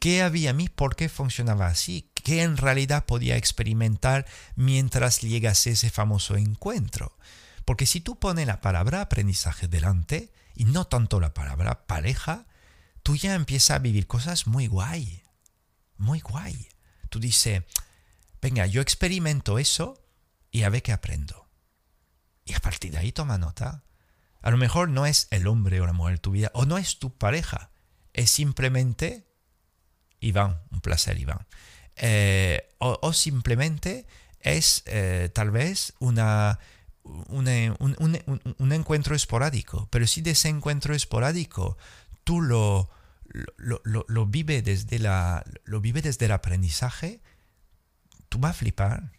[0.00, 5.70] qué había a mí, por qué funcionaba así, qué en realidad podía experimentar mientras llegase
[5.70, 7.16] ese famoso encuentro.
[7.64, 12.46] Porque si tú pones la palabra aprendizaje delante y no tanto la palabra pareja,
[13.02, 15.22] tú ya empiezas a vivir cosas muy guay,
[15.96, 16.68] muy guay.
[17.10, 17.62] Tú dices,
[18.40, 20.02] venga, yo experimento eso
[20.50, 21.48] y a ver qué aprendo.
[22.44, 23.84] Y a partir de ahí toma nota.
[24.40, 26.78] A lo mejor no es el hombre o la mujer de tu vida, o no
[26.78, 27.70] es tu pareja,
[28.14, 29.27] es simplemente
[30.20, 31.46] Iván, un placer Iván.
[31.96, 34.06] Eh, o, simplemente
[34.40, 36.60] es eh, tal vez una,
[37.02, 41.76] un, encuentro esporádico, pero si de ese encuentro esporádico
[42.22, 42.88] tú lo,
[43.56, 47.20] lo, lo, vives desde, la, lo vive desde el aprendizaje,
[48.28, 49.12] tú vas a flipar.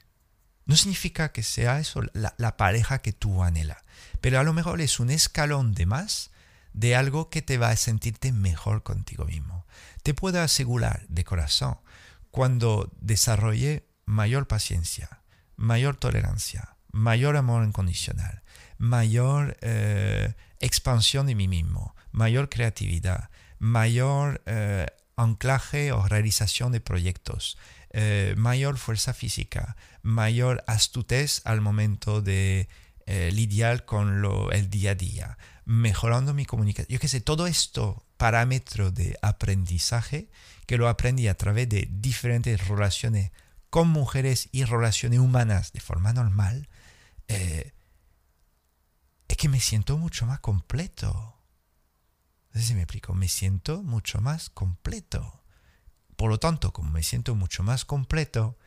[0.65, 3.79] No significa que sea eso la, la pareja que tú anhelas,
[4.21, 6.31] pero a lo mejor es un escalón de más
[6.73, 9.65] de algo que te va a sentirte mejor contigo mismo.
[10.09, 11.77] Te puedo asegurar de corazón,
[12.31, 15.21] cuando desarrollé mayor paciencia,
[15.55, 18.41] mayor tolerancia, mayor amor incondicional,
[18.79, 23.29] mayor eh, expansión de mí mismo, mayor creatividad,
[23.59, 27.59] mayor eh, anclaje o realización de proyectos,
[27.91, 32.67] eh, mayor fuerza física, mayor astutez al momento de
[33.31, 35.37] lidiar con lo, el día a día,
[35.69, 36.87] mejorando mi comunicación.
[36.89, 40.27] Yo qué sé, todo esto parámetro de aprendizaje
[40.65, 43.31] que lo aprendí a través de diferentes relaciones
[43.69, 46.69] con mujeres y relaciones humanas de forma normal,
[47.27, 47.71] eh,
[49.27, 51.37] es que me siento mucho más completo.
[52.51, 55.43] No sé si me explico, me siento mucho más completo.
[56.15, 58.57] Por lo tanto, como me siento mucho más completo,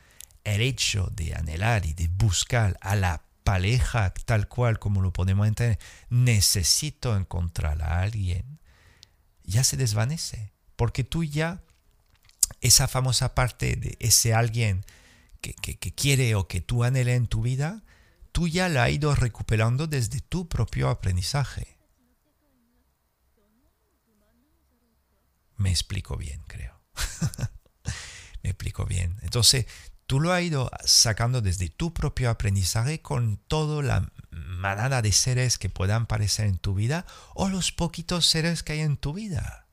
[0.45, 5.78] el hecho de anhelar y de buscar a la tal cual como lo podemos entender,
[6.09, 8.59] necesito encontrar a alguien,
[9.44, 10.52] ya se desvanece.
[10.77, 11.62] Porque tú ya,
[12.60, 14.85] esa famosa parte de ese alguien
[15.40, 17.82] que, que quiere o que tú anhelas en tu vida,
[18.32, 21.78] tú ya la has ido recuperando desde tu propio aprendizaje.
[25.56, 26.81] Me explico bien, creo.
[28.43, 29.16] Me explico bien.
[29.23, 29.66] Entonces,
[30.07, 35.59] tú lo has ido sacando desde tu propio aprendizaje con toda la manada de seres
[35.59, 39.66] que puedan aparecer en tu vida o los poquitos seres que hay en tu vida.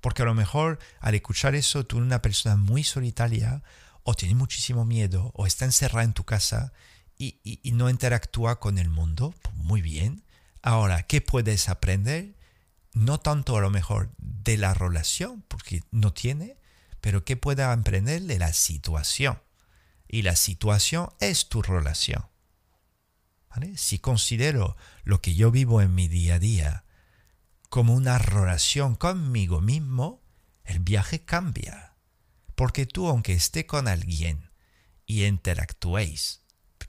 [0.00, 3.62] Porque a lo mejor al escuchar eso tú eres una persona muy solitaria
[4.04, 6.72] o tienes muchísimo miedo o está encerrada en tu casa
[7.18, 10.22] y, no interactúa con el mundo, pues muy bien.
[10.62, 12.36] Ahora, ¿qué puedes aprender?
[12.92, 16.56] No tanto a lo mejor de la relación, porque no tiene,
[17.00, 19.40] pero ¿qué puedes aprender de la situación?
[20.08, 22.26] Y la situación es tu relación.
[23.76, 26.84] Si considero lo que yo vivo en mi día a día
[27.68, 30.22] como una relación conmigo mismo,
[30.64, 31.96] el viaje cambia.
[32.54, 34.50] Porque tú, aunque esté con alguien
[35.06, 36.42] y interactuéis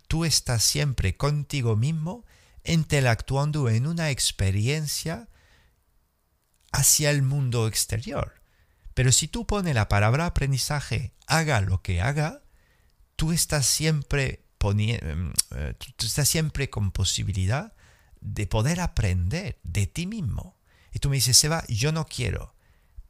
[0.10, 2.26] tú estás siempre contigo mismo
[2.66, 5.30] interactuando en una experiencia
[6.72, 8.42] hacia el mundo exterior.
[8.96, 12.42] Pero si tú pones la palabra aprendizaje, haga lo que haga,
[13.20, 17.74] tú estás siempre em, eh, estás siempre con posibilidad
[18.22, 20.58] de poder aprender de ti mismo.
[20.94, 22.56] Y tú me dices, Seba, yo no quiero.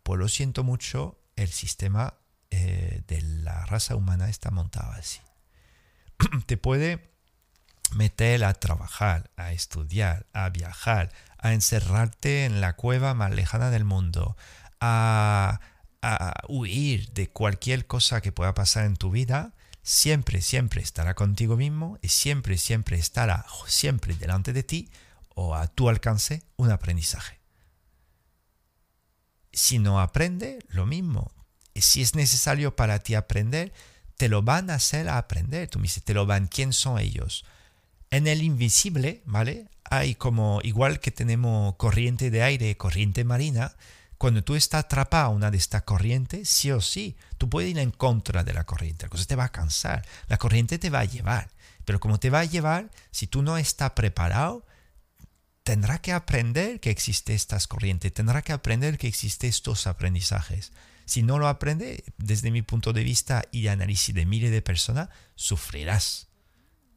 [0.02, 2.16] Pues lo siento mucho, el sistema
[2.50, 5.20] eh, de la raza humana está montado así.
[6.48, 7.12] te puede
[7.94, 13.86] meter a trabajar, a estudiar, a viajar, a encerrarte en la cueva más lejana del
[13.86, 14.36] mundo,
[14.82, 15.60] a,
[16.48, 19.54] huir de cualquier cosa que pueda pasar en tu vida,
[19.90, 24.92] siempre, siempre estará contigo mismo y siempre, siempre estará siempre delante de ti
[25.30, 27.40] o a tu alcance un aprendizaje.
[29.52, 31.32] Si no aprende, lo mismo.
[31.74, 33.74] Si es necesario para ti aprender,
[34.16, 35.68] te lo van a hacer aprender.
[35.70, 37.44] Tú me dices, te lo van, ¿quién son ellos?
[38.12, 39.70] En el invisible, ¿vale?
[39.86, 43.76] Hay como, igual que tenemos corriente de aire, corriente marina,
[44.20, 47.80] cuando tú estás atrapado a una de estas corrientes, sí o sí, tú puedes ir
[47.80, 49.06] en contra de la corriente.
[49.06, 50.06] La cosa te va a cansar.
[50.28, 51.50] La corriente te va a llevar.
[51.86, 54.66] Pero como te va a llevar, si tú no estás preparado,
[55.64, 60.74] tendrá que aprender que existe estas corrientes, tendrá que aprender que existen estos aprendizajes.
[61.06, 65.08] Si no lo aprende, desde mi punto de vista y análisis de miles de personas,
[65.36, 66.28] sufrirás.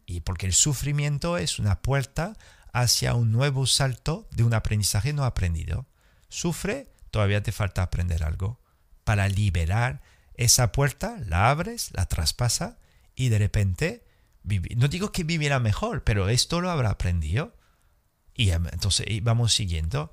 [0.06, 2.36] Y porque el sufrimiento es una puerta
[2.72, 5.86] hacia un nuevo salto de un aprendizaje no aprendido.
[6.28, 8.60] Sufre, todavía te falta aprender algo.
[9.04, 10.02] Para liberar
[10.34, 12.78] esa puerta, la abres, la traspasa
[13.14, 14.04] y de repente,
[14.76, 17.54] no digo que vivirá mejor, pero esto lo habrá aprendido.
[18.34, 20.12] Y entonces vamos siguiendo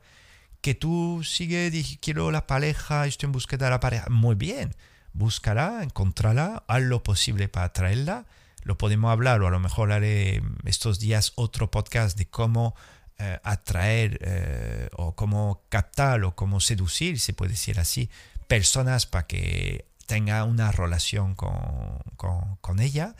[0.61, 4.07] que tú sigues, quiero la pareja, estoy en búsqueda de la pareja.
[4.09, 4.75] Muy bien,
[5.13, 8.27] búscala, encontrala, haz lo posible para traerla.
[8.63, 12.75] Lo podemos hablar o a lo mejor haré estos días otro podcast de cómo
[13.19, 18.09] eh, atraer eh, o cómo captar o cómo seducir, se puede decir así,
[18.47, 23.15] personas para que tenga una relación con, con, ella.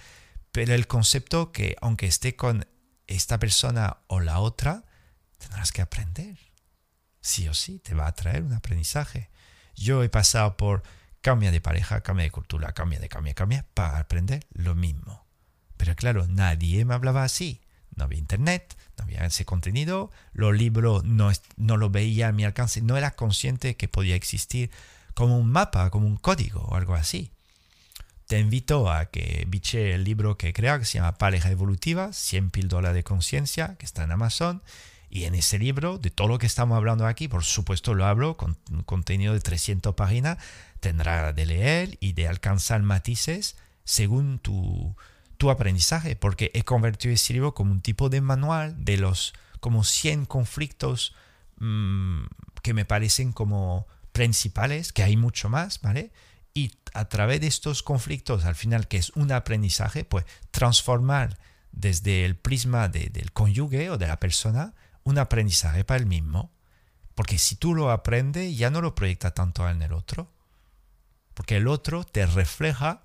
[0.51, 2.65] Pero el concepto que aunque esté con
[3.07, 4.85] esta persona o la otra,
[5.37, 6.37] tendrás que aprender
[7.21, 9.29] sí o sí te va a traer un aprendizaje.
[9.75, 10.83] Yo he pasado por
[11.21, 15.25] cambia de pareja, cambia de cultura, cambia de cambia, cambia, para aprender lo mismo.
[15.77, 17.61] Pero claro, nadie me hablaba así.
[17.99, 22.45] No había internet, no había ese contenido, los libros no, no lo veía a mi
[22.45, 24.71] alcance, no era consciente que podía existir
[25.13, 27.29] como un mapa, como un código o algo así.
[28.27, 32.13] Te invito a que biche el libro que he creado, que se llama Pareja Evolutiva,
[32.13, 34.61] 100 píldoras de conciencia, que está en Amazon,
[35.09, 38.37] y en ese libro, de todo lo que estamos hablando aquí, por supuesto lo hablo
[38.37, 40.37] con un contenido de 300 páginas,
[40.79, 44.95] tendrá de leer y de alcanzar matices según tu,
[45.39, 49.85] tu aprendizaje, porque he convertido ese libro como un tipo de manual de los como
[49.85, 51.15] 100 conflictos
[51.57, 52.23] mm,
[52.61, 56.11] que me parecen como principales, que hay mucho más, ¿vale?
[56.53, 61.39] Y a través de estos conflictos, al final, que es un aprendizaje, pues transformar
[61.71, 66.51] desde el prisma del cónyuge o de la persona, un aprendizaje para el mismo.
[67.15, 70.33] Porque si tú lo aprendes, ya no lo proyecta tanto en el otro.
[71.33, 73.03] Porque el otro te refleja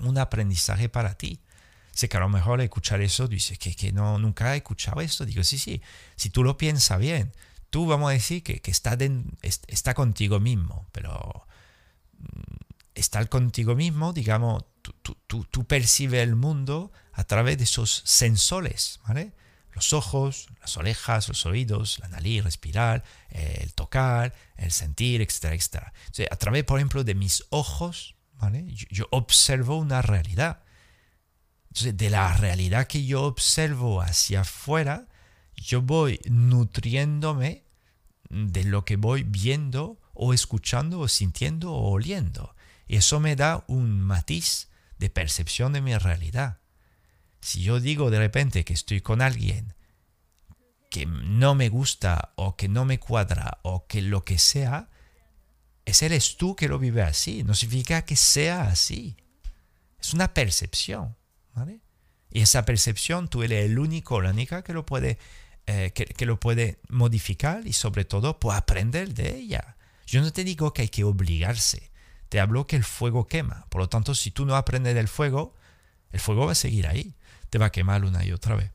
[0.00, 1.40] un aprendizaje para ti.
[1.92, 5.26] Sé que a lo mejor escuchar eso dices que, que no, nunca he escuchado esto.
[5.26, 5.82] Digo, sí, sí,
[6.16, 7.32] si tú lo piensas bien,
[7.70, 8.96] tú vamos a decir que, que está,
[9.42, 11.46] está contigo mismo, pero
[12.18, 12.58] mm,
[12.94, 19.00] estar contigo mismo, digamos, tú, tú, tú, percibes el mundo a través de esos sensores,
[19.06, 19.32] ¿vale?
[19.72, 25.92] Los ojos, las orejas, los oídos, la nariz, respirar, el tocar, el sentir, etcétera, etcétera.
[26.30, 28.16] a través, por ejemplo, de mis ojos,
[28.90, 30.62] Yo, observo una realidad.
[31.70, 35.06] De la realidad que yo observo hacia afuera,
[35.54, 37.64] yo voy nutriéndome
[38.30, 42.54] de lo que voy viendo o escuchando o sintiendo o oliendo.
[42.86, 46.58] Y eso me da un matiz de percepción de mi realidad.
[47.40, 49.74] Si yo digo de repente que estoy con alguien
[50.90, 54.88] que no me gusta o que no me cuadra o que lo que sea,
[55.88, 57.42] es eres tú que lo vive así.
[57.44, 59.16] No significa que sea así.
[59.98, 61.16] Es una percepción.
[61.54, 61.80] ¿vale?
[62.30, 65.18] Y esa percepción tú eres el único, la única que lo puede,
[65.66, 69.76] eh, que, lo puede modificar y sobre todo puede aprender de ella.
[70.06, 71.90] Yo no te digo que hay que obligarse.
[72.28, 73.64] Te hablo que el fuego quema.
[73.70, 75.54] Por lo tanto, si tú no aprendes del fuego,
[76.12, 77.14] el fuego va a seguir ahí.
[77.48, 78.72] Te va a quemar una y otra vez.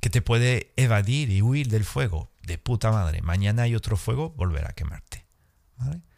[0.00, 2.30] Que te puede evadir y huir del fuego.
[2.42, 3.20] De puta madre.
[3.20, 5.15] Mañana hay otro fuego, volverá a quemarte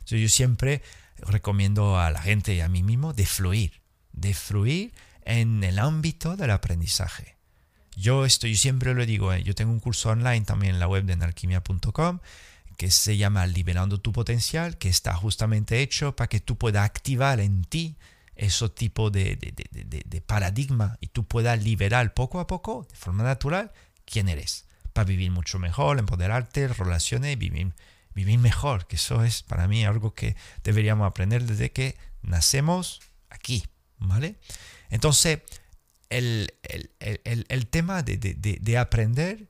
[0.06, 0.82] yo siempre
[1.18, 3.80] recomiendo a la gente y a mí mismo de fluir,
[4.12, 7.36] de fluir en el ámbito del aprendizaje.
[7.96, 9.42] Yo estoy, siempre lo digo, ¿eh?
[9.42, 12.20] yo tengo un curso online también en la web de enalquimia.com
[12.76, 17.40] que se llama Liberando tu potencial, que está justamente hecho para que tú puedas activar
[17.40, 17.96] en ti
[18.36, 23.72] ese tipo de, de paradigma y tú puedas liberar poco a poco, de forma natural,
[24.04, 27.74] quién eres, para vivir mucho mejor, empoderarte, relaciones, vivir
[28.18, 30.34] vivir mejor, que eso es para mí algo que
[30.64, 33.00] deberíamos aprender desde que nacemos
[33.30, 33.64] aquí,
[33.98, 34.40] ¿vale?
[34.90, 35.38] Entonces,
[36.10, 36.50] el,
[37.70, 39.48] tema de, aprender,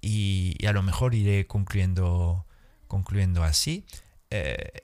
[0.00, 2.46] y, a lo mejor iré concluyendo,
[2.88, 3.84] concluyendo así,
[4.30, 4.80] eh,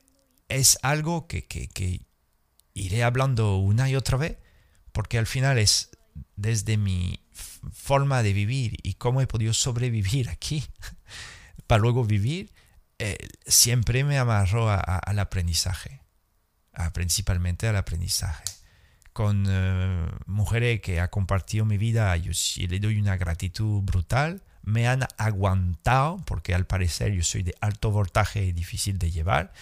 [0.51, 2.03] es algo que, que
[2.75, 4.37] iré hablando una y otra vez,
[4.93, 5.89] porque al final es
[6.37, 7.21] desde mi
[7.73, 10.65] forma de vivir y cómo he podido sobrevivir aquí
[11.67, 12.51] para luego vivir,
[13.05, 16.03] eh, siempre me amarró al aprendizaje,
[16.93, 18.45] principalmente al aprendizaje.
[19.12, 24.41] Con eh, mujeres que han compartido mi vida, yo sí le doy una gratitud brutal.
[24.62, 29.53] Me han aguantado, porque al parecer yo soy de alto voltaje y difícil de llevar.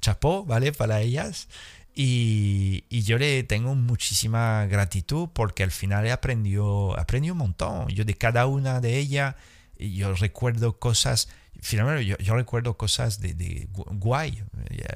[0.00, 0.72] Chapó, ¿vale?
[0.72, 1.48] Para ellas.
[1.92, 7.88] Y, y, yo le tengo muchísima gratitud porque al final he aprendido, aprendido un montón.
[7.88, 9.34] Yo de cada una de ellas,
[9.76, 11.28] yo recuerdo cosas
[11.64, 14.44] finalmente yo, recuerdo cosas de, guay.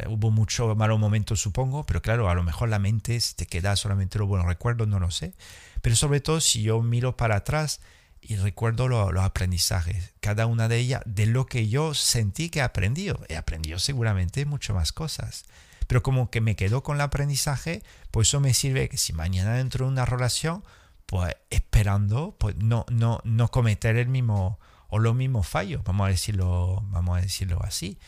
[0.07, 4.19] hubo mucho malos momentos, supongo, pero claro, a lo mejor la mente te queda solamente
[4.19, 5.33] los buenos recuerdos, no lo sé.
[5.81, 7.81] Pero sobre todo si yo miro para atrás
[8.21, 12.63] y recuerdo los aprendizajes, cada una de ellas, de lo que yo sentí que he
[12.63, 13.19] aprendido.
[13.29, 15.45] He aprendido seguramente mucho más cosas.
[15.87, 19.59] Pero como que me quedo con el aprendizaje, pues eso me sirve que si mañana
[19.59, 20.63] entro en una relación,
[21.07, 24.59] pues esperando, pues no, no, no cometer el mismo
[24.89, 27.99] o los mismos fallos, vamos a decirlo, vamos a decirlo así.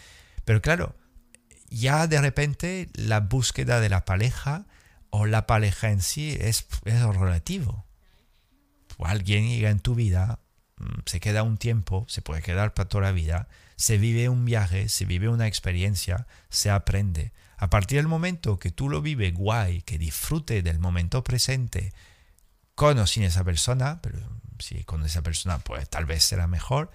[0.44, 0.97] Pero claro,
[1.69, 4.66] ya de repente la búsqueda de la pareja
[5.11, 7.85] o la pareja en sí es, es relativo.
[8.98, 10.40] Alguien llega en tu vida,
[10.77, 14.44] mm, se queda un tiempo, se puede quedar para toda la vida, se vive un
[14.44, 17.32] viaje, se vive una experiencia, se aprende.
[17.57, 21.93] A partir del momento que tú lo vives guay, que disfrute del momento presente
[22.74, 24.19] con o sin esa persona, pero
[24.62, 26.91] si con esa persona pues tal vez será mejor,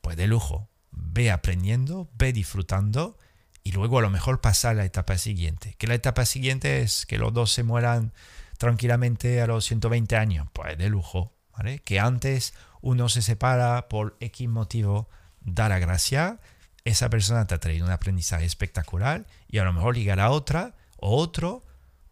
[0.00, 0.68] pues de lujo.
[0.92, 3.16] Ve aprendiendo, ve disfrutando
[3.62, 5.74] y luego a lo mejor pasar a la etapa siguiente.
[5.78, 8.12] Que la etapa siguiente es que los dos se mueran
[8.58, 11.32] tranquilamente a los 120 años, pues de lujo.
[11.56, 11.80] ¿vale?
[11.80, 15.08] Que antes uno se separa por X motivo,
[15.40, 16.40] da la gracia,
[16.84, 20.74] esa persona te ha traído un aprendizaje espectacular y a lo mejor llegará a otra
[20.96, 21.62] o otro,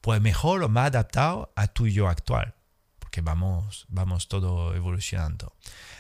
[0.01, 2.58] pues mejor o más adaptado a tu yo actual
[3.09, 5.55] porque vamos, vamos todo evolucionando.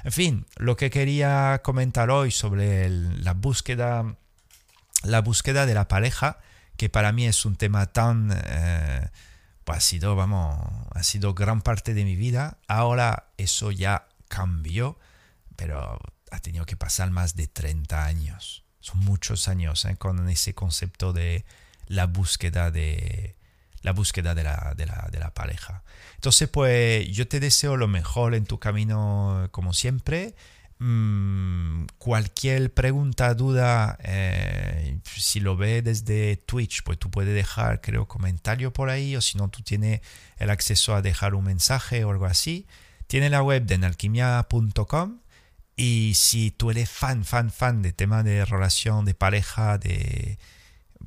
[0.05, 4.15] En fin, lo que quería comentar hoy sobre la búsqueda,
[5.05, 6.39] la búsqueda de la pareja,
[6.77, 9.09] que para mí es un tema tan, eh,
[9.65, 10.59] pues ha sido, vamos,
[10.91, 12.59] ha sido gran parte de mi vida.
[12.69, 14.99] Ahora eso ya cambió,
[15.57, 15.99] pero
[16.31, 18.65] ha tenido que pasar más de 30 años.
[18.81, 19.97] Son muchos años ¿eh?
[19.97, 21.47] con ese concepto de
[21.87, 23.38] la búsqueda de
[23.83, 25.83] la búsqueda de la, de la, de la pareja.
[26.15, 30.35] Entonces, pues yo te deseo lo mejor en tu camino, como siempre.
[30.81, 38.07] Mm, cualquier pregunta, duda, eh, si lo ve desde Twitch, pues tú puedes dejar, creo,
[38.07, 40.01] comentario por ahí, o si no, tú tienes
[40.37, 42.67] el acceso a dejar un mensaje o algo así.
[43.09, 45.19] Tiene la web de enalquimia.com
[45.77, 50.39] y si tú eres fan, fan, fan de tema de relación, de pareja, de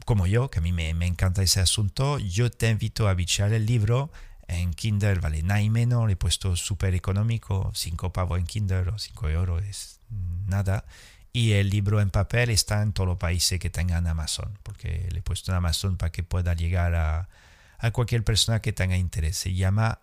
[0.06, 3.66] como yo, que a mí me, encanta ese asunto, yo te invito a bichar el
[3.66, 4.12] libro
[4.48, 9.00] en Kindle vale nada y menos, he puesto súper económico, 5 pavos en Kindle o
[9.00, 10.00] 5 euros es
[10.46, 10.84] nada.
[11.34, 15.20] Y el libro en papel está en todos los países que tengan Amazon, porque le
[15.20, 17.30] he puesto en Amazon para que pueda llegar a,
[17.78, 19.38] a cualquier persona que tenga interés.
[19.38, 20.00] Se llama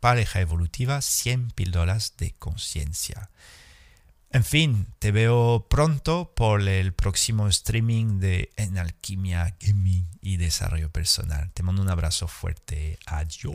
[0.00, 3.30] Pareja Evolutiva, 100 píldoras de conciencia.
[4.34, 10.90] En fin, te veo pronto por el próximo streaming de En Alquimia Gaming y Desarrollo
[10.90, 11.50] Personal.
[11.52, 12.98] Te mando un abrazo fuerte.
[13.04, 13.52] Adiós.